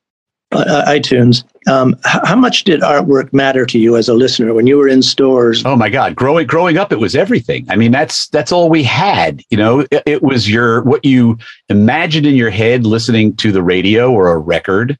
uh, 0.53 0.85
iTunes. 0.87 1.45
Um, 1.69 1.97
how 2.05 2.37
much 2.37 2.65
did 2.65 2.81
artwork 2.81 3.33
matter 3.33 3.67
to 3.67 3.79
you 3.79 3.97
as 3.97 4.09
a 4.09 4.15
listener 4.15 4.55
when 4.55 4.67
you 4.67 4.77
were 4.77 4.89
in 4.89 5.03
stores? 5.03 5.65
Oh 5.65 5.75
my 5.75 5.89
God, 5.89 6.15
growing 6.15 6.47
growing 6.47 6.79
up, 6.79 6.93
it 6.93 7.01
was 7.01 7.17
everything. 7.17 7.67
I 7.69 7.77
mean, 7.77 7.91
that's 7.91 8.29
that's 8.29 8.53
all 8.53 8.69
we 8.69 8.83
had. 8.83 9.43
You 9.51 9.57
know, 9.57 9.81
it, 9.81 10.03
it 10.07 10.23
was 10.23 10.49
your 10.49 10.83
what 10.83 11.05
you 11.05 11.39
imagined 11.69 12.27
in 12.27 12.37
your 12.37 12.51
head 12.51 12.87
listening 12.87 13.35
to 13.37 13.51
the 13.51 13.63
radio 13.63 14.13
or 14.13 14.31
a 14.31 14.39
record. 14.39 14.97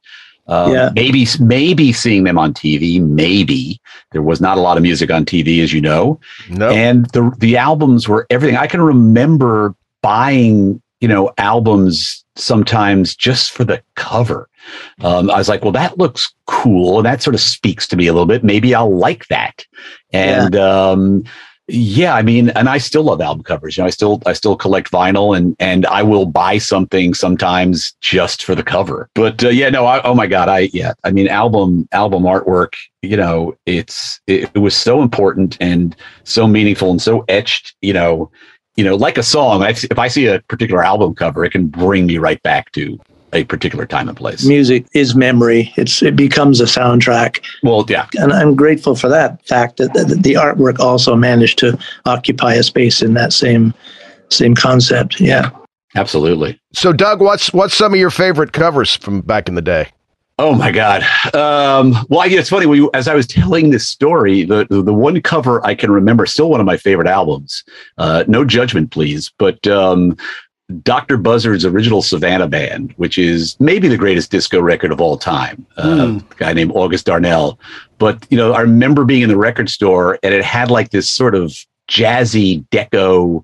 Um, 0.47 0.73
yeah. 0.73 0.89
Maybe 0.93 1.25
maybe 1.39 1.91
seeing 1.91 2.23
them 2.23 2.37
on 2.37 2.53
TV. 2.53 3.01
Maybe 3.01 3.79
there 4.11 4.21
was 4.21 4.39
not 4.39 4.57
a 4.57 4.61
lot 4.61 4.77
of 4.77 4.83
music 4.83 5.11
on 5.11 5.25
TV, 5.25 5.61
as 5.63 5.73
you 5.73 5.81
know. 5.81 6.19
No. 6.49 6.69
And 6.69 7.05
the 7.11 7.33
the 7.37 7.57
albums 7.57 8.07
were 8.07 8.25
everything. 8.29 8.57
I 8.57 8.67
can 8.67 8.81
remember 8.81 9.75
buying 10.01 10.81
you 10.99 11.07
know 11.07 11.31
albums 11.37 12.23
sometimes 12.37 13.15
just 13.15 13.51
for 13.51 13.63
the 13.63 13.81
cover. 13.95 14.49
Um, 15.01 15.29
I 15.29 15.37
was 15.37 15.49
like, 15.49 15.63
well, 15.63 15.71
that 15.73 15.97
looks 15.97 16.33
cool. 16.45 16.97
And 16.97 17.05
that 17.05 17.21
sort 17.21 17.35
of 17.35 17.41
speaks 17.41 17.87
to 17.87 17.95
me 17.95 18.07
a 18.07 18.13
little 18.13 18.25
bit. 18.25 18.43
Maybe 18.43 18.75
I'll 18.75 18.95
like 18.95 19.27
that. 19.27 19.65
And, 20.11 20.53
yeah. 20.53 20.89
um, 20.89 21.23
yeah, 21.69 22.15
I 22.15 22.21
mean, 22.21 22.49
and 22.51 22.69
I 22.69 22.77
still 22.77 23.03
love 23.03 23.19
album 23.19 23.43
covers. 23.43 23.75
You 23.75 23.83
know, 23.83 23.87
I 23.87 23.89
still 23.89 24.21
I 24.25 24.31
still 24.31 24.55
collect 24.55 24.89
vinyl, 24.89 25.35
and 25.35 25.53
and 25.59 25.85
I 25.87 26.01
will 26.01 26.25
buy 26.25 26.59
something 26.59 27.13
sometimes 27.13 27.91
just 27.99 28.43
for 28.43 28.55
the 28.55 28.63
cover. 28.63 29.09
But 29.15 29.43
uh, 29.43 29.49
yeah, 29.49 29.69
no, 29.69 29.85
I, 29.85 30.01
oh 30.03 30.15
my 30.15 30.27
god, 30.27 30.47
I 30.47 30.69
yeah, 30.71 30.93
I 31.03 31.11
mean, 31.11 31.27
album 31.27 31.89
album 31.91 32.23
artwork. 32.23 32.73
You 33.01 33.17
know, 33.17 33.57
it's 33.65 34.21
it, 34.27 34.49
it 34.53 34.59
was 34.59 34.77
so 34.77 35.01
important 35.01 35.57
and 35.59 35.93
so 36.23 36.47
meaningful 36.47 36.89
and 36.89 37.01
so 37.01 37.25
etched. 37.27 37.75
You 37.81 37.91
know, 37.91 38.31
you 38.77 38.83
know, 38.83 38.95
like 38.95 39.17
a 39.17 39.23
song, 39.23 39.63
if 39.63 39.99
I 39.99 40.07
see 40.07 40.27
a 40.27 40.39
particular 40.43 40.83
album 40.83 41.15
cover, 41.15 41.43
it 41.43 41.51
can 41.51 41.65
bring 41.67 42.05
me 42.05 42.19
right 42.19 42.41
back 42.43 42.71
to 42.73 42.99
a 43.33 43.43
particular 43.43 43.85
time 43.85 44.07
and 44.07 44.17
place. 44.17 44.45
Music 44.45 44.85
is 44.93 45.15
memory. 45.15 45.73
It's 45.75 46.01
it 46.01 46.15
becomes 46.15 46.61
a 46.61 46.65
soundtrack. 46.65 47.43
Well, 47.63 47.85
yeah, 47.89 48.07
and 48.15 48.31
I'm 48.31 48.55
grateful 48.55 48.95
for 48.95 49.09
that 49.09 49.45
fact 49.45 49.77
that, 49.77 49.93
that 49.93 50.23
the 50.23 50.33
artwork 50.35 50.79
also 50.79 51.15
managed 51.15 51.57
to 51.59 51.77
occupy 52.05 52.53
a 52.53 52.63
space 52.63 53.01
in 53.01 53.15
that 53.15 53.33
same 53.33 53.73
same 54.29 54.55
concept. 54.55 55.19
Yeah, 55.19 55.49
absolutely. 55.95 56.59
So, 56.73 56.93
Doug, 56.93 57.19
what's 57.19 57.51
what's 57.51 57.73
some 57.73 57.93
of 57.93 57.99
your 57.99 58.11
favorite 58.11 58.53
covers 58.53 58.95
from 58.95 59.21
back 59.21 59.49
in 59.49 59.55
the 59.55 59.61
day? 59.61 59.89
Oh 60.39 60.53
my 60.53 60.71
God! 60.71 61.01
Um, 61.33 62.05
well, 62.09 62.19
I, 62.19 62.27
it's 62.27 62.49
funny. 62.49 62.67
We, 62.67 62.87
as 62.93 63.07
I 63.07 63.15
was 63.15 63.25
telling 63.25 63.71
this 63.71 63.87
story, 63.87 64.43
the, 64.43 64.67
the, 64.69 64.83
the 64.83 64.93
one 64.93 65.19
cover 65.21 65.65
I 65.65 65.73
can 65.73 65.89
remember, 65.89 66.27
still 66.27 66.51
one 66.51 66.59
of 66.59 66.65
my 66.65 66.77
favorite 66.77 67.07
albums. 67.07 67.63
Uh, 67.97 68.23
no 68.27 68.45
judgment, 68.45 68.91
please. 68.91 69.31
But 69.39 69.65
um, 69.65 70.15
Dr. 70.83 71.17
Buzzard's 71.17 71.65
original 71.65 72.03
Savannah 72.03 72.47
Band, 72.47 72.93
which 72.97 73.17
is 73.17 73.55
maybe 73.59 73.87
the 73.87 73.97
greatest 73.97 74.29
disco 74.29 74.61
record 74.61 74.91
of 74.91 75.01
all 75.01 75.17
time. 75.17 75.65
Uh, 75.77 75.87
mm. 75.87 76.31
A 76.31 76.35
guy 76.35 76.53
named 76.53 76.71
August 76.75 77.07
Darnell. 77.07 77.59
But 77.97 78.25
you 78.29 78.37
know, 78.37 78.53
I 78.53 78.61
remember 78.61 79.05
being 79.05 79.23
in 79.23 79.29
the 79.29 79.37
record 79.37 79.69
store, 79.69 80.19
and 80.21 80.35
it 80.35 80.43
had 80.43 80.69
like 80.69 80.91
this 80.91 81.09
sort 81.09 81.33
of 81.33 81.57
jazzy 81.89 82.67
deco 82.67 83.43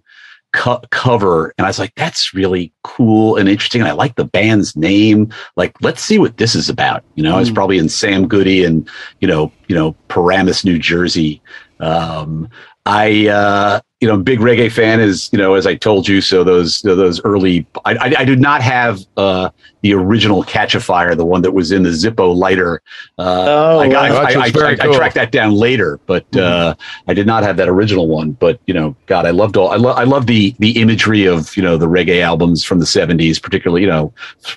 co- 0.54 0.82
cover 0.92 1.54
and 1.58 1.66
i 1.66 1.70
was 1.70 1.80
like 1.80 1.94
that's 1.96 2.34
really 2.34 2.72
cool 2.84 3.36
and 3.36 3.50
interesting 3.50 3.82
and 3.82 3.90
i 3.90 3.94
like 3.94 4.16
the 4.16 4.26
band's 4.26 4.76
name 4.76 5.32
like 5.56 5.76
let's 5.82 6.02
see 6.02 6.20
what 6.20 6.38
this 6.38 6.56
is 6.56 6.70
about 6.70 7.04
you 7.16 7.24
know 7.24 7.34
mm. 7.34 7.36
i 7.36 7.40
was 7.40 7.50
hmm. 7.50 7.56
probably 7.56 7.78
in 7.78 7.90
sam 7.90 8.28
goody 8.28 8.64
and 8.64 8.90
you 9.20 9.28
know 9.28 9.52
you 9.68 9.76
know 9.76 9.94
paramus 10.08 10.64
new 10.64 10.80
jersey 10.80 11.42
um, 11.80 12.50
I, 12.86 13.28
uh, 13.28 13.80
you 14.04 14.10
know, 14.10 14.18
big 14.18 14.40
reggae 14.40 14.70
fan 14.70 15.00
is, 15.00 15.30
you 15.32 15.38
know, 15.38 15.54
as 15.54 15.66
I 15.66 15.76
told 15.76 16.10
you, 16.10 16.20
so 16.20 16.44
those 16.44 16.82
those 16.82 17.24
early, 17.24 17.66
I, 17.86 17.96
I, 17.96 18.14
I 18.18 18.26
did 18.26 18.42
not 18.42 18.62
have 18.62 19.00
uh, 19.16 19.50
the 19.80 19.94
original 19.94 20.44
Catch 20.44 20.76
a 20.76 20.82
Fire, 20.82 21.16
the 21.16 21.24
one 21.24 21.42
that 21.42 21.54
was 21.54 21.72
in 21.72 21.84
the 21.84 21.90
Zippo 21.90 22.36
lighter. 22.36 22.82
Uh, 23.18 23.46
oh, 23.48 23.80
I, 23.80 23.88
got, 23.88 24.12
I, 24.12 24.16
I, 24.16 24.42
I, 24.42 24.52
cool. 24.52 24.94
I, 24.94 24.98
tracked 24.98 25.16
that 25.16 25.32
down 25.32 25.54
later, 25.54 26.02
but 26.06 26.30
mm-hmm. 26.32 26.78
I 27.10 27.14
did 27.14 27.26
not 27.26 27.44
have 27.44 27.56
that 27.56 27.70
original 27.70 28.10
one. 28.10 28.34
But 28.34 28.60
you 28.66 28.74
know, 28.74 28.94
God, 29.06 29.26
I 29.26 29.32
loved 29.32 29.56
all, 29.56 29.70
I 29.70 29.78
love, 29.78 29.98
I 29.98 30.04
love 30.04 30.28
the 30.28 30.54
the 30.60 30.82
imagery 30.82 31.26
of 31.26 31.56
you 31.56 31.64
know 31.64 31.78
the 31.78 31.88
reggae 31.88 32.22
albums 32.22 32.66
from 32.66 32.80
the 32.80 32.86
'70s, 32.86 33.42
particularly 33.42 33.84
you 33.84 33.88
know, 33.88 34.12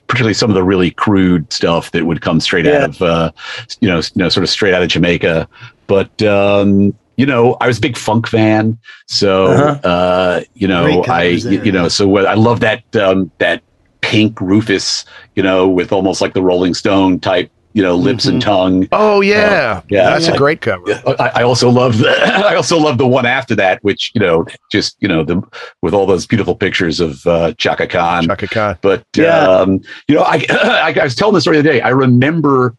particularly 0.09 0.35
some 0.35 0.50
of 0.50 0.54
the 0.54 0.64
really 0.64 0.90
crude 0.90 1.52
stuff 1.52 1.92
that 1.92 2.04
would 2.04 2.20
come 2.20 2.40
straight 2.40 2.64
yeah. 2.64 2.78
out 2.78 2.88
of, 2.88 3.02
uh, 3.02 3.30
you 3.78 3.87
know, 3.87 3.98
you 3.98 4.16
know, 4.16 4.28
sort 4.28 4.42
of 4.42 4.50
straight 4.50 4.74
out 4.74 4.82
of 4.82 4.88
Jamaica. 4.88 5.48
But 5.87 6.20
um, 6.24 6.96
you 7.16 7.26
know, 7.26 7.57
I 7.61 7.66
was 7.66 7.79
a 7.79 7.81
big 7.81 7.96
funk 7.96 8.26
fan, 8.26 8.79
so 9.07 9.46
uh-huh. 9.46 9.88
uh, 9.88 10.40
you 10.55 10.68
know, 10.68 11.05
I 11.05 11.38
there, 11.38 11.64
you 11.64 11.72
know, 11.72 11.88
so 11.88 12.16
I 12.18 12.35
love 12.35 12.61
that 12.61 12.94
um, 12.96 13.31
that 13.38 13.62
pink 14.02 14.40
Rufus, 14.40 15.05
you 15.35 15.42
know, 15.42 15.68
with 15.68 15.92
almost 15.92 16.20
like 16.20 16.35
the 16.35 16.42
Rolling 16.42 16.74
Stone 16.74 17.20
type, 17.20 17.50
you 17.72 17.83
know, 17.83 17.96
lips 17.96 18.24
mm-hmm. 18.24 18.35
and 18.35 18.42
tongue. 18.42 18.88
Oh 18.92 19.20
yeah, 19.22 19.79
uh, 19.79 19.83
yeah, 19.88 20.11
that's 20.11 20.29
a 20.29 20.37
great 20.37 20.61
cover. 20.61 20.85
I, 21.18 21.33
I 21.37 21.42
also 21.42 21.70
love 21.70 21.98
the 21.98 22.11
I 22.46 22.55
also 22.55 22.79
love 22.79 22.98
the 22.98 23.07
one 23.07 23.26
after 23.26 23.55
that, 23.55 23.83
which 23.83 24.12
you 24.14 24.20
know, 24.20 24.46
just 24.70 24.96
you 25.00 25.09
know, 25.09 25.24
the 25.24 25.42
with 25.83 25.94
all 25.94 26.07
those 26.07 26.26
beautiful 26.26 26.55
pictures 26.55 27.00
of 27.00 27.26
uh, 27.26 27.52
Chaka 27.55 27.87
Khan. 27.87 28.24
Chaka 28.26 28.46
Khan. 28.46 28.79
But 28.83 29.05
yeah. 29.16 29.38
um, 29.38 29.81
you 30.09 30.14
know, 30.14 30.22
I, 30.22 30.44
I 30.50 30.94
I 31.00 31.05
was 31.05 31.14
telling 31.14 31.35
the 31.35 31.40
story 31.40 31.57
the 31.57 31.68
other 31.68 31.79
day. 31.79 31.81
I 31.81 31.90
remember 31.90 32.76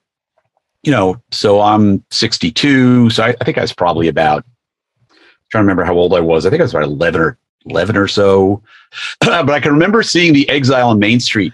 you 0.87 0.91
know, 0.91 1.21
so 1.31 1.59
I'm 1.59 2.01
62. 2.11 3.09
So 3.09 3.21
I, 3.21 3.35
I 3.41 3.43
think 3.43 3.57
I 3.57 3.61
was 3.61 3.73
probably 3.73 4.07
about, 4.07 4.45
I'm 5.11 5.17
trying 5.51 5.59
to 5.59 5.65
remember 5.65 5.83
how 5.83 5.95
old 5.95 6.13
I 6.13 6.21
was. 6.21 6.45
I 6.45 6.49
think 6.49 6.61
I 6.61 6.63
was 6.63 6.73
about 6.73 6.83
11 6.83 7.19
or 7.19 7.37
11 7.65 7.97
or 7.97 8.07
so. 8.07 8.63
but 9.19 9.49
I 9.49 9.59
can 9.59 9.73
remember 9.73 10.01
seeing 10.01 10.31
the 10.31 10.47
Exile 10.47 10.87
on 10.87 10.97
Main 10.97 11.19
Street 11.19 11.51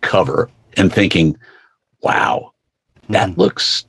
cover 0.00 0.50
and 0.76 0.92
thinking, 0.92 1.38
wow, 2.00 2.52
that 3.08 3.28
mm. 3.30 3.36
looks 3.36 3.86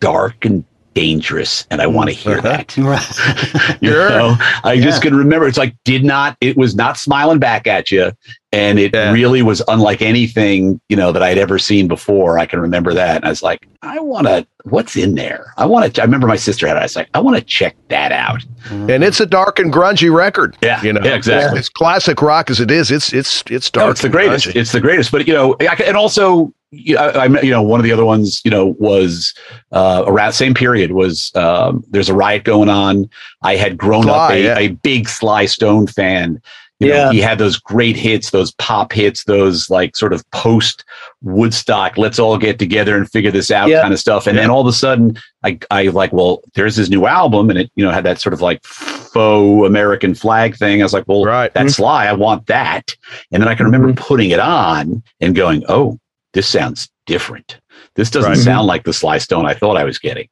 dark 0.00 0.44
and 0.44 0.66
dangerous 0.94 1.66
and 1.70 1.82
I 1.82 1.86
want 1.86 2.08
to 2.08 2.14
hear 2.14 2.38
uh-huh. 2.38 2.48
that. 2.48 2.76
you 3.80 3.90
know, 3.90 4.36
I 4.62 4.74
yeah. 4.74 4.84
just 4.84 5.02
can 5.02 5.14
remember 5.14 5.46
it's 5.46 5.58
like 5.58 5.76
did 5.84 6.04
not 6.04 6.36
it 6.40 6.56
was 6.56 6.74
not 6.74 6.96
smiling 6.96 7.38
back 7.38 7.66
at 7.66 7.90
you 7.90 8.12
and 8.52 8.78
it 8.78 8.94
yeah. 8.94 9.12
really 9.12 9.42
was 9.42 9.60
unlike 9.66 10.00
anything, 10.00 10.80
you 10.88 10.96
know, 10.96 11.10
that 11.10 11.22
I'd 11.22 11.38
ever 11.38 11.58
seen 11.58 11.88
before. 11.88 12.38
I 12.38 12.46
can 12.46 12.60
remember 12.60 12.94
that. 12.94 13.16
And 13.16 13.24
I 13.24 13.28
was 13.28 13.42
like, 13.42 13.66
I 13.82 13.98
want 13.98 14.28
to 14.28 14.46
what's 14.64 14.96
in 14.96 15.16
there? 15.16 15.52
I 15.56 15.66
want 15.66 15.92
to 15.92 16.00
I 16.00 16.04
remember 16.04 16.26
my 16.26 16.36
sister 16.36 16.66
had 16.66 16.76
it. 16.76 16.80
I 16.80 16.84
was 16.84 16.96
like, 16.96 17.08
I 17.14 17.20
want 17.20 17.36
to 17.36 17.42
check 17.42 17.76
that 17.88 18.12
out. 18.12 18.40
Mm-hmm. 18.64 18.90
And 18.90 19.04
it's 19.04 19.20
a 19.20 19.26
dark 19.26 19.58
and 19.58 19.72
grungy 19.72 20.14
record. 20.14 20.56
Yeah. 20.62 20.80
You 20.82 20.92
know. 20.92 21.00
Yeah, 21.04 21.16
exactly. 21.16 21.58
It's 21.58 21.68
classic 21.68 22.22
rock 22.22 22.50
as 22.50 22.60
it 22.60 22.70
is. 22.70 22.90
It's 22.90 23.12
it's 23.12 23.42
it's 23.50 23.70
dark. 23.70 23.86
No, 23.86 23.90
it's 23.90 24.02
the 24.02 24.08
greatest. 24.08 24.46
Grungy. 24.46 24.56
It's 24.56 24.72
the 24.72 24.80
greatest. 24.80 25.10
But 25.10 25.26
you 25.26 25.34
know, 25.34 25.54
and 25.54 25.96
also 25.96 26.52
you 26.74 26.94
know, 26.94 27.02
I, 27.02 27.26
you 27.40 27.50
know, 27.50 27.62
one 27.62 27.80
of 27.80 27.84
the 27.84 27.92
other 27.92 28.04
ones, 28.04 28.40
you 28.44 28.50
know, 28.50 28.74
was 28.78 29.34
uh, 29.72 30.04
around 30.06 30.32
same 30.32 30.54
period 30.54 30.92
was 30.92 31.34
um, 31.34 31.84
there's 31.88 32.08
a 32.08 32.14
riot 32.14 32.44
going 32.44 32.68
on. 32.68 33.08
I 33.42 33.56
had 33.56 33.76
grown 33.76 34.04
Sly, 34.04 34.12
up 34.12 34.30
a, 34.30 34.42
yeah. 34.42 34.58
a, 34.58 34.68
big 34.68 35.08
Sly 35.08 35.46
Stone 35.46 35.88
fan. 35.88 36.40
You 36.80 36.88
yeah. 36.88 37.04
know, 37.04 37.10
he 37.10 37.20
had 37.20 37.38
those 37.38 37.56
great 37.56 37.96
hits, 37.96 38.30
those 38.30 38.52
pop 38.52 38.92
hits, 38.92 39.24
those 39.24 39.70
like 39.70 39.96
sort 39.96 40.12
of 40.12 40.28
post 40.32 40.84
Woodstock, 41.22 41.96
let's 41.96 42.18
all 42.18 42.36
get 42.36 42.58
together 42.58 42.96
and 42.96 43.10
figure 43.10 43.30
this 43.30 43.50
out 43.50 43.68
yeah. 43.68 43.80
kind 43.80 43.94
of 43.94 44.00
stuff. 44.00 44.26
And 44.26 44.36
yeah. 44.36 44.42
then 44.42 44.50
all 44.50 44.60
of 44.60 44.66
a 44.66 44.72
sudden, 44.72 45.16
I, 45.44 45.58
I 45.70 45.84
like, 45.84 46.12
well, 46.12 46.42
there's 46.54 46.76
this 46.76 46.90
new 46.90 47.06
album, 47.06 47.48
and 47.48 47.60
it, 47.60 47.70
you 47.76 47.84
know, 47.84 47.92
had 47.92 48.04
that 48.04 48.20
sort 48.20 48.32
of 48.32 48.42
like 48.42 48.62
faux 48.64 49.66
American 49.66 50.14
flag 50.14 50.56
thing. 50.56 50.82
I 50.82 50.84
was 50.84 50.92
like, 50.92 51.04
well, 51.06 51.24
right. 51.24 51.52
that's 51.54 51.72
mm-hmm. 51.74 51.82
Sly. 51.82 52.06
I 52.06 52.12
want 52.12 52.46
that. 52.48 52.94
And 53.32 53.40
then 53.40 53.48
I 53.48 53.54
can 53.54 53.66
remember 53.66 53.88
mm-hmm. 53.88 54.04
putting 54.04 54.30
it 54.30 54.40
on 54.40 55.02
and 55.20 55.34
going, 55.34 55.64
oh, 55.68 55.98
this 56.34 56.46
sounds 56.46 56.90
different. 57.06 57.58
This 57.94 58.10
doesn't 58.10 58.32
right. 58.32 58.38
sound 58.38 58.66
like 58.66 58.84
the 58.84 58.92
Sly 58.92 59.18
Stone 59.18 59.46
I 59.46 59.54
thought 59.54 59.76
I 59.76 59.84
was 59.84 59.98
getting. 59.98 60.28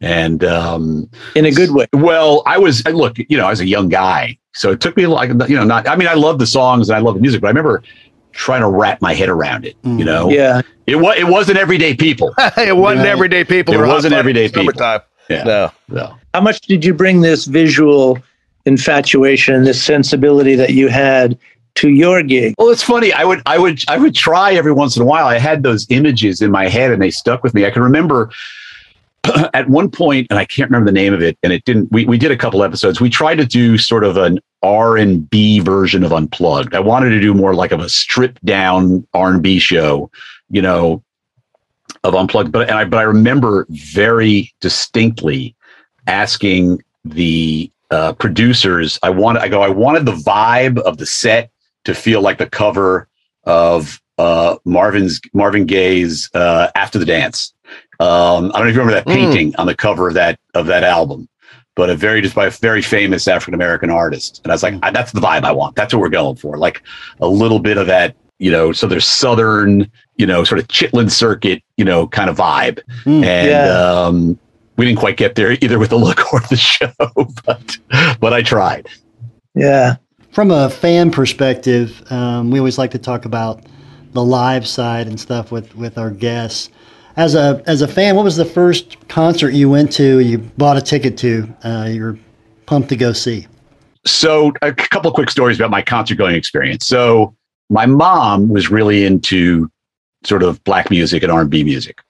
And 0.00 0.44
um, 0.44 1.10
in 1.34 1.46
a 1.46 1.50
good 1.50 1.70
way. 1.70 1.86
Well, 1.92 2.42
I 2.46 2.58
was, 2.58 2.84
look, 2.86 3.16
you 3.18 3.36
know, 3.36 3.46
I 3.46 3.50
was 3.50 3.60
a 3.60 3.66
young 3.66 3.88
guy. 3.88 4.38
So 4.54 4.70
it 4.70 4.80
took 4.80 4.96
me 4.96 5.06
like, 5.06 5.30
you 5.48 5.56
know, 5.56 5.64
not, 5.64 5.88
I 5.88 5.96
mean, 5.96 6.08
I 6.08 6.14
love 6.14 6.38
the 6.38 6.46
songs 6.46 6.88
and 6.88 6.96
I 6.96 7.00
love 7.00 7.14
the 7.14 7.20
music, 7.20 7.40
but 7.40 7.48
I 7.48 7.50
remember 7.50 7.82
trying 8.32 8.60
to 8.60 8.68
wrap 8.68 9.00
my 9.00 9.14
head 9.14 9.30
around 9.30 9.64
it, 9.64 9.76
you 9.82 9.90
mm. 9.90 10.04
know? 10.04 10.30
Yeah. 10.30 10.60
It 10.86 10.96
was, 10.96 11.16
it 11.16 11.26
wasn't 11.26 11.58
everyday 11.58 11.94
people. 11.94 12.34
it 12.38 12.76
wasn't 12.76 13.06
everyday 13.06 13.44
people. 13.44 13.74
It 13.74 13.86
wasn't 13.86 14.14
everyday 14.14 14.48
people. 14.48 14.64
Summertime. 14.64 15.00
Yeah. 15.30 15.42
No. 15.44 15.72
No. 15.88 16.16
How 16.34 16.42
much 16.42 16.60
did 16.60 16.84
you 16.84 16.92
bring 16.92 17.22
this 17.22 17.46
visual 17.46 18.18
infatuation 18.66 19.54
and 19.54 19.66
this 19.66 19.82
sensibility 19.82 20.54
that 20.56 20.70
you 20.70 20.88
had 20.88 21.38
to 21.76 21.90
your 21.90 22.22
gig? 22.22 22.54
Well, 22.58 22.70
it's 22.70 22.82
funny. 22.82 23.12
I 23.12 23.24
would, 23.24 23.42
I 23.46 23.58
would, 23.58 23.82
I 23.88 23.98
would 23.98 24.14
try 24.14 24.54
every 24.54 24.72
once 24.72 24.96
in 24.96 25.02
a 25.02 25.06
while. 25.06 25.26
I 25.26 25.38
had 25.38 25.62
those 25.62 25.86
images 25.90 26.42
in 26.42 26.50
my 26.50 26.68
head, 26.68 26.90
and 26.90 27.00
they 27.00 27.10
stuck 27.10 27.42
with 27.42 27.54
me. 27.54 27.64
I 27.64 27.70
can 27.70 27.82
remember 27.82 28.30
at 29.54 29.68
one 29.68 29.90
point, 29.90 30.26
and 30.30 30.38
I 30.38 30.44
can't 30.44 30.70
remember 30.70 30.90
the 30.90 30.94
name 30.94 31.14
of 31.14 31.22
it, 31.22 31.38
and 31.42 31.52
it 31.52 31.64
didn't. 31.64 31.90
We 31.92 32.04
we 32.04 32.18
did 32.18 32.30
a 32.30 32.36
couple 32.36 32.62
episodes. 32.62 33.00
We 33.00 33.10
tried 33.10 33.36
to 33.36 33.46
do 33.46 33.78
sort 33.78 34.04
of 34.04 34.16
an 34.16 34.40
R 34.62 34.96
and 34.96 35.28
B 35.28 35.60
version 35.60 36.04
of 36.04 36.12
Unplugged. 36.12 36.74
I 36.74 36.80
wanted 36.80 37.10
to 37.10 37.20
do 37.20 37.34
more 37.34 37.54
like 37.54 37.72
of 37.72 37.80
a 37.80 37.88
stripped 37.88 38.44
down 38.44 39.06
R 39.14 39.30
and 39.32 39.42
B 39.42 39.58
show, 39.58 40.10
you 40.50 40.62
know, 40.62 41.02
of 42.04 42.14
Unplugged. 42.14 42.52
But 42.52 42.68
and 42.68 42.78
I 42.78 42.84
but 42.84 42.98
I 42.98 43.02
remember 43.02 43.66
very 43.70 44.52
distinctly 44.60 45.54
asking 46.06 46.82
the 47.04 47.70
uh, 47.90 48.12
producers. 48.14 48.98
I 49.02 49.10
wanted. 49.10 49.42
I 49.42 49.48
go. 49.48 49.62
I 49.62 49.68
wanted 49.68 50.06
the 50.06 50.12
vibe 50.12 50.78
of 50.78 50.98
the 50.98 51.06
set 51.06 51.50
to 51.86 51.94
feel 51.94 52.20
like 52.20 52.38
the 52.38 52.48
cover 52.48 53.08
of 53.44 54.00
uh, 54.18 54.56
Marvin's 54.64 55.20
Marvin 55.32 55.66
Gaye's 55.66 56.28
uh, 56.34 56.70
"After 56.74 56.98
the 56.98 57.04
Dance." 57.04 57.54
Um, 57.98 58.50
I 58.52 58.58
don't 58.58 58.64
know 58.64 58.68
if 58.68 58.74
you 58.74 58.80
remember 58.80 58.92
that 58.92 59.04
hmm. 59.04 59.12
painting 59.12 59.52
mm. 59.52 59.58
on 59.58 59.66
the 59.66 59.74
cover 59.74 60.08
of 60.08 60.14
that 60.14 60.38
of 60.54 60.66
that 60.66 60.84
album, 60.84 61.28
but 61.74 61.88
a 61.88 61.96
very 61.96 62.20
just 62.20 62.34
by 62.34 62.46
a 62.46 62.50
very 62.50 62.82
famous 62.82 63.26
African 63.28 63.54
American 63.54 63.90
artist. 63.90 64.40
And 64.44 64.52
I 64.52 64.54
was 64.54 64.62
like, 64.62 64.74
I, 64.82 64.90
that's 64.90 65.12
the 65.12 65.20
vibe 65.20 65.44
I 65.44 65.52
want. 65.52 65.76
That's 65.76 65.94
what 65.94 66.00
we're 66.00 66.08
going 66.08 66.36
for. 66.36 66.58
Like 66.58 66.82
a 67.20 67.28
little 67.28 67.58
bit 67.58 67.78
of 67.78 67.86
that, 67.86 68.16
you 68.38 68.50
know. 68.50 68.72
So 68.72 68.86
there's 68.86 69.06
southern, 69.06 69.90
you 70.16 70.26
know, 70.26 70.44
sort 70.44 70.58
of 70.58 70.68
Chitlin 70.68 71.10
circuit, 71.10 71.62
you 71.76 71.84
know, 71.84 72.06
kind 72.08 72.28
of 72.28 72.36
vibe. 72.36 72.80
Mm, 73.04 73.24
and 73.24 73.48
yeah. 73.48 73.68
um, 73.68 74.38
we 74.76 74.86
didn't 74.86 74.98
quite 74.98 75.16
get 75.16 75.36
there 75.36 75.52
either 75.52 75.78
with 75.78 75.90
the 75.90 75.98
look 75.98 76.32
or 76.32 76.40
the 76.40 76.56
show, 76.56 76.92
but 77.44 77.78
but 78.20 78.32
I 78.32 78.42
tried. 78.42 78.88
Yeah. 79.54 79.96
From 80.36 80.50
a 80.50 80.68
fan 80.68 81.10
perspective, 81.10 82.02
um, 82.12 82.50
we 82.50 82.58
always 82.58 82.76
like 82.76 82.90
to 82.90 82.98
talk 82.98 83.24
about 83.24 83.62
the 84.12 84.22
live 84.22 84.68
side 84.68 85.06
and 85.06 85.18
stuff 85.18 85.50
with 85.50 85.74
with 85.74 85.96
our 85.96 86.10
guests. 86.10 86.68
As 87.16 87.34
a 87.34 87.62
as 87.64 87.80
a 87.80 87.88
fan, 87.88 88.16
what 88.16 88.24
was 88.24 88.36
the 88.36 88.44
first 88.44 88.98
concert 89.08 89.54
you 89.54 89.70
went 89.70 89.90
to? 89.92 90.18
You 90.20 90.36
bought 90.36 90.76
a 90.76 90.82
ticket 90.82 91.16
to? 91.20 91.48
Uh, 91.64 91.88
you're 91.90 92.18
pumped 92.66 92.90
to 92.90 92.96
go 92.96 93.14
see. 93.14 93.46
So, 94.04 94.52
a 94.60 94.74
couple 94.74 95.10
quick 95.10 95.30
stories 95.30 95.58
about 95.58 95.70
my 95.70 95.80
concert 95.80 96.16
going 96.18 96.34
experience. 96.34 96.86
So, 96.86 97.34
my 97.70 97.86
mom 97.86 98.50
was 98.50 98.70
really 98.70 99.06
into 99.06 99.70
sort 100.22 100.42
of 100.42 100.62
black 100.64 100.90
music 100.90 101.22
and 101.22 101.32
R 101.32 101.40
and 101.40 101.50
B 101.50 101.64
music. 101.64 102.02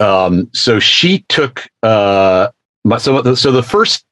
Um, 0.00 0.50
so 0.52 0.78
she 0.78 1.20
took 1.30 1.66
uh, 1.82 2.48
my, 2.84 2.98
so 2.98 3.22
the, 3.22 3.34
so 3.38 3.52
the 3.52 3.62
first 3.62 4.05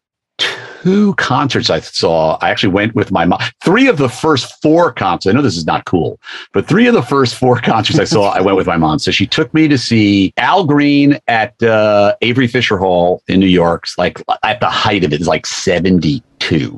two 0.84 1.14
concerts 1.14 1.70
I 1.70 1.80
saw, 1.80 2.36
I 2.42 2.50
actually 2.50 2.74
went 2.74 2.94
with 2.94 3.10
my 3.10 3.24
mom. 3.24 3.40
Three 3.62 3.88
of 3.88 3.96
the 3.96 4.08
first 4.10 4.60
four 4.60 4.92
concerts, 4.92 5.32
I 5.32 5.34
know 5.34 5.40
this 5.40 5.56
is 5.56 5.64
not 5.64 5.86
cool, 5.86 6.20
but 6.52 6.66
three 6.66 6.86
of 6.86 6.92
the 6.92 7.02
first 7.02 7.36
four 7.36 7.58
concerts 7.62 7.98
I 7.98 8.04
saw, 8.04 8.30
I 8.30 8.42
went 8.42 8.58
with 8.58 8.66
my 8.66 8.76
mom. 8.76 8.98
So 8.98 9.10
she 9.10 9.26
took 9.26 9.52
me 9.54 9.66
to 9.68 9.78
see 9.78 10.34
Al 10.36 10.64
Green 10.64 11.18
at 11.26 11.60
uh, 11.62 12.14
Avery 12.20 12.46
Fisher 12.46 12.76
Hall 12.76 13.22
in 13.28 13.40
New 13.40 13.46
York, 13.46 13.86
like 13.96 14.22
at 14.42 14.60
the 14.60 14.68
height 14.68 15.04
of 15.04 15.12
it, 15.14 15.20
it's 15.20 15.28
like 15.28 15.46
72. 15.46 16.22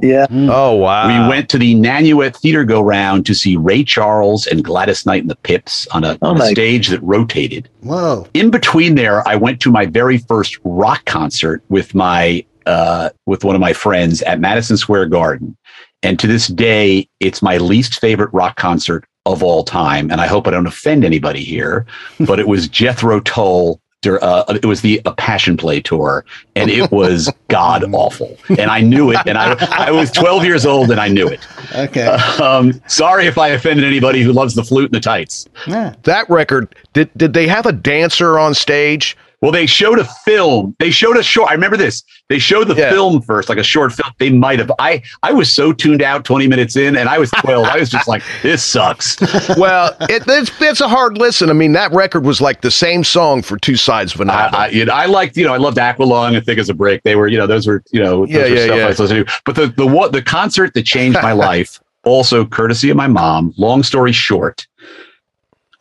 Yeah. 0.02 0.26
Mm. 0.26 0.50
Oh, 0.52 0.76
wow. 0.76 1.08
We 1.08 1.28
went 1.28 1.48
to 1.50 1.58
the 1.58 1.74
Nanuet 1.74 2.36
Theater 2.36 2.62
go 2.62 2.80
round 2.82 3.26
to 3.26 3.34
see 3.34 3.56
Ray 3.56 3.82
Charles 3.82 4.46
and 4.46 4.62
Gladys 4.62 5.04
Knight 5.04 5.22
and 5.22 5.30
the 5.30 5.36
Pips 5.36 5.88
on 5.88 6.04
a, 6.04 6.16
oh 6.22 6.28
on 6.28 6.40
a 6.40 6.46
stage 6.46 6.88
that 6.88 7.02
rotated. 7.02 7.68
Whoa. 7.80 8.28
In 8.34 8.50
between 8.50 8.94
there, 8.94 9.26
I 9.26 9.34
went 9.34 9.60
to 9.62 9.72
my 9.72 9.86
very 9.86 10.18
first 10.18 10.58
rock 10.62 11.04
concert 11.06 11.64
with 11.68 11.92
my 11.92 12.44
uh, 12.66 13.10
with 13.26 13.44
one 13.44 13.54
of 13.54 13.60
my 13.60 13.72
friends 13.72 14.22
at 14.22 14.40
Madison 14.40 14.76
Square 14.76 15.06
Garden. 15.06 15.56
And 16.02 16.18
to 16.18 16.26
this 16.26 16.48
day, 16.48 17.08
it's 17.20 17.42
my 17.42 17.56
least 17.56 18.00
favorite 18.00 18.32
rock 18.32 18.56
concert 18.56 19.06
of 19.24 19.42
all 19.42 19.64
time. 19.64 20.10
And 20.10 20.20
I 20.20 20.26
hope 20.26 20.46
I 20.46 20.50
don't 20.50 20.66
offend 20.66 21.04
anybody 21.04 21.42
here, 21.42 21.86
but 22.20 22.38
it 22.38 22.48
was 22.48 22.68
Jethro 22.68 23.20
Tull. 23.20 23.80
Uh, 24.04 24.44
it 24.62 24.66
was 24.66 24.82
the 24.82 25.02
a 25.04 25.12
Passion 25.12 25.56
Play 25.56 25.80
tour, 25.80 26.24
and 26.54 26.70
it 26.70 26.92
was 26.92 27.28
god 27.48 27.82
awful. 27.92 28.36
And 28.50 28.70
I 28.70 28.80
knew 28.80 29.10
it. 29.10 29.18
And 29.26 29.36
I, 29.36 29.56
I 29.72 29.90
was 29.90 30.12
12 30.12 30.44
years 30.44 30.64
old, 30.64 30.92
and 30.92 31.00
I 31.00 31.08
knew 31.08 31.26
it. 31.26 31.40
Okay. 31.74 32.06
Um, 32.06 32.80
sorry 32.86 33.26
if 33.26 33.36
I 33.36 33.48
offended 33.48 33.84
anybody 33.84 34.22
who 34.22 34.32
loves 34.32 34.54
the 34.54 34.62
flute 34.62 34.92
and 34.92 34.94
the 34.94 35.00
tights. 35.00 35.48
Yeah. 35.66 35.96
That 36.04 36.30
record 36.30 36.72
did 36.92 37.10
did 37.16 37.32
they 37.32 37.48
have 37.48 37.66
a 37.66 37.72
dancer 37.72 38.38
on 38.38 38.54
stage? 38.54 39.16
Well, 39.42 39.52
they 39.52 39.66
showed 39.66 39.98
a 39.98 40.04
film. 40.04 40.74
They 40.78 40.90
showed 40.90 41.16
a 41.16 41.22
short. 41.22 41.50
I 41.50 41.54
remember 41.54 41.76
this. 41.76 42.02
They 42.28 42.38
showed 42.38 42.68
the 42.68 42.74
yeah. 42.74 42.90
film 42.90 43.20
first, 43.20 43.48
like 43.48 43.58
a 43.58 43.62
short 43.62 43.92
film. 43.92 44.10
They 44.18 44.30
might 44.30 44.58
have. 44.58 44.72
I 44.78 45.02
I 45.22 45.32
was 45.32 45.52
so 45.52 45.72
tuned 45.72 46.02
out 46.02 46.24
20 46.24 46.48
minutes 46.48 46.74
in, 46.74 46.96
and 46.96 47.08
I 47.08 47.18
was 47.18 47.30
12. 47.30 47.66
I 47.66 47.78
was 47.78 47.90
just 47.90 48.08
like, 48.08 48.22
this 48.42 48.64
sucks. 48.64 49.20
well, 49.58 49.94
it, 50.02 50.24
it's 50.26 50.50
it's 50.60 50.80
a 50.80 50.88
hard 50.88 51.18
listen. 51.18 51.50
I 51.50 51.52
mean, 51.52 51.72
that 51.72 51.92
record 51.92 52.24
was 52.24 52.40
like 52.40 52.62
the 52.62 52.70
same 52.70 53.04
song 53.04 53.42
for 53.42 53.58
two 53.58 53.76
sides 53.76 54.14
of 54.14 54.20
an 54.22 54.30
album. 54.30 54.58
I, 54.58 54.64
I, 54.64 54.68
you 54.70 54.84
know, 54.86 54.94
I 54.94 55.06
liked, 55.06 55.36
you 55.36 55.44
know, 55.44 55.52
I 55.52 55.58
loved 55.58 55.76
Aqualung 55.76 56.34
and 56.34 56.44
Thick 56.44 56.58
as 56.58 56.70
a 56.70 56.74
Brick. 56.74 57.02
They 57.02 57.14
were, 57.14 57.28
you 57.28 57.36
know, 57.36 57.46
those 57.46 57.66
were, 57.66 57.82
you 57.92 58.02
know, 58.02 58.24
yeah, 58.24 58.46
yeah, 58.46 58.64
stuff 58.64 58.76
yeah. 58.78 58.84
I 58.84 58.88
was 58.88 58.98
listening 58.98 59.26
to. 59.26 59.32
But 59.44 59.54
the 59.56 59.66
the 59.68 59.86
what 59.86 60.12
the 60.12 60.22
concert 60.22 60.72
that 60.74 60.86
changed 60.86 61.18
my 61.22 61.32
life, 61.50 61.78
also 62.04 62.46
courtesy 62.46 62.88
of 62.88 62.96
my 62.96 63.06
mom. 63.06 63.52
Long 63.58 63.82
story 63.82 64.12
short, 64.12 64.66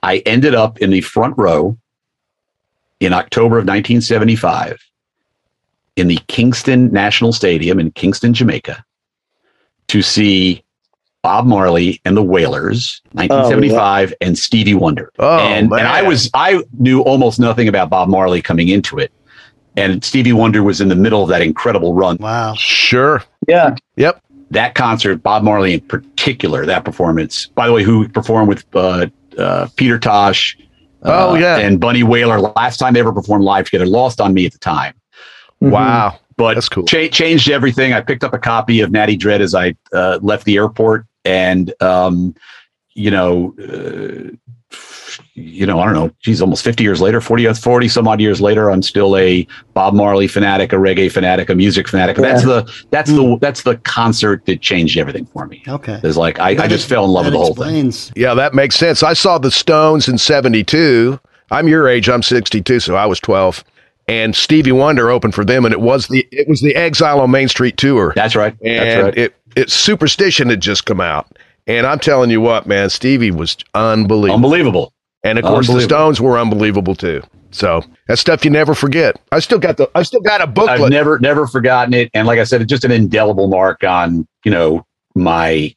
I 0.04 0.18
ended 0.26 0.54
up 0.54 0.80
in 0.80 0.90
the 0.90 1.02
front 1.02 1.36
row 1.38 1.78
in 3.06 3.14
October 3.14 3.58
of 3.58 3.66
1975 3.66 4.78
in 5.96 6.08
the 6.08 6.20
Kingston 6.28 6.92
National 6.92 7.32
Stadium 7.32 7.80
in 7.80 7.92
Kingston, 7.92 8.34
Jamaica, 8.34 8.84
to 9.88 10.02
see 10.02 10.64
Bob 11.24 11.46
Marley 11.46 12.02
and 12.06 12.16
the 12.18 12.24
Wailers, 12.24 13.02
1975, 13.14 14.10
oh, 14.10 14.12
yeah. 14.12 14.28
and 14.28 14.38
Stevie 14.38 14.74
Wonder. 14.74 15.12
Oh, 15.18 15.40
and, 15.40 15.72
and 15.72 15.88
I 15.88 16.02
was 16.02 16.30
I 16.34 16.64
knew 16.78 17.02
almost 17.02 17.40
nothing 17.40 17.68
about 17.68 17.90
Bob 17.90 18.10
Marley 18.10 18.42
coming 18.42 18.70
into 18.70 19.00
it. 19.00 19.12
And 19.78 20.04
Stevie 20.04 20.34
Wonder 20.34 20.64
was 20.64 20.80
in 20.82 20.88
the 20.88 20.96
middle 20.96 21.22
of 21.22 21.30
that 21.30 21.42
incredible 21.42 21.94
run. 21.94 22.18
Wow. 22.18 22.54
Sure. 22.56 23.24
Yeah. 23.48 23.76
Yep. 23.98 24.22
That 24.52 24.76
concert, 24.76 25.18
Bob 25.24 25.44
Marley 25.44 25.74
in 25.74 25.82
particular, 25.82 26.66
that 26.66 26.86
performance, 26.86 27.48
by 27.48 27.68
the 27.68 27.74
way, 27.74 27.84
who 27.84 28.08
performed 28.08 28.48
with 28.48 28.64
uh, 28.74 29.08
uh, 29.38 29.68
Peter 29.76 30.00
Tosh, 30.00 30.58
Oh 31.06 31.32
uh, 31.32 31.36
yeah, 31.36 31.58
and 31.58 31.80
Bunny 31.80 32.04
Wailer. 32.04 32.40
Last 32.40 32.78
time 32.78 32.94
they 32.94 33.00
ever 33.00 33.14
performed 33.14 33.44
live 33.44 33.66
together, 33.66 33.86
lost 33.86 34.20
on 34.20 34.34
me 34.34 34.46
at 34.46 34.52
the 34.52 34.60
time. 34.60 34.94
Mm-hmm. 35.62 35.72
Wow, 35.72 36.20
but 36.38 36.56
that's 36.56 36.70
cool. 36.70 36.86
Cha- 36.86 37.08
changed 37.08 37.50
everything. 37.50 37.94
I 37.94 38.02
picked 38.02 38.24
up 38.24 38.34
a 38.34 38.40
copy 38.40 38.82
of 38.82 38.92
Natty 38.92 39.16
Dread 39.16 39.42
as 39.42 39.54
I 39.56 39.76
uh, 39.94 40.20
left 40.22 40.46
the 40.46 40.58
airport, 40.58 41.06
and 41.24 41.74
um, 41.82 42.36
you 42.94 43.12
know, 43.12 43.54
uh, 43.60 44.36
you 45.34 45.66
know, 45.66 45.80
I 45.80 45.86
don't 45.86 45.94
know, 45.94 46.12
geez, 46.22 46.42
almost 46.42 46.64
50 46.64 46.84
years 46.84 47.02
later, 47.02 47.22
40, 47.22 47.54
40 47.54 47.88
some 47.88 48.08
odd 48.08 48.20
years 48.20 48.42
later, 48.42 48.70
I'm 48.70 48.82
still 48.82 49.16
a 49.18 49.48
Bob 49.74 49.94
Marley 49.94 50.28
fanatic, 50.28 50.74
a 50.74 50.78
reggae 50.78 51.12
fanatic, 51.12 51.50
a 51.50 51.56
music 51.56 51.88
fanatic. 51.88 52.18
Yeah. 52.18 52.24
That's 52.24 52.44
the, 52.44 52.86
that's 52.92 53.12
mm. 53.12 53.16
the, 53.16 53.24
hmm. 53.24 53.36
that's 53.40 53.64
the 53.64 53.78
concert 53.78 54.46
that 54.46 54.62
changed 54.62 54.98
everything 54.98 55.26
for 55.26 55.48
me. 55.48 55.64
Okay. 55.68 56.00
It's 56.04 56.18
like, 56.18 56.40
I, 56.40 56.50
I 56.64 56.68
just 56.68 56.88
fell 56.88 57.06
in 57.06 57.12
love 57.12 57.26
with 57.26 57.34
the 57.34 57.40
whole 57.40 57.50
explains. 57.50 58.10
thing. 58.10 58.24
Yeah, 58.24 58.34
that 58.34 58.54
makes 58.54 58.76
sense. 58.76 59.04
I 59.04 59.14
saw 59.14 59.38
the 59.38 59.52
Stones 59.52 60.08
in 60.08 60.18
72. 60.18 61.20
I'm 61.52 61.68
your 61.68 61.88
age. 61.88 62.10
I'm 62.10 62.24
62. 62.24 62.80
So 62.80 62.96
I 62.96 63.06
was 63.06 63.20
12 63.20 63.64
and 64.08 64.36
Stevie 64.36 64.72
Wonder 64.72 65.10
opened 65.10 65.34
for 65.34 65.44
them, 65.44 65.66
and 65.66 65.74
it 65.74 65.82
was 65.82 66.08
the 66.08 66.28
it 66.32 66.48
was 66.48 66.62
the 66.62 66.76
Exile 66.76 67.20
on 67.20 67.32
Main 67.32 67.48
Street 67.48 67.78
tour. 67.78 68.14
That's 68.16 68.36
right. 68.36 68.56
And 68.62 68.90
That's 68.90 69.04
right. 69.04 69.18
it 69.18 69.36
it 69.56 69.70
Superstition 69.72 70.50
had 70.50 70.62
just 70.62 70.86
come 70.86 71.02
out, 71.02 71.28
and 71.68 71.88
I'm 71.88 72.00
telling 72.00 72.30
you 72.30 72.42
what, 72.42 72.68
man, 72.68 72.90
Stevie 72.90 73.32
was 73.32 73.58
unbelievable. 73.74 74.36
Unbelievable. 74.36 74.94
And 75.26 75.40
of 75.40 75.46
course, 75.46 75.68
the 75.68 75.82
Stones 75.82 76.22
were 76.22 76.38
unbelievable 76.38 76.96
too. 76.96 77.22
So 77.52 77.82
that's 78.08 78.22
stuff 78.22 78.46
you 78.46 78.52
never 78.52 78.76
forget. 78.76 79.20
I 79.32 79.40
still 79.40 79.60
got 79.60 79.78
the 79.78 79.90
I 79.96 80.04
still 80.04 80.22
got 80.22 80.42
a 80.42 80.48
booklet. 80.48 80.82
I've 80.82 80.90
never 80.90 81.20
never 81.20 81.48
forgotten 81.48 81.94
it. 81.94 82.12
And 82.14 82.28
like 82.28 82.38
I 82.38 82.44
said, 82.44 82.62
it's 82.62 82.70
just 82.70 82.84
an 82.84 82.92
indelible 82.92 83.48
mark 83.48 83.84
on, 83.84 84.28
you 84.44 84.52
know, 84.52 84.86
my 85.16 85.74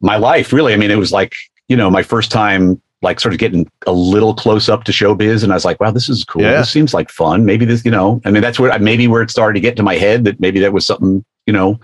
my 0.00 0.16
life, 0.16 0.52
really. 0.52 0.74
I 0.74 0.76
mean, 0.76 0.90
it 0.90 0.98
was 0.98 1.12
like, 1.12 1.34
you 1.68 1.76
know, 1.76 1.90
my 1.90 2.02
first 2.02 2.30
time 2.30 2.82
like 3.02 3.18
sort 3.18 3.34
of 3.34 3.40
getting 3.40 3.68
a 3.86 3.92
little 3.92 4.34
close 4.34 4.68
up 4.68 4.84
to 4.84 4.92
showbiz. 4.92 5.42
And 5.42 5.52
I 5.52 5.56
was 5.56 5.64
like, 5.64 5.80
wow, 5.80 5.90
this 5.90 6.08
is 6.08 6.24
cool. 6.24 6.42
Yeah. 6.42 6.58
This 6.58 6.70
seems 6.70 6.94
like 6.94 7.10
fun. 7.10 7.44
Maybe 7.44 7.64
this, 7.64 7.84
you 7.84 7.90
know, 7.90 8.20
I 8.24 8.30
mean, 8.30 8.42
that's 8.42 8.60
where 8.60 8.76
maybe 8.78 9.08
where 9.08 9.22
it 9.22 9.30
started 9.30 9.54
to 9.54 9.60
get 9.60 9.76
to 9.76 9.82
my 9.82 9.96
head 9.96 10.24
that 10.24 10.38
maybe 10.38 10.60
that 10.60 10.72
was 10.72 10.86
something, 10.86 11.24
you 11.46 11.52
know, 11.52 11.80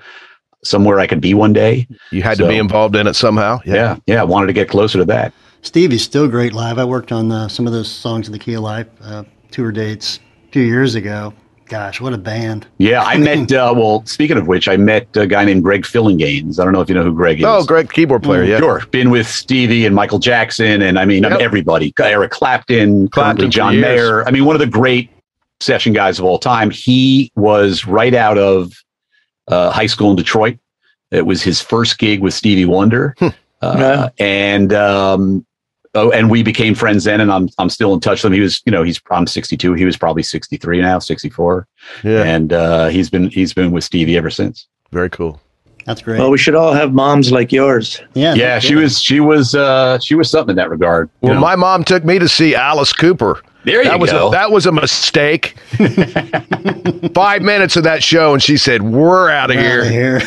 somewhere 0.62 1.00
I 1.00 1.06
could 1.06 1.20
be 1.20 1.34
one 1.34 1.52
day. 1.52 1.88
You 2.12 2.22
had 2.22 2.38
so, 2.38 2.44
to 2.44 2.48
be 2.48 2.56
involved 2.56 2.94
in 2.96 3.06
it 3.06 3.14
somehow. 3.14 3.60
Yeah. 3.64 3.74
yeah. 3.74 3.96
Yeah. 4.06 4.20
I 4.20 4.24
wanted 4.24 4.46
to 4.48 4.52
get 4.52 4.68
closer 4.68 4.98
to 4.98 5.04
that. 5.06 5.32
Steve 5.62 5.92
is 5.92 6.02
still 6.02 6.28
great 6.28 6.52
live. 6.52 6.78
I 6.78 6.84
worked 6.84 7.12
on 7.12 7.30
uh, 7.30 7.48
some 7.48 7.66
of 7.66 7.72
those 7.72 7.90
songs 7.90 8.26
in 8.26 8.32
the 8.32 8.38
Key 8.38 8.54
of 8.54 8.62
Life 8.62 8.86
uh, 9.02 9.24
tour 9.50 9.72
dates 9.72 10.20
a 10.48 10.52
few 10.52 10.62
years 10.62 10.94
ago. 10.94 11.34
Gosh, 11.66 12.00
what 12.00 12.14
a 12.14 12.18
band! 12.18 12.66
Yeah, 12.78 13.02
I 13.02 13.18
met. 13.18 13.52
Uh, 13.52 13.74
well, 13.76 14.02
speaking 14.06 14.38
of 14.38 14.46
which, 14.46 14.68
I 14.68 14.78
met 14.78 15.14
a 15.14 15.26
guy 15.26 15.44
named 15.44 15.62
Greg 15.62 15.82
Phillinganes. 15.82 16.58
I 16.58 16.64
don't 16.64 16.72
know 16.72 16.80
if 16.80 16.88
you 16.88 16.94
know 16.94 17.04
who 17.04 17.12
Greg 17.12 17.40
is. 17.40 17.44
Oh, 17.46 17.62
Greg, 17.62 17.92
keyboard 17.92 18.22
player. 18.22 18.44
Mm, 18.44 18.48
yeah, 18.48 18.58
sure. 18.58 18.86
Been 18.90 19.10
with 19.10 19.26
Stevie 19.26 19.84
and 19.84 19.94
Michael 19.94 20.18
Jackson, 20.18 20.80
and 20.80 20.98
I 20.98 21.04
mean, 21.04 21.24
yep. 21.24 21.40
everybody. 21.40 21.92
Eric 22.00 22.30
Clapton, 22.30 23.08
Clapton 23.08 23.50
John 23.50 23.78
Mayer. 23.78 24.26
I 24.26 24.30
mean, 24.30 24.46
one 24.46 24.56
of 24.56 24.60
the 24.60 24.66
great 24.66 25.10
session 25.60 25.92
guys 25.92 26.18
of 26.18 26.24
all 26.24 26.38
time. 26.38 26.70
He 26.70 27.32
was 27.36 27.86
right 27.86 28.14
out 28.14 28.38
of 28.38 28.72
uh, 29.48 29.70
high 29.70 29.86
school 29.86 30.10
in 30.10 30.16
Detroit. 30.16 30.58
It 31.10 31.26
was 31.26 31.42
his 31.42 31.60
first 31.60 31.98
gig 31.98 32.20
with 32.20 32.34
Stevie 32.34 32.64
Wonder. 32.64 33.14
Hmm. 33.18 33.28
Uh, 33.60 33.76
yeah. 33.78 34.08
And 34.24 34.72
um, 34.72 35.44
oh, 35.98 36.10
and 36.10 36.30
we 36.30 36.42
became 36.42 36.74
friends 36.74 37.04
then, 37.04 37.20
and 37.20 37.30
I'm 37.30 37.48
I'm 37.58 37.70
still 37.70 37.94
in 37.94 38.00
touch 38.00 38.22
with 38.22 38.32
him. 38.32 38.34
He 38.34 38.40
was, 38.40 38.62
you 38.64 38.72
know, 38.72 38.82
he's 38.82 39.00
I'm 39.10 39.26
62. 39.26 39.74
He 39.74 39.84
was 39.84 39.96
probably 39.96 40.22
63 40.22 40.80
now, 40.80 40.98
64. 40.98 41.66
Yeah. 42.04 42.22
And 42.22 42.52
uh, 42.52 42.88
he's 42.88 43.10
been 43.10 43.30
he's 43.30 43.52
been 43.52 43.70
with 43.70 43.84
Stevie 43.84 44.16
ever 44.16 44.30
since. 44.30 44.66
Very 44.90 45.10
cool. 45.10 45.40
That's 45.84 46.02
great. 46.02 46.18
Well, 46.18 46.30
we 46.30 46.36
should 46.36 46.54
all 46.54 46.74
have 46.74 46.92
moms 46.92 47.32
like 47.32 47.50
yours. 47.50 48.02
Yeah. 48.14 48.34
Yeah. 48.34 48.58
She 48.58 48.74
was 48.74 49.00
she 49.00 49.20
was 49.20 49.54
uh, 49.54 49.98
she 50.00 50.14
was 50.14 50.30
something 50.30 50.50
in 50.50 50.56
that 50.56 50.70
regard. 50.70 51.08
Well, 51.22 51.34
know? 51.34 51.40
my 51.40 51.56
mom 51.56 51.84
took 51.84 52.04
me 52.04 52.18
to 52.18 52.28
see 52.28 52.54
Alice 52.54 52.92
Cooper. 52.92 53.42
There 53.64 53.82
you 53.82 53.90
that 53.90 53.98
was 53.98 54.10
go. 54.10 54.28
A, 54.28 54.30
that 54.30 54.50
was 54.50 54.66
a 54.66 54.72
mistake. 54.72 55.56
Five 57.14 57.42
minutes 57.42 57.76
of 57.76 57.84
that 57.84 58.02
show, 58.02 58.32
and 58.32 58.42
she 58.42 58.56
said, 58.56 58.82
"We're 58.82 59.28
out 59.30 59.50
of 59.50 59.56
here." 59.56 59.84
here. 59.84 60.20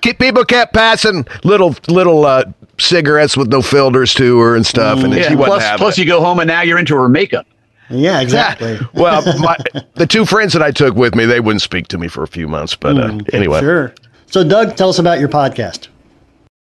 People 0.00 0.44
kept 0.44 0.74
passing 0.74 1.26
little 1.44 1.76
little 1.88 2.24
uh, 2.24 2.44
cigarettes 2.80 3.36
with 3.36 3.48
no 3.48 3.62
filters 3.62 4.14
to 4.14 4.38
her 4.40 4.56
and 4.56 4.66
stuff, 4.66 4.98
mm, 4.98 5.04
and 5.04 5.14
yeah. 5.14 5.28
she 5.28 5.36
wasn't 5.36 5.60
plus, 5.60 5.78
plus 5.78 5.98
you 5.98 6.04
go 6.04 6.20
home 6.20 6.38
and 6.40 6.48
now 6.48 6.62
you're 6.62 6.78
into 6.78 6.96
her 6.96 7.08
makeup. 7.08 7.46
Yeah, 7.90 8.20
exactly. 8.20 8.78
well, 8.94 9.22
my, 9.40 9.56
the 9.94 10.06
two 10.06 10.24
friends 10.24 10.52
that 10.52 10.62
I 10.62 10.70
took 10.70 10.94
with 10.94 11.14
me, 11.14 11.24
they 11.24 11.40
wouldn't 11.40 11.62
speak 11.62 11.88
to 11.88 11.98
me 11.98 12.08
for 12.08 12.22
a 12.22 12.28
few 12.28 12.46
months. 12.46 12.76
But 12.76 12.96
uh, 12.96 13.08
mm, 13.08 13.34
anyway, 13.34 13.60
sure. 13.60 13.94
So, 14.26 14.44
Doug, 14.44 14.76
tell 14.76 14.88
us 14.88 14.98
about 14.98 15.18
your 15.18 15.28
podcast. 15.28 15.88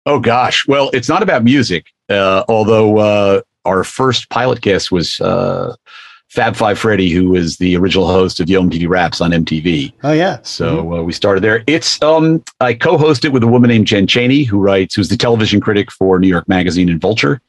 Oh 0.05 0.19
gosh, 0.19 0.67
well, 0.67 0.91
it's 0.93 1.09
not 1.09 1.23
about 1.23 1.43
music, 1.43 1.87
uh, 2.09 2.43
although 2.47 2.99
uh, 2.99 3.41
our 3.65 3.83
first 3.83 4.29
pilot 4.29 4.61
guest 4.61 4.91
was 4.91 5.19
uh, 5.19 5.75
Fab 6.35 6.55
Five 6.55 6.77
Freddy, 6.77 7.09
who 7.09 7.29
was 7.29 7.57
the 7.57 7.77
original 7.77 8.07
host 8.07 8.41
of 8.41 8.49
Yo 8.49 8.61
MTV 8.61 8.89
Raps 8.89 9.21
on 9.21 9.31
MTV. 9.31 9.93
Oh 10.03 10.11
yeah. 10.11 10.39
So 10.43 10.77
mm-hmm. 10.77 10.93
uh, 10.93 11.01
we 11.01 11.13
started 11.13 11.41
there. 11.41 11.63
It's 11.65 12.01
um 12.01 12.43
I 12.59 12.73
co-host 12.73 13.23
it 13.23 13.29
with 13.29 13.41
a 13.41 13.47
woman 13.47 13.69
named 13.69 13.87
Jen 13.87 14.05
Chaney, 14.05 14.43
who 14.43 14.59
writes, 14.59 14.95
who's 14.95 15.07
the 15.07 15.15
television 15.15 15.61
critic 15.61 15.89
for 15.91 16.19
New 16.19 16.27
York 16.27 16.47
Magazine 16.49 16.89
and 16.89 16.99
Vulture, 16.99 17.41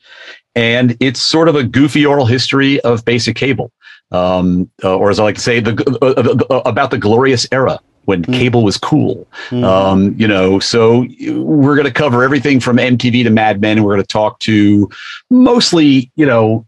and 0.55 0.97
it's 1.01 1.21
sort 1.21 1.49
of 1.49 1.57
a 1.57 1.65
goofy 1.65 2.07
oral 2.07 2.27
history 2.27 2.81
of 2.83 3.05
basic 3.05 3.35
cable, 3.35 3.73
um, 4.13 4.71
uh, 4.85 4.97
or 4.97 5.11
as 5.11 5.19
I 5.19 5.25
like 5.25 5.35
to 5.35 5.41
say, 5.41 5.59
the 5.59 5.75
uh, 6.01 6.55
uh 6.55 6.61
about 6.61 6.93
the 6.93 6.99
glorious 6.99 7.47
era 7.51 7.81
when 8.05 8.23
mm. 8.23 8.35
cable 8.35 8.63
was 8.63 8.77
cool. 8.79 9.27
Mm. 9.51 9.65
Um, 9.65 10.15
you 10.17 10.29
know, 10.29 10.61
so 10.61 11.07
we're 11.27 11.75
going 11.75 11.87
to 11.87 11.93
cover 11.93 12.23
everything 12.23 12.61
from 12.61 12.77
MTV 12.77 13.25
to 13.25 13.31
Mad 13.31 13.61
Men, 13.61 13.79
and 13.79 13.85
we're 13.85 13.95
going 13.95 14.05
to 14.05 14.07
talk 14.07 14.39
to 14.41 14.89
mostly, 15.29 16.13
you 16.15 16.25
know, 16.25 16.65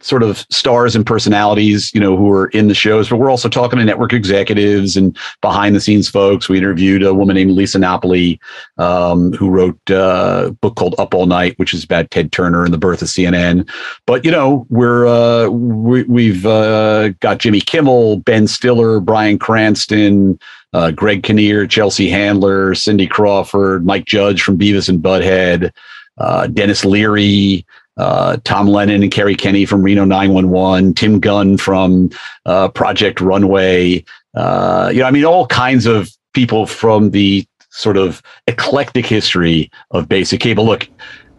sort 0.00 0.22
of 0.22 0.46
stars 0.50 0.94
and 0.94 1.06
personalities, 1.06 1.92
you 1.94 2.00
know, 2.00 2.16
who 2.16 2.30
are 2.30 2.48
in 2.48 2.68
the 2.68 2.74
shows, 2.74 3.08
but 3.08 3.16
we're 3.16 3.30
also 3.30 3.48
talking 3.48 3.78
to 3.78 3.84
network 3.84 4.12
executives 4.12 4.96
and 4.96 5.16
behind 5.40 5.74
the 5.74 5.80
scenes 5.80 6.08
folks. 6.08 6.48
We 6.48 6.58
interviewed 6.58 7.02
a 7.02 7.14
woman 7.14 7.34
named 7.34 7.52
Lisa 7.52 7.78
Napoli, 7.78 8.38
um, 8.76 9.32
who 9.32 9.48
wrote 9.48 9.78
uh, 9.90 10.44
a 10.48 10.52
book 10.52 10.76
called 10.76 10.94
Up 10.98 11.14
All 11.14 11.26
Night, 11.26 11.58
which 11.58 11.72
is 11.72 11.82
about 11.82 12.10
Ted 12.10 12.30
Turner 12.30 12.64
and 12.64 12.74
the 12.74 12.78
birth 12.78 13.00
of 13.00 13.08
CNN. 13.08 13.68
But, 14.06 14.24
you 14.24 14.30
know, 14.30 14.66
we're, 14.68 15.06
uh, 15.06 15.48
we, 15.48 16.32
have 16.32 16.46
uh, 16.46 17.08
got 17.20 17.38
Jimmy 17.38 17.60
Kimmel, 17.60 18.18
Ben 18.18 18.46
Stiller, 18.46 19.00
Bryan 19.00 19.38
Cranston, 19.38 20.38
uh, 20.74 20.90
Greg 20.90 21.22
Kinnear, 21.22 21.66
Chelsea 21.66 22.10
Handler, 22.10 22.74
Cindy 22.74 23.06
Crawford, 23.06 23.86
Mike 23.86 24.04
Judge 24.04 24.42
from 24.42 24.58
Beavis 24.58 24.90
and 24.90 25.02
Butthead, 25.02 25.72
uh, 26.18 26.46
Denis 26.48 26.84
Leary, 26.84 27.64
uh, 27.96 28.38
Tom 28.44 28.66
Lennon 28.66 29.02
and 29.02 29.12
Kerri 29.12 29.36
Kenney 29.36 29.64
from 29.66 29.82
Reno 29.82 30.04
911, 30.04 30.94
Tim 30.94 31.20
Gunn 31.20 31.56
from 31.56 32.10
uh, 32.44 32.68
Project 32.68 33.20
Runway. 33.20 34.04
Uh, 34.34 34.90
you 34.92 35.00
know, 35.00 35.06
I 35.06 35.10
mean, 35.10 35.24
all 35.24 35.46
kinds 35.46 35.86
of 35.86 36.10
people 36.34 36.66
from 36.66 37.10
the 37.10 37.46
sort 37.70 37.96
of 37.96 38.22
eclectic 38.46 39.06
history 39.06 39.70
of 39.90 40.08
basic 40.08 40.40
cable. 40.40 40.64
Look, 40.64 40.88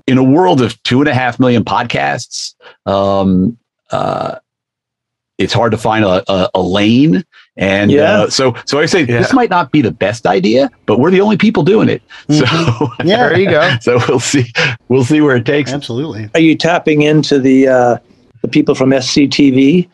in 0.08 0.18
a 0.18 0.24
world 0.24 0.62
of 0.62 0.82
two 0.84 1.00
and 1.00 1.10
a 1.10 1.14
half 1.14 1.40
million 1.40 1.64
podcasts, 1.64 2.56
um, 2.86 3.58
uh, 3.92 4.36
it's 5.38 5.54
hard 5.54 5.72
to 5.72 5.78
find 5.78 6.04
a, 6.04 6.24
a, 6.32 6.50
a 6.56 6.62
lane. 6.62 7.24
And 7.58 7.92
yeah. 7.92 8.22
Uh, 8.22 8.30
so, 8.30 8.56
so 8.66 8.80
I 8.80 8.86
say 8.86 9.02
yeah. 9.02 9.20
this 9.20 9.34
might 9.34 9.50
not 9.50 9.72
be 9.72 9.82
the 9.82 9.92
best 9.92 10.26
idea, 10.26 10.70
but 10.86 11.00
we're 11.00 11.12
the 11.12 11.22
only 11.22 11.38
people 11.38 11.64
doing 11.64 11.90
it. 11.90 12.02
Mm-hmm. 12.28 12.86
So 12.88 13.04
yeah, 13.04 13.30
there 13.30 13.40
you 13.40 13.50
go. 13.50 13.76
So 13.82 14.00
we'll 14.08 14.20
see, 14.20 14.52
we'll 14.90 15.04
see 15.04 15.22
where 15.22 15.36
it 15.36 15.46
takes. 15.46 15.72
Absolutely. 15.72 16.30
Are 16.34 16.40
you 16.40 16.56
tapping 16.56 17.04
into 17.04 17.40
the 17.40 17.68
uh, 17.68 17.98
the 18.42 18.48
people 18.48 18.76
from 18.76 18.90
SCTV? 18.90 19.90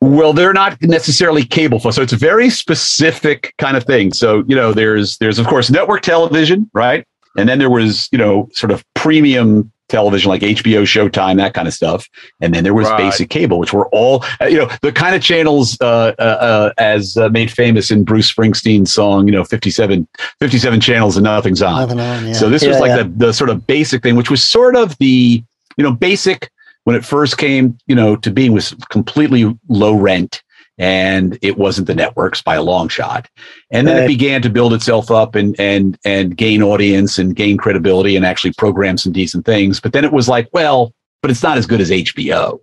Well, 0.00 0.32
they're 0.32 0.52
not 0.52 0.80
necessarily 0.82 1.44
cable 1.44 1.80
folks, 1.80 1.96
so 1.96 2.02
it's 2.02 2.12
a 2.12 2.16
very 2.16 2.50
specific 2.50 3.54
kind 3.58 3.76
of 3.76 3.84
thing. 3.84 4.12
So 4.12 4.44
you 4.46 4.54
know, 4.54 4.72
there's 4.72 5.18
there's 5.18 5.38
of 5.38 5.46
course 5.46 5.70
network 5.70 6.02
television, 6.02 6.70
right? 6.72 7.06
And 7.36 7.48
then 7.48 7.58
there 7.58 7.70
was 7.70 8.08
you 8.12 8.18
know 8.18 8.48
sort 8.52 8.70
of 8.70 8.84
premium 8.94 9.70
television 9.88 10.28
like 10.28 10.42
HBO, 10.42 10.82
Showtime, 10.82 11.36
that 11.36 11.54
kind 11.54 11.66
of 11.66 11.74
stuff. 11.74 12.08
And 12.40 12.54
then 12.54 12.64
there 12.64 12.74
was 12.74 12.88
right. 12.88 12.98
basic 12.98 13.30
cable, 13.30 13.58
which 13.58 13.72
were 13.72 13.88
all, 13.88 14.24
uh, 14.40 14.46
you 14.46 14.58
know, 14.58 14.70
the 14.82 14.92
kind 14.92 15.14
of 15.14 15.22
channels 15.22 15.76
uh, 15.80 16.14
uh, 16.18 16.22
uh 16.22 16.72
as 16.78 17.16
uh, 17.16 17.28
made 17.30 17.50
famous 17.50 17.90
in 17.90 18.04
Bruce 18.04 18.32
Springsteen's 18.32 18.92
song, 18.92 19.26
you 19.26 19.32
know, 19.32 19.44
57, 19.44 20.06
57 20.40 20.80
channels 20.80 21.16
and 21.16 21.24
nothing's 21.24 21.62
on. 21.62 21.80
Nothing 21.80 22.00
on 22.00 22.26
yeah. 22.28 22.32
So 22.32 22.48
this 22.48 22.62
yeah, 22.62 22.70
was 22.70 22.80
like 22.80 22.90
yeah. 22.90 23.04
the, 23.04 23.26
the 23.26 23.32
sort 23.32 23.50
of 23.50 23.66
basic 23.66 24.02
thing, 24.02 24.16
which 24.16 24.30
was 24.30 24.42
sort 24.42 24.76
of 24.76 24.96
the, 24.98 25.42
you 25.76 25.84
know, 25.84 25.92
basic 25.92 26.50
when 26.84 26.96
it 26.96 27.04
first 27.04 27.38
came, 27.38 27.78
you 27.86 27.94
know, 27.94 28.16
to 28.16 28.30
being 28.30 28.52
was 28.52 28.74
completely 28.88 29.54
low 29.68 29.94
rent 29.94 30.42
and 30.78 31.38
it 31.42 31.58
wasn't 31.58 31.86
the 31.86 31.94
networks 31.94 32.40
by 32.40 32.54
a 32.54 32.62
long 32.62 32.88
shot. 32.88 33.28
And 33.70 33.86
then 33.86 33.96
right. 33.96 34.04
it 34.04 34.08
began 34.08 34.42
to 34.42 34.50
build 34.50 34.72
itself 34.72 35.10
up 35.10 35.34
and 35.34 35.58
and 35.58 35.98
and 36.04 36.36
gain 36.36 36.62
audience 36.62 37.18
and 37.18 37.34
gain 37.34 37.56
credibility 37.56 38.16
and 38.16 38.24
actually 38.24 38.52
program 38.54 38.96
some 38.96 39.12
decent 39.12 39.44
things. 39.44 39.80
But 39.80 39.92
then 39.92 40.04
it 40.04 40.12
was 40.12 40.28
like, 40.28 40.48
well, 40.52 40.94
but 41.20 41.30
it's 41.30 41.42
not 41.42 41.58
as 41.58 41.66
good 41.66 41.80
as 41.80 41.90
HBO. 41.90 42.60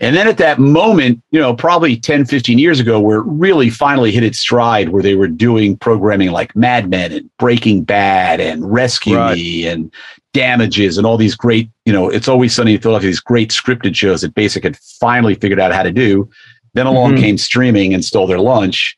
And 0.00 0.16
then 0.16 0.28
at 0.28 0.38
that 0.38 0.58
moment, 0.58 1.22
you 1.30 1.40
know, 1.40 1.54
probably 1.54 1.96
10, 1.96 2.24
15 2.24 2.58
years 2.58 2.80
ago, 2.80 3.00
where 3.00 3.18
it 3.18 3.26
really 3.26 3.68
finally 3.68 4.12
hit 4.12 4.22
its 4.22 4.38
stride, 4.38 4.90
where 4.90 5.02
they 5.02 5.14
were 5.14 5.28
doing 5.28 5.76
programming 5.76 6.30
like 6.30 6.54
Mad 6.56 6.88
Men 6.88 7.12
and 7.12 7.30
Breaking 7.38 7.84
Bad 7.84 8.40
and 8.40 8.72
Rescue 8.72 9.16
right. 9.16 9.34
Me 9.34 9.66
and 9.66 9.92
Damages 10.32 10.96
and 10.96 11.06
all 11.06 11.16
these 11.16 11.34
great, 11.34 11.68
you 11.84 11.92
know, 11.92 12.08
it's 12.08 12.28
always 12.28 12.54
sunny 12.54 12.74
in 12.74 12.80
Philadelphia, 12.80 13.08
these 13.08 13.20
great 13.20 13.50
scripted 13.50 13.94
shows 13.94 14.22
that 14.22 14.34
Basic 14.34 14.62
had 14.62 14.76
finally 14.76 15.34
figured 15.34 15.60
out 15.60 15.72
how 15.72 15.82
to 15.82 15.92
do. 15.92 16.30
Then 16.74 16.86
along 16.86 17.12
mm-hmm. 17.12 17.22
came 17.22 17.38
streaming 17.38 17.94
and 17.94 18.04
stole 18.04 18.26
their 18.26 18.38
lunch. 18.38 18.96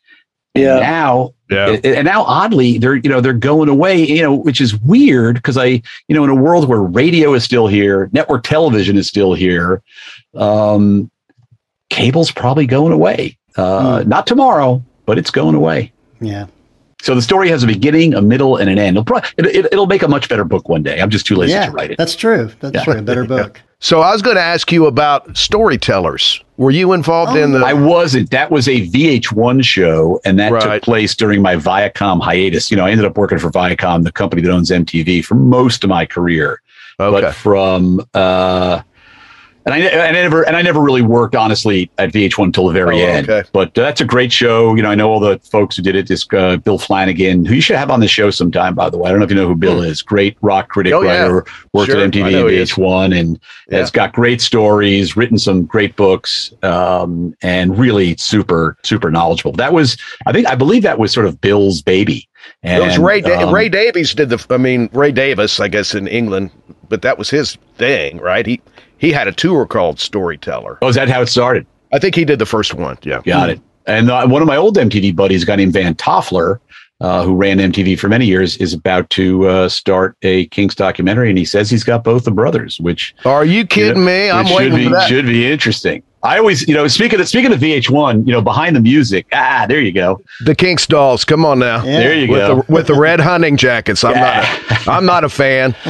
Yeah. 0.55 0.73
And 0.73 0.81
now, 0.81 1.35
yeah. 1.51 1.79
and 1.83 2.05
now 2.05 2.25
oddly, 2.25 2.79
they're 2.79 2.97
you 2.97 3.09
know 3.09 3.20
they're 3.20 3.33
going 3.33 3.68
away. 3.68 4.05
You 4.07 4.23
know, 4.23 4.35
which 4.35 4.61
is 4.61 4.77
weird 4.77 5.37
because 5.37 5.57
I 5.57 5.83
you 6.09 6.14
know 6.14 6.25
in 6.25 6.31
a 6.31 6.35
world 6.35 6.68
where 6.68 6.83
radio 6.83 7.33
is 7.35 7.45
still 7.45 7.66
here, 7.66 8.11
network 8.12 8.45
television 8.45 8.99
is 8.99 9.09
still 9.09 9.33
here, 9.33 9.83
um, 10.35 11.11
cable's 11.89 12.31
probably 12.31 12.66
going 12.66 12.93
away. 12.93 13.39
Uh, 13.57 14.01
mm. 14.01 14.07
Not 14.07 14.27
tomorrow, 14.27 14.83
but 15.07 15.18
it's 15.18 15.31
going 15.31 15.55
away. 15.55 15.93
Yeah. 16.20 16.47
So 17.03 17.16
the 17.16 17.22
story 17.22 17.48
has 17.48 17.64
a 17.64 17.66
beginning, 17.66 18.14
a 18.14 18.22
middle, 18.22 18.59
and 18.59 18.70
an 18.70 18.78
end. 18.78 18.96
It'll, 18.96 19.05
probably, 19.05 19.28
it, 19.36 19.72
will 19.72 19.82
it, 19.82 19.88
make 19.88 20.05
a 20.05 20.09
much 20.09 20.28
better 20.28 20.44
book 20.44 20.68
one 20.68 20.84
day. 20.84 21.00
I'm 21.00 21.11
just 21.11 21.26
too 21.26 21.34
lazy 21.34 21.53
yeah, 21.53 21.66
to 21.66 21.72
write 21.72 21.90
it. 21.90 21.98
That's 21.98 22.14
true. 22.14 22.48
That's 22.61 22.76
yeah. 22.76 22.84
true. 22.84 22.98
A 22.98 23.03
better 23.03 23.24
book. 23.26 23.61
So 23.80 24.03
I 24.03 24.12
was 24.12 24.22
going 24.22 24.36
to 24.36 24.42
ask 24.42 24.70
you 24.70 24.86
about 24.86 25.36
storytellers. 25.36 26.40
Were 26.59 26.70
you 26.70 26.92
involved 26.92 27.32
oh, 27.32 27.42
in 27.42 27.50
the? 27.50 27.59
I 27.59 27.72
wasn't. 27.72 28.30
That 28.30 28.53
was 28.53 28.68
a 28.68 28.86
VH1 28.86 29.64
show, 29.64 30.20
and 30.24 30.38
that 30.38 30.53
right. 30.53 30.62
took 30.62 30.82
place 30.84 31.16
during 31.16 31.42
my 31.42 31.57
Viacom 31.57 32.22
hiatus. 32.22 32.70
You 32.70 32.76
know, 32.76 32.86
I 32.86 32.92
ended 32.92 33.05
up 33.05 33.16
working 33.18 33.40
for 33.40 33.50
Viacom, 33.50 34.05
the 34.05 34.12
company 34.12 34.40
that 34.42 34.53
owns 34.53 34.70
MTV, 34.70 35.24
for 35.24 35.34
most 35.34 35.82
of 35.82 35.90
my 35.90 36.07
career. 36.07 36.62
Okay. 37.00 37.20
But 37.20 37.34
from 37.34 38.07
uh, 38.14 38.82
And 39.65 39.75
I, 39.75 39.79
and 39.79 40.01
I 40.01 40.11
never 40.23 40.43
and 40.43 40.57
I 40.57 40.63
never 40.63 40.81
really 40.81 41.03
worked 41.03 41.37
honestly 41.37 41.89
at 41.99 42.11
VH1 42.13 42.45
until 42.47 42.67
the 42.67 42.73
very 42.73 43.01
Oh, 43.01 43.07
end. 43.07 43.31
okay. 43.31 43.49
But 43.53 43.69
uh, 43.79 43.83
that's 43.83 44.01
a 44.01 44.05
great 44.05 44.33
show. 44.33 44.75
You 44.75 44.83
know, 44.83 44.91
I 44.91 44.97
know 44.97 45.09
all 45.11 45.21
the 45.21 45.39
folks 45.39 45.77
who 45.77 45.83
did 45.85 45.95
it. 45.95 46.09
This 46.09 46.27
uh, 46.33 46.57
Bill 46.57 46.79
Flanagan, 46.79 47.45
who 47.45 47.55
you 47.55 47.61
should 47.61 47.77
have 47.77 47.91
on 47.91 48.01
the 48.01 48.09
show 48.09 48.31
sometime. 48.31 48.75
By 48.75 48.91
the 48.91 48.99
way, 48.99 49.09
I 49.09 49.13
don't 49.13 49.21
know 49.21 49.25
if 49.25 49.31
you 49.31 49.37
know 49.37 49.47
who 49.47 49.55
Bill 49.55 49.81
is. 49.81 50.03
Great 50.03 50.37
rock 50.43 50.69
critic, 50.69 50.93
Hmm. 50.93 50.99
Oh, 50.99 51.03
yeah. 51.03 51.23
writer, 51.23 51.45
worked 51.73 51.91
Sure, 51.93 52.01
at 52.01 52.11
MTV 52.11 52.35
and. 52.41 52.49
VH1, 52.51 53.19
and 53.21 53.41
Yeah. 53.71 53.79
has 53.79 53.91
got 53.93 54.13
great 54.13 54.41
stories. 54.41 55.17
Written 55.17 55.39
some 55.39 55.65
great 55.65 55.95
books, 55.95 56.53
um, 56.65 57.33
and 57.43 57.79
really 57.79 58.17
super 58.19 58.77
super 58.83 59.11
knowledgeable. 59.13 59.53
That 59.53 59.73
was, 59.73 59.97
I 60.27 60.33
think, 60.33 60.49
I 60.49 60.57
believe 60.57 60.83
that 60.83 60.99
was 60.99 61.13
sort 61.13 61.27
of 61.27 61.41
Bill's 61.41 61.83
baby. 61.83 62.29
And, 62.65 62.83
it 62.83 62.87
was 62.87 62.99
Ray. 62.99 63.21
Da- 63.21 63.47
um, 63.47 63.55
Ray 63.55 63.69
Davies 63.69 64.13
did 64.15 64.29
the. 64.31 64.45
I 64.51 64.57
mean, 64.57 64.89
Ray 64.93 65.13
Davis, 65.13 65.61
I 65.61 65.69
guess, 65.69 65.95
in 65.95 66.09
England, 66.09 66.51
but 66.89 67.03
that 67.03 67.17
was 67.17 67.31
his 67.31 67.57
thing, 67.77 68.19
right? 68.19 68.45
He 68.45 68.61
he 69.03 69.11
had 69.11 69.26
a 69.26 69.32
tour 69.32 69.66
called 69.66 69.98
Storyteller. 69.98 70.78
Oh, 70.80 70.88
is 70.88 70.94
that 70.94 71.11
how 71.11 71.20
it 71.20 71.26
started? 71.26 71.66
I 71.92 71.98
think 71.98 72.14
he 72.14 72.24
did 72.24 72.38
the 72.38 72.46
first 72.46 72.72
one. 72.72 72.96
Yeah. 73.03 73.20
Got 73.22 73.50
it. 73.50 73.61
And 73.84 74.11
uh, 74.11 74.26
one 74.28 74.40
of 74.40 74.48
my 74.48 74.57
old 74.57 74.76
MTV 74.76 75.14
buddies, 75.16 75.42
a 75.42 75.46
guy 75.46 75.57
named 75.57 75.72
Van 75.72 75.96
Toffler, 75.96 76.61
uh, 77.00 77.24
who 77.24 77.34
ran 77.34 77.59
MTV 77.59 77.98
for 77.98 78.09
many 78.09 78.26
years, 78.26 78.57
is 78.59 78.72
about 78.72 79.11
to 79.11 79.48
uh, 79.48 79.68
start 79.68 80.16
a 80.22 80.46
Kinks 80.46 80.76
documentary, 80.76 81.28
and 81.30 81.36
he 81.36 81.44
says 81.44 81.68
he's 81.68 81.82
got 81.82 82.05
both 82.05 82.22
the 82.24 82.30
brothers, 82.30 82.78
which 82.78 83.12
Are 83.24 83.44
you 83.44 83.66
kidding 83.66 83.96
you 83.96 84.05
know, 84.05 84.07
me? 84.07 84.30
I'm 84.30 84.55
waiting 84.55 84.78
should 84.78 84.92
be 84.92 85.07
should 85.09 85.26
be 85.26 85.50
interesting. 85.50 86.05
I 86.25 86.39
always, 86.39 86.66
you 86.68 86.75
know, 86.75 86.87
speaking 86.87 87.18
of 87.20 87.29
speaking 87.29 87.53
of 87.53 87.59
VH1, 87.59 88.27
you 88.27 88.33
know, 88.33 88.41
behind 88.41 88.77
the 88.77 88.81
music, 88.81 89.27
ah, 89.33 89.66
there 89.68 89.81
you 89.81 89.91
go, 89.93 90.20
The 90.45 90.55
Kinks 90.55 90.87
dolls. 90.87 91.25
Come 91.25 91.45
on 91.45 91.59
now. 91.59 91.79
Yeah. 91.85 91.99
there 91.99 92.14
you 92.14 92.29
With 92.31 92.41
go. 92.41 92.62
the 92.62 92.73
with 92.73 92.87
the 92.87 92.95
red 92.95 93.18
hunting 93.20 93.57
jackets. 93.57 94.05
I'm 94.05 94.12
Yeah. 94.14 94.57
not. 94.70 94.87
A, 94.87 94.91
I'm 94.91 95.05
not 95.07 95.25
a 95.25 95.29
fan. 95.29 95.75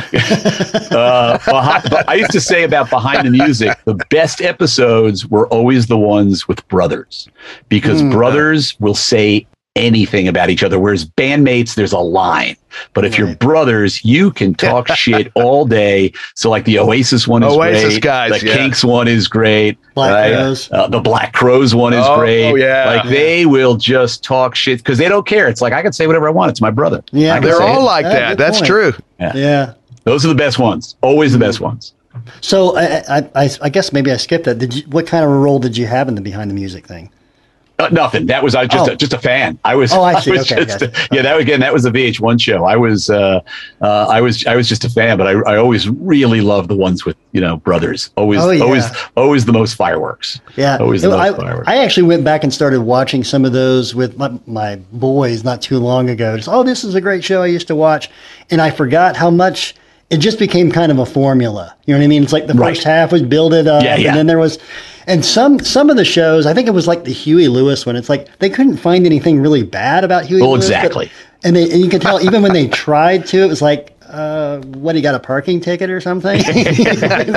uh, 0.90 1.38
behind, 1.38 1.94
I 2.08 2.14
used 2.14 2.30
to 2.32 2.40
say 2.40 2.62
about 2.64 2.90
behind 2.90 3.26
the 3.26 3.30
music, 3.30 3.76
the 3.84 3.94
best 4.10 4.40
episodes 4.40 5.26
were 5.26 5.46
always 5.48 5.86
the 5.86 5.98
ones 5.98 6.48
with 6.48 6.66
brothers 6.68 7.28
because 7.68 8.00
Hmm. 8.00 8.10
brothers 8.10 8.78
will 8.80 8.94
say 8.94 9.46
anything 9.76 10.28
about 10.28 10.50
each 10.50 10.62
other, 10.62 10.78
whereas 10.78 11.04
bandmates, 11.04 11.74
there's 11.74 11.92
a 11.92 11.98
line. 11.98 12.56
But 12.94 13.04
if 13.04 13.18
you're 13.18 13.34
brothers, 13.36 14.04
you 14.04 14.30
can 14.30 14.54
talk 14.54 14.88
shit 14.94 15.30
all 15.34 15.64
day. 15.64 16.12
So, 16.34 16.50
like 16.50 16.64
the 16.64 16.78
Oasis 16.78 17.26
one 17.28 17.42
is 17.42 17.52
Oasis 17.52 17.94
great. 17.94 18.02
guys, 18.02 18.40
the 18.40 18.46
yeah. 18.48 18.56
Kinks 18.56 18.84
one 18.84 19.08
is 19.08 19.28
great. 19.28 19.78
Black 19.94 20.12
right? 20.12 20.32
Crowes. 20.32 20.70
Uh, 20.72 20.88
the 20.88 21.00
Black 21.00 21.32
Crowes 21.32 21.74
one 21.74 21.92
is 21.92 22.04
Oh, 22.06 22.16
great. 22.18 22.50
oh, 22.50 22.54
yeah. 22.54 22.84
Like 22.86 23.08
they 23.08 23.46
will 23.46 23.76
just 23.76 24.24
talk 24.24 24.54
shit 24.54 24.78
because 24.78 24.98
they 24.98 25.08
don't 25.08 25.26
care. 25.26 25.48
It's 25.48 25.60
like 25.60 25.72
I 25.72 25.82
can 25.82 25.92
say 25.92 26.06
whatever 26.06 26.28
I 26.28 26.30
want. 26.32 26.50
It's 26.50 26.60
my 26.60 26.70
brother. 26.70 27.02
Yeah, 27.12 27.38
They're 27.40 27.60
all 27.62 27.80
it. 27.80 27.84
like 27.84 28.04
Yeah, 28.04 28.10
that. 28.30 28.38
That's 28.38 28.58
point. 28.58 28.66
true. 28.66 28.92
Yeah. 29.20 29.74
Those 30.04 30.24
are 30.24 30.28
the 30.28 30.34
best 30.34 30.58
ones. 30.58 30.96
Always 31.00 31.32
the 31.32 31.38
best 31.38 31.60
ones. 31.60 31.94
So 32.40 32.76
I, 32.76 33.02
I, 33.08 33.30
I, 33.34 33.50
I 33.62 33.68
guess 33.68 33.92
maybe 33.92 34.10
I 34.10 34.16
skipped 34.16 34.44
that. 34.44 34.58
Did 34.58 34.74
you? 34.74 34.82
What 34.88 35.06
kind 35.06 35.24
of 35.24 35.30
a 35.30 35.34
role 35.36 35.58
did 35.58 35.76
you 35.76 35.86
have 35.86 36.08
in 36.08 36.14
the 36.14 36.20
behind 36.20 36.50
the 36.50 36.54
music 36.54 36.86
thing? 36.86 37.10
Uh, 37.82 37.88
nothing. 37.90 38.26
That 38.26 38.42
was 38.42 38.54
I 38.54 38.66
just 38.66 38.88
Oh. 38.88 38.92
a, 38.92 38.96
just 38.96 39.12
a 39.12 39.18
fan. 39.18 39.58
I 39.64 39.74
was. 39.74 39.92
Oh, 39.92 40.02
I 40.02 40.20
see. 40.20 40.30
was 40.32 40.50
Okay, 40.50 40.64
just 40.64 40.80
gotcha. 40.80 41.08
yeah, 41.12 41.22
that 41.22 41.38
again. 41.40 41.60
That 41.60 41.72
was 41.72 41.84
a 41.84 41.90
VH1 41.90 42.40
show. 42.40 42.64
I 42.64 42.76
was. 42.76 43.10
Uh, 43.10 43.40
uh, 43.80 44.06
I 44.08 44.20
was. 44.20 44.46
I 44.46 44.56
was 44.56 44.68
just 44.68 44.84
a 44.84 44.90
fan, 44.90 45.18
but 45.18 45.26
I, 45.26 45.32
I 45.52 45.56
always 45.56 45.88
really 45.88 46.40
loved 46.40 46.68
the 46.68 46.76
ones 46.76 47.04
with 47.04 47.16
you 47.32 47.40
know 47.40 47.56
brothers. 47.58 48.10
Always. 48.16 48.40
Oh, 48.40 48.50
yeah. 48.50 48.64
Always. 48.64 48.84
Always 49.16 49.44
the 49.44 49.52
most 49.52 49.74
fireworks. 49.74 50.40
Yeah, 50.56 50.78
Always 50.78 51.02
the 51.02 51.08
It- 51.08 51.10
most 51.12 51.20
I, 51.20 51.36
fireworks. 51.36 51.68
I 51.68 51.76
actually 51.78 52.04
went 52.08 52.24
back 52.24 52.44
and 52.44 52.52
started 52.52 52.80
watching 52.82 53.24
some 53.24 53.44
of 53.44 53.52
those 53.52 53.94
with 53.94 54.16
my, 54.18 54.30
my 54.46 54.76
boys 54.92 55.44
not 55.44 55.60
too 55.62 55.78
long 55.78 56.10
ago. 56.10 56.36
Just 56.36 56.48
oh, 56.48 56.62
this 56.62 56.84
is 56.84 56.94
a 56.94 57.00
great 57.00 57.22
show 57.24 57.42
I 57.42 57.46
used 57.46 57.66
to 57.68 57.74
watch, 57.74 58.10
and 58.50 58.60
I 58.60 58.70
forgot 58.70 59.16
how 59.16 59.30
much 59.30 59.74
it 60.10 60.18
just 60.18 60.38
became 60.38 60.70
kind 60.70 60.92
of 60.92 60.98
a 60.98 61.06
formula. 61.06 61.74
You 61.86 61.94
know 61.94 61.98
what 62.00 62.04
I 62.04 62.08
mean? 62.08 62.22
It's 62.22 62.34
like 62.34 62.46
the 62.46 62.52
Right. 62.52 62.74
first 62.74 62.84
half 62.84 63.12
was 63.12 63.22
build 63.22 63.54
it 63.54 63.66
up, 63.66 63.82
Yeah, 63.82 63.96
yeah. 63.96 64.08
and 64.08 64.16
then 64.18 64.26
there 64.26 64.38
was, 64.38 64.58
and 65.06 65.24
some 65.24 65.58
some 65.60 65.90
of 65.90 65.96
the 65.96 66.04
shows. 66.04 66.46
I 66.46 66.54
think 66.54 66.68
it 66.68 66.72
was 66.72 66.86
like 66.86 67.04
the 67.04 67.12
Huey 67.12 67.48
Lewis 67.48 67.84
one. 67.86 67.96
It's 67.96 68.08
like 68.08 68.38
they 68.38 68.50
couldn't 68.50 68.76
find 68.76 69.06
anything 69.06 69.40
really 69.40 69.62
bad 69.62 70.04
about 70.04 70.24
Huey. 70.26 70.40
Well, 70.40 70.52
Lewis, 70.52 70.68
but- 70.68 70.76
exactly. 70.76 71.10
and 71.44 71.56
they 71.56 71.70
and 71.70 71.80
you 71.82 71.88
can 71.88 72.00
tell 72.00 72.20
even 72.20 72.42
when 72.42 72.52
they 72.52 72.68
tried 72.68 73.26
to, 73.28 73.38
it 73.42 73.48
was 73.48 73.62
like. 73.62 73.96
Uh, 74.12 74.60
what 74.60 74.94
he 74.94 75.00
got 75.00 75.14
a 75.14 75.18
parking 75.18 75.60
ticket 75.60 75.88
or 75.88 76.00
something? 76.00 76.40
it 76.54 77.30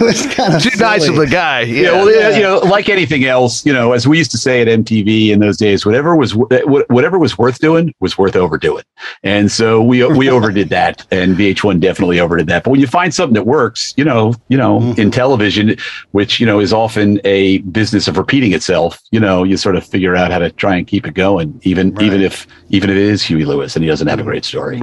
was 0.00 0.26
kind 0.34 0.54
of 0.54 0.62
Too 0.62 0.78
nice 0.78 1.08
of 1.08 1.18
a 1.18 1.26
guy. 1.26 1.62
Yeah. 1.62 1.82
Yeah, 1.82 1.92
well, 1.92 2.14
yeah, 2.14 2.36
you 2.36 2.42
know, 2.42 2.58
like 2.58 2.88
anything 2.88 3.24
else, 3.24 3.66
you 3.66 3.72
know, 3.72 3.92
as 3.92 4.06
we 4.06 4.18
used 4.18 4.30
to 4.30 4.38
say 4.38 4.62
at 4.62 4.68
MTV 4.68 5.30
in 5.30 5.40
those 5.40 5.56
days, 5.56 5.84
whatever 5.84 6.14
was 6.14 6.34
whatever 6.34 7.18
was 7.18 7.36
worth 7.36 7.58
doing 7.58 7.92
was 8.00 8.16
worth 8.16 8.36
overdoing, 8.36 8.84
and 9.24 9.50
so 9.50 9.82
we 9.82 10.04
we 10.06 10.30
overdid 10.30 10.68
that, 10.68 11.04
and 11.10 11.36
VH1 11.36 11.80
definitely 11.80 12.20
overdid 12.20 12.46
that. 12.46 12.62
But 12.62 12.70
when 12.70 12.80
you 12.80 12.86
find 12.86 13.12
something 13.12 13.34
that 13.34 13.46
works, 13.46 13.92
you 13.96 14.04
know, 14.04 14.34
you 14.48 14.56
know, 14.56 14.80
Mm-hmm. 14.82 15.00
in 15.00 15.10
television, 15.10 15.76
which 16.12 16.40
you 16.40 16.46
know 16.46 16.58
is 16.60 16.72
often 16.72 17.20
a 17.24 17.58
business 17.58 18.08
of 18.08 18.16
repeating 18.16 18.52
itself, 18.52 19.00
you 19.10 19.20
know, 19.20 19.44
you 19.44 19.56
sort 19.56 19.76
of 19.76 19.84
figure 19.84 20.16
out 20.16 20.30
how 20.30 20.38
to 20.38 20.50
try 20.52 20.76
and 20.76 20.86
keep 20.86 21.06
it 21.06 21.14
going, 21.14 21.58
even 21.62 22.00
even 22.00 22.22
if 22.22 22.46
even 22.70 22.90
if 22.90 22.96
it 22.96 23.02
is 23.02 23.22
Huey 23.22 23.44
Lewis 23.44 23.76
and 23.76 23.84
he 23.84 23.88
doesn't 23.88 24.08
have 24.08 24.20
a 24.20 24.22
great 24.22 24.44
story. 24.44 24.78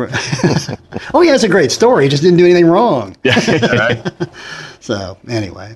oh, 1.14 1.22
he 1.22 1.30
has 1.30 1.43
a 1.43 1.50
great 1.50 1.72
story. 1.72 2.06
He 2.06 2.10
just 2.10 2.24
didn't 2.24 2.38
do 2.38 2.45
anything 2.45 2.66
wrong. 2.68 3.16
so 4.80 5.18
anyway, 5.28 5.76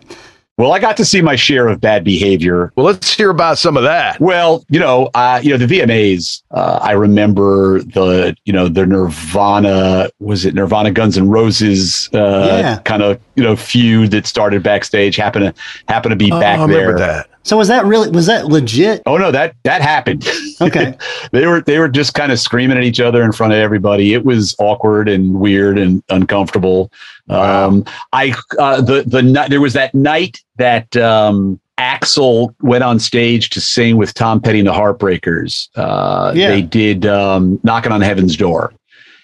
Well, 0.58 0.72
I 0.72 0.78
got 0.78 0.98
to 0.98 1.06
see 1.06 1.20
my 1.22 1.36
share 1.36 1.68
of 1.68 1.82
bad 1.82 2.04
behavior 2.04 2.72
well, 2.76 2.86
let's 2.86 3.12
hear 3.12 3.32
about 3.32 3.58
some 3.58 3.76
of 3.76 3.82
that. 3.84 4.20
Well, 4.20 4.64
you 4.70 4.80
know, 4.80 5.10
uh, 5.16 5.40
you 5.44 5.50
know 5.50 5.58
the 5.58 5.66
VMAs. 5.80 6.44
Uh, 6.52 6.78
I 6.82 6.92
remember 6.92 7.80
the, 7.82 8.36
you 8.46 8.54
know, 8.54 8.68
the 8.68 8.86
Nirvana 8.86 10.10
was 10.20 10.46
it 10.46 10.54
Nirvana 10.54 10.92
Guns 10.92 11.18
and 11.18 11.32
Roses 11.32 12.08
uh, 12.14 12.58
Yeah. 12.62 12.78
kind 12.86 13.02
of 13.02 13.20
you 13.36 13.44
know 13.44 13.56
feud 13.56 14.12
that 14.12 14.28
started 14.28 14.62
backstage. 14.62 15.16
Happened 15.16 15.56
to 15.56 15.62
happen 15.92 16.12
to 16.12 16.16
be 16.16 16.32
Oh, 16.32 16.40
back 16.40 16.60
I 16.60 16.68
there. 16.68 16.78
remember 16.90 17.00
that. 17.00 17.28
so 17.42 17.58
was 17.58 17.68
that 17.70 17.86
really 17.86 18.12
was 18.12 18.28
that 18.28 18.46
legit? 18.48 19.02
Oh 19.08 19.18
no, 19.18 19.32
that 19.32 19.56
that 19.64 19.82
happened. 19.82 20.28
Okay. 20.62 20.96
they 21.32 21.48
were 21.48 21.62
they 21.62 21.80
were 21.80 21.90
just 21.90 22.14
kind 22.14 22.32
of 22.32 22.40
screaming 22.40 22.78
at 22.78 22.84
each 22.84 23.00
other 23.00 23.24
in 23.24 23.32
front 23.32 23.54
of 23.54 23.58
everybody. 23.60 24.14
It 24.14 24.24
was 24.24 24.56
awkward 24.60 25.10
and 25.10 25.34
weird 25.40 25.80
and 25.80 26.04
uncomfortable. 26.10 26.92
Um, 27.30 27.86
I 28.12 28.36
uh, 28.60 28.82
the 28.82 29.04
the 29.08 29.22
night 29.22 29.50
there 29.50 29.62
was 29.62 29.74
that 29.74 29.94
night 29.96 30.40
that 30.58 30.96
um, 30.98 31.60
Axl 31.80 32.54
went 32.62 32.84
on 32.84 33.00
stage 33.00 33.50
to 33.52 33.62
sing 33.62 33.98
with 33.98 34.14
Tom 34.14 34.42
Petty 34.42 34.60
and 34.60 34.68
the 34.68 34.74
Heartbreakers. 34.74 35.70
Uh, 35.76 36.34
Yeah. 36.36 36.50
They 36.50 36.62
did 36.62 37.06
um, 37.06 37.60
"Knocking 37.64 37.92
on 37.92 38.02
Heaven's 38.02 38.36
Door." 38.36 38.74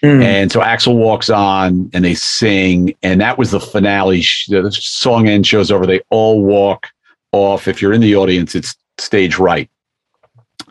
Hmm. 0.01 0.21
And 0.21 0.51
so 0.51 0.61
Axl 0.61 0.95
walks 0.95 1.29
on 1.29 1.89
and 1.93 2.05
they 2.05 2.13
sing, 2.15 2.95
and 3.03 3.19
that 3.19 3.37
was 3.37 3.51
the 3.51 3.59
finale. 3.59 4.23
The 4.47 4.71
song 4.71 5.27
end 5.27 5.45
shows 5.45 5.71
over. 5.71 5.85
They 5.85 5.99
all 6.09 6.41
walk 6.41 6.87
off. 7.33 7.67
If 7.67 7.81
you're 7.81 7.91
in 7.91 7.99
the 7.99 8.15
audience, 8.15 8.55
it's 8.55 8.75
stage 8.97 9.37
right. 9.37 9.69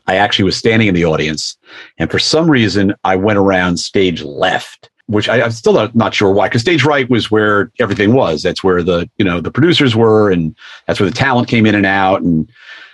I 0.06 0.16
actually 0.16 0.46
was 0.46 0.56
standing 0.56 0.88
in 0.88 0.94
the 0.94 1.04
audience, 1.04 1.58
and 1.98 2.10
for 2.10 2.18
some 2.18 2.50
reason, 2.50 2.94
I 3.04 3.16
went 3.16 3.38
around 3.38 3.76
stage 3.76 4.22
left, 4.22 4.88
which 5.08 5.28
I, 5.28 5.42
I'm 5.42 5.50
still 5.50 5.72
not, 5.72 5.94
not 5.96 6.14
sure 6.14 6.30
why. 6.30 6.48
Because 6.48 6.60
stage 6.60 6.84
right 6.84 7.08
was 7.10 7.30
where 7.30 7.72
everything 7.80 8.12
was. 8.12 8.42
That's 8.42 8.62
where 8.62 8.82
the 8.82 9.10
you 9.18 9.24
know 9.24 9.40
the 9.40 9.50
producers 9.50 9.96
were, 9.96 10.30
and 10.30 10.54
that's 10.86 11.00
where 11.00 11.08
the 11.08 11.16
talent 11.16 11.48
came 11.48 11.66
in 11.66 11.74
and 11.74 11.86
out. 11.86 12.22
And 12.22 12.48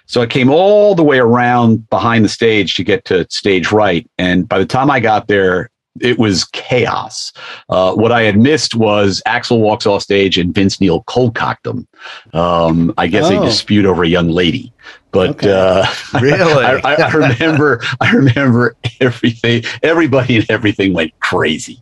so 0.07 0.23
I 0.23 0.27
came 0.27 0.51
all 0.51 0.95
the 0.95 1.03
way 1.03 1.19
around 1.19 1.89
behind 1.91 2.25
the 2.25 2.29
stage 2.29 2.75
to 2.77 2.85
get 2.85 3.05
to 3.07 3.27
stage 3.31 3.73
right. 3.73 4.09
And 4.17 4.49
by 4.49 4.59
the 4.59 4.67
time 4.67 4.91
I 4.91 5.01
got 5.01 5.29
there, 5.29 5.71
it 6.01 6.19
was 6.19 6.45
chaos. 6.47 7.33
Uh, 7.69 7.95
what 7.95 8.11
I 8.13 8.23
had 8.23 8.37
missed 8.39 8.75
was 8.75 9.23
Axl 9.27 9.61
walks 9.61 9.87
off 9.87 10.03
stage 10.03 10.39
and 10.39 10.55
Vince 10.55 10.81
Neil 10.81 11.03
cold 11.07 11.35
cocked 11.35 11.67
him. 11.67 11.87
Um, 12.33 12.93
I 12.99 13.07
guess 13.07 13.27
Oh. 13.31 13.41
a 13.43 13.45
dispute 13.45 13.87
over 13.87 14.03
a 14.03 14.09
young 14.09 14.29
lady. 14.29 14.73
But 15.13 15.31
Okay. 15.31 15.53
uh, 15.53 15.87
Really? 16.21 16.65
I, 16.65 16.81
I, 16.85 16.95
I 16.95 17.13
remember, 17.13 17.81
I 18.01 18.11
remember 18.13 18.75
everything. 19.01 19.63
Everybody 19.83 20.37
and 20.39 20.47
everything 20.51 20.93
went 20.95 21.13
crazy. 21.21 21.81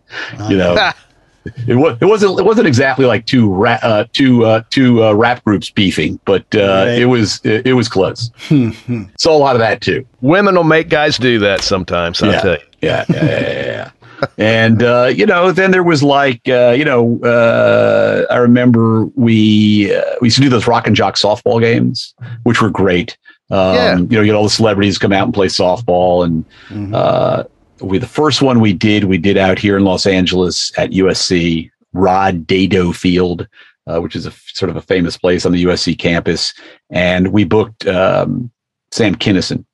You 0.50 0.58
know, 0.58 0.90
it 1.66 1.74
was 1.74 1.96
it 2.00 2.04
wasn't 2.04 2.38
it 2.38 2.44
wasn't 2.44 2.66
exactly 2.66 3.06
like 3.06 3.24
two 3.24 3.50
ra- 3.52 3.78
uh, 3.82 4.04
two 4.12 4.44
uh, 4.44 4.62
two 4.70 5.02
uh, 5.02 5.12
rap 5.14 5.42
groups 5.44 5.70
beefing, 5.70 6.20
but 6.26 6.44
uh, 6.54 6.58
Right. 6.86 6.98
it 7.00 7.06
was 7.06 7.40
it, 7.44 7.66
it 7.68 7.72
was 7.72 7.88
close. 7.88 8.30
Saw 9.18 9.34
a 9.34 9.38
lot 9.38 9.56
of 9.56 9.60
that 9.60 9.80
too. 9.80 10.06
Women 10.20 10.54
will 10.54 10.62
make 10.64 10.90
guys 10.90 11.16
do 11.16 11.38
that 11.38 11.62
sometimes. 11.62 12.22
I'll 12.22 12.30
Yeah. 12.32 12.40
tell 12.40 12.52
you. 12.52 12.58
Yeah, 12.82 13.04
yeah, 13.08 13.24
yeah, 13.24 13.40
yeah, 13.40 13.64
yeah. 13.66 13.90
And 14.39 14.83
uh, 14.83 15.12
you 15.14 15.27
know, 15.27 15.53
then 15.53 15.70
there 15.70 15.83
was 15.83 16.03
like 16.03 16.41
uh, 16.49 16.75
you 16.77 16.85
know, 16.85 17.20
uh, 17.23 18.27
I 18.31 18.37
remember 18.39 19.07
we 19.14 19.95
uh, 19.95 20.03
we 20.20 20.27
used 20.27 20.37
to 20.37 20.43
do 20.43 20.49
those 20.49 20.66
rock 20.66 20.87
and 20.87 20.97
jock 20.97 21.16
softball 21.16 21.61
games, 21.61 22.14
which 22.45 22.62
were 22.62 22.70
great. 22.70 23.16
Um, 23.51 23.75
Yeah. 23.75 23.97
You 23.97 24.05
know, 24.05 24.20
you 24.20 24.27
get 24.27 24.35
all 24.35 24.45
the 24.45 24.51
celebrities 24.51 24.99
come 24.99 25.12
out 25.12 25.25
and 25.25 25.35
play 25.35 25.49
softball, 25.49 26.25
and 26.25 26.95
uh, 26.95 27.45
we 27.81 27.99
the 27.99 28.07
first 28.07 28.43
one 28.43 28.61
we 28.61 28.73
did 28.73 29.05
we 29.05 29.18
did 29.18 29.37
out 29.37 29.59
here 29.59 29.77
in 29.77 29.85
Los 29.85 30.07
Angeles 30.07 30.73
at 30.79 30.91
USC 30.91 31.70
Rod 31.93 32.47
Dedeaux 32.47 32.95
Field, 32.95 33.47
uh, 33.87 34.01
which 34.01 34.16
is 34.16 34.27
a 34.27 34.33
sort 34.55 34.70
of 34.70 34.77
a 34.77 34.83
famous 34.83 35.16
place 35.16 35.45
on 35.45 35.53
the 35.53 35.64
USC 35.64 35.99
campus, 35.99 36.55
and 36.91 37.33
we 37.33 37.45
booked 37.45 37.87
um, 37.87 38.51
Sam 38.91 39.14
Kinison 39.14 39.64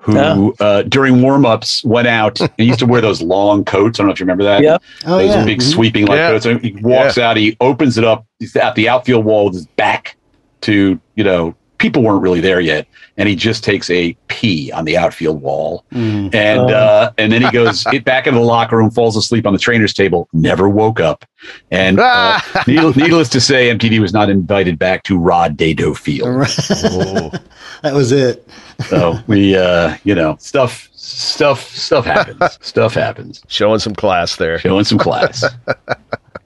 who 0.00 0.54
uh, 0.60 0.82
during 0.82 1.20
warm-ups 1.22 1.84
went 1.84 2.06
out 2.08 2.40
and 2.40 2.50
used 2.58 2.78
to 2.78 2.86
wear 2.86 3.00
those 3.00 3.20
long 3.20 3.64
coats. 3.64 3.98
I 3.98 4.02
don't 4.02 4.08
know 4.08 4.12
if 4.12 4.20
you 4.20 4.24
remember 4.24 4.44
that. 4.44 4.62
Yep. 4.62 4.82
Oh, 5.06 5.18
those 5.18 5.30
yeah. 5.30 5.44
big 5.44 5.58
Mhm. 5.58 5.72
sweeping 5.72 6.06
like 6.06 6.16
Yeah. 6.16 6.30
coats. 6.30 6.46
And 6.46 6.60
he 6.62 6.72
walks 6.80 7.18
out, 7.18 7.36
he 7.36 7.56
opens 7.60 7.98
it 7.98 8.04
up, 8.04 8.24
he's 8.38 8.54
at 8.56 8.74
the 8.74 8.88
outfield 8.88 9.24
wall 9.24 9.46
with 9.46 9.54
his 9.54 9.66
back 9.66 10.16
to, 10.62 10.98
you 11.14 11.24
know, 11.24 11.54
people 11.78 12.02
weren't 12.02 12.22
really 12.22 12.40
there 12.40 12.60
yet. 12.60 12.86
And 13.16 13.28
he 13.28 13.34
just 13.34 13.64
takes 13.64 13.90
a 13.90 14.16
pee 14.28 14.70
on 14.70 14.84
the 14.84 14.96
outfield 14.96 15.42
wall. 15.42 15.84
Mm. 15.92 16.32
And 16.34 16.60
Oh. 16.60 16.68
uh, 16.68 17.12
and 17.18 17.32
then 17.32 17.42
he 17.42 17.50
goes 17.50 17.84
back 18.04 18.26
into 18.28 18.38
the 18.38 18.44
locker 18.44 18.76
room, 18.76 18.90
falls 18.90 19.16
asleep 19.16 19.46
on 19.46 19.52
the 19.52 19.58
trainer's 19.58 19.92
table, 19.92 20.28
never 20.32 20.68
woke 20.68 21.00
up. 21.00 21.24
And 21.72 21.98
uh, 21.98 22.38
needless, 22.66 22.96
needless 22.96 23.28
to 23.30 23.40
say, 23.40 23.74
MTV 23.74 23.98
was 24.00 24.12
not 24.12 24.28
invited 24.30 24.78
back 24.78 25.02
to 25.04 25.18
Rod 25.18 25.56
Dedeaux 25.56 25.96
Field. 25.96 26.28
Oh. 26.28 27.30
that 27.82 27.94
was 27.94 28.12
it. 28.12 28.48
So 28.86 29.18
we, 29.26 29.56
uh, 29.56 29.96
you 30.04 30.14
know, 30.14 30.36
stuff, 30.38 30.88
stuff, 30.92 31.68
stuff 31.74 32.04
happens. 32.04 32.58
stuff 32.64 32.94
happens. 32.94 33.42
Showing 33.48 33.80
some 33.80 33.94
class 33.94 34.36
there. 34.36 34.58
Showing 34.60 34.84
some 34.84 34.98
class. 34.98 35.44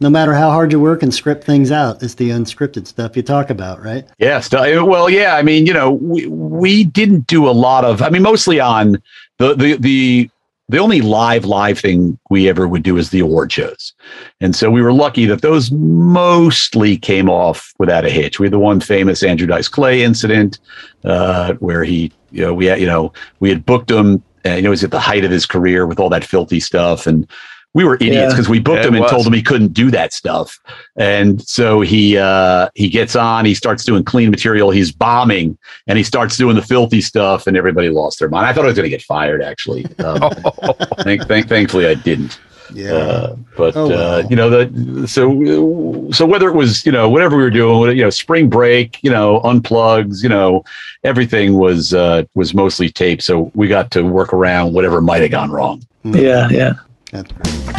No 0.03 0.11
matter 0.11 0.35
how 0.35 0.51
hard 0.51 0.73
you 0.73 0.81
work 0.81 1.05
and 1.05 1.15
script 1.15 1.45
things 1.45 1.71
out, 1.71 2.03
it's 2.03 2.15
the 2.15 2.31
unscripted 2.31 2.89
stuff 2.89 3.17
you 3.17 3.23
talk 3.23 3.51
about, 3.51 3.81
right? 3.81 4.05
Yeah. 4.19 4.43
Well, 4.51 5.09
yeah. 5.09 5.37
I 5.37 5.43
mean, 5.43 5.65
you 5.65 5.73
know, 5.73 5.93
we, 5.93 6.27
we 6.27 6.83
didn't 6.83 7.29
do 7.29 7.49
a 7.49 7.53
lot 7.53 7.85
of, 7.85 8.03
I 8.03 8.11
mean, 8.11 8.23
mostly 8.23 8.59
on 8.59 9.01
the, 9.39 9.55
the, 9.55 9.77
the, 9.77 10.31
the 10.69 10.79
only 10.79 11.03
live 11.03 11.45
live 11.45 11.79
thing 11.79 12.19
we 12.31 12.49
ever 12.49 12.67
would 12.67 12.83
do 12.83 12.97
is 12.97 13.11
the 13.11 13.21
award 13.21 13.53
shows. 13.53 13.93
And 14.41 14.57
so 14.57 14.73
we 14.73 14.83
were 14.83 14.93
lucky 14.93 15.25
that 15.27 15.43
those 15.43 15.71
mostly 15.71 16.97
came 16.97 17.31
off 17.31 17.73
without 17.79 18.05
a 18.05 18.11
hitch. 18.11 18.41
We 18.41 18.47
had 18.47 18.53
the 18.53 18.59
one 18.59 18.81
famous 18.81 19.23
Andrew 19.23 19.47
Dice 19.47 19.69
Clay 19.69 20.03
incident, 20.03 20.59
uh, 21.05 21.55
where 21.55 21.85
he, 21.85 22.11
you 22.33 22.43
know, 22.43 22.55
we 22.55 22.67
had, 22.67 22.81
you 22.81 22.87
know, 22.87 23.13
we 23.39 23.51
had 23.51 23.65
booked 23.65 23.91
him, 23.91 24.23
and, 24.45 24.57
you 24.57 24.63
know, 24.63 24.69
he 24.69 24.71
was 24.71 24.85
at 24.85 24.91
the 24.91 24.99
height 24.99 25.25
of 25.25 25.31
his 25.31 25.47
career 25.47 25.87
with 25.87 26.01
all 26.01 26.09
that 26.09 26.25
filthy 26.25 26.59
stuff. 26.59 27.07
And 27.07 27.29
we 27.75 27.85
were 27.85 27.95
idiots 27.97 28.15
Yeah. 28.17 28.29
because 28.29 28.49
we 28.49 28.59
booked 28.59 28.83
Yeah, 28.83 28.89
him 28.89 28.95
it 28.97 29.01
and 29.01 29.09
told 29.09 29.27
him 29.27 29.33
he 29.33 29.43
couldn't 29.43 29.73
do 29.73 29.91
that 29.93 30.13
stuff. 30.13 30.61
And 30.97 31.41
so 31.43 31.81
he 31.81 32.19
uh, 32.19 32.69
he 32.75 32.89
gets 32.89 33.17
on, 33.17 33.45
he 33.45 33.55
starts 33.55 33.85
doing 33.85 34.05
clean 34.05 34.31
material, 34.31 34.71
he's 34.71 34.93
bombing, 34.93 35.57
and 35.87 35.97
he 35.97 36.05
starts 36.05 36.37
doing 36.37 36.55
the 36.57 36.63
filthy 36.63 37.01
stuff, 37.01 37.47
and 37.47 37.57
everybody 37.57 37.89
lost 37.89 38.19
their 38.19 38.29
mind. 38.29 38.47
I 38.47 38.53
thought 38.53 38.65
I 38.65 38.69
was 38.69 38.77
going 38.77 38.85
to 38.85 38.91
get 38.91 39.03
fired, 39.03 39.43
actually. 39.43 39.87
Um, 40.01 40.31
thank, 41.01 41.27
thank, 41.27 41.49
thankfully, 41.49 41.87
I 41.87 41.95
didn't. 41.95 42.39
Yeah. 42.75 42.93
Uh, 42.93 43.37
but 43.57 43.77
Oh, 43.77 43.91
uh, 43.93 44.23
you 44.31 44.37
know 44.37 44.49
the 44.49 45.07
so 45.07 46.09
so 46.11 46.25
whether 46.25 46.49
it 46.49 46.55
was 46.55 46.87
you 46.87 46.93
know 46.93 47.09
whatever 47.11 47.37
we 47.37 47.43
were 47.43 47.51
doing, 47.51 47.97
you 47.97 48.03
know 48.03 48.09
spring 48.11 48.49
break, 48.49 48.99
you 49.03 49.11
know 49.11 49.41
unplugs, 49.41 50.23
you 50.23 50.29
know 50.31 50.65
everything 51.05 51.55
was 51.59 51.93
uh, 51.93 52.23
was 52.35 52.55
mostly 52.55 52.89
taped, 52.89 53.23
so 53.25 53.51
we 53.55 53.69
got 53.69 53.91
to 53.91 54.03
work 54.03 54.33
around 54.33 54.73
whatever 54.73 55.01
might 55.03 55.21
have 55.23 55.31
gone 55.31 55.51
wrong. 55.51 55.83
Yeah, 56.05 56.49
yeah. 56.51 56.73
That's 57.13 57.31
great. 57.31 57.77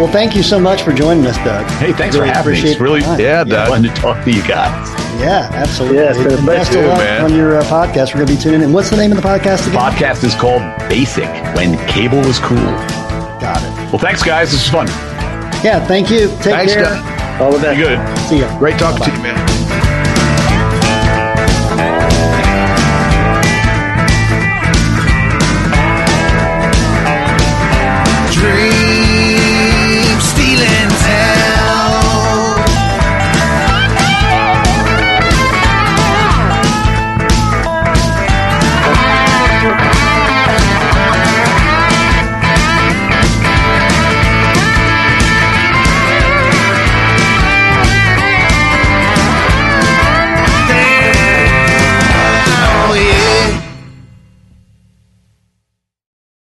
Well, 0.00 0.10
thank 0.10 0.34
you 0.34 0.42
so 0.42 0.58
much 0.58 0.80
for 0.82 0.92
joining 0.92 1.26
us, 1.26 1.36
Doug. 1.44 1.66
Hey, 1.72 1.92
thanks 1.92 2.16
Really 2.16 2.28
for 2.30 2.34
having 2.34 2.52
me. 2.54 2.60
It's 2.70 2.80
really 2.80 3.00
the 3.00 3.06
time. 3.06 3.20
Yeah, 3.20 3.26
yeah, 3.40 3.44
Doug. 3.44 3.68
fun 3.68 3.82
to 3.82 3.88
talk 3.90 4.24
to 4.24 4.30
you 4.32 4.40
guys. 4.48 4.88
Yeah, 5.20 5.50
absolutely. 5.52 5.98
Yeah, 5.98 6.08
it's 6.10 6.18
been 6.18 6.32
a 6.32 6.36
And 6.38 6.46
best 6.46 6.70
pleasure, 6.72 6.80
of 6.86 6.88
luck 6.88 6.98
man. 7.00 7.24
on 7.24 7.34
your 7.34 7.58
uh, 7.58 7.64
podcast. 7.64 8.14
We're 8.14 8.24
going 8.24 8.28
to 8.28 8.34
be 8.36 8.40
tuning 8.40 8.62
in. 8.62 8.72
What's 8.72 8.88
the 8.88 8.96
name 8.96 9.12
of 9.12 9.18
the 9.20 9.22
podcast 9.22 9.68
again? 9.68 9.78
Podcast 9.78 10.24
is 10.24 10.34
called 10.34 10.62
Basic 10.88 11.28
When 11.54 11.76
Cable 11.86 12.18
Was 12.20 12.38
Cool. 12.38 12.56
Got 12.56 13.58
it. 13.62 13.92
Well, 13.92 13.98
thanks 13.98 14.22
guys. 14.22 14.50
This 14.50 14.62
was 14.62 14.70
fun. 14.70 14.86
Yeah, 15.62 15.84
thank 15.86 16.10
you. 16.10 16.28
Take 16.40 16.54
Thanks, 16.56 16.72
care. 16.72 16.84
Doug. 16.84 17.40
All 17.42 17.52
the 17.52 17.58
best. 17.58 17.76
Be 17.76 17.84
good. 17.84 18.18
See 18.28 18.38
ya. 18.40 18.58
Great 18.58 18.78
talking 18.78 18.98
Bye-bye. 19.00 19.10
to 19.10 19.16
you, 19.18 19.22
man. 19.34 19.51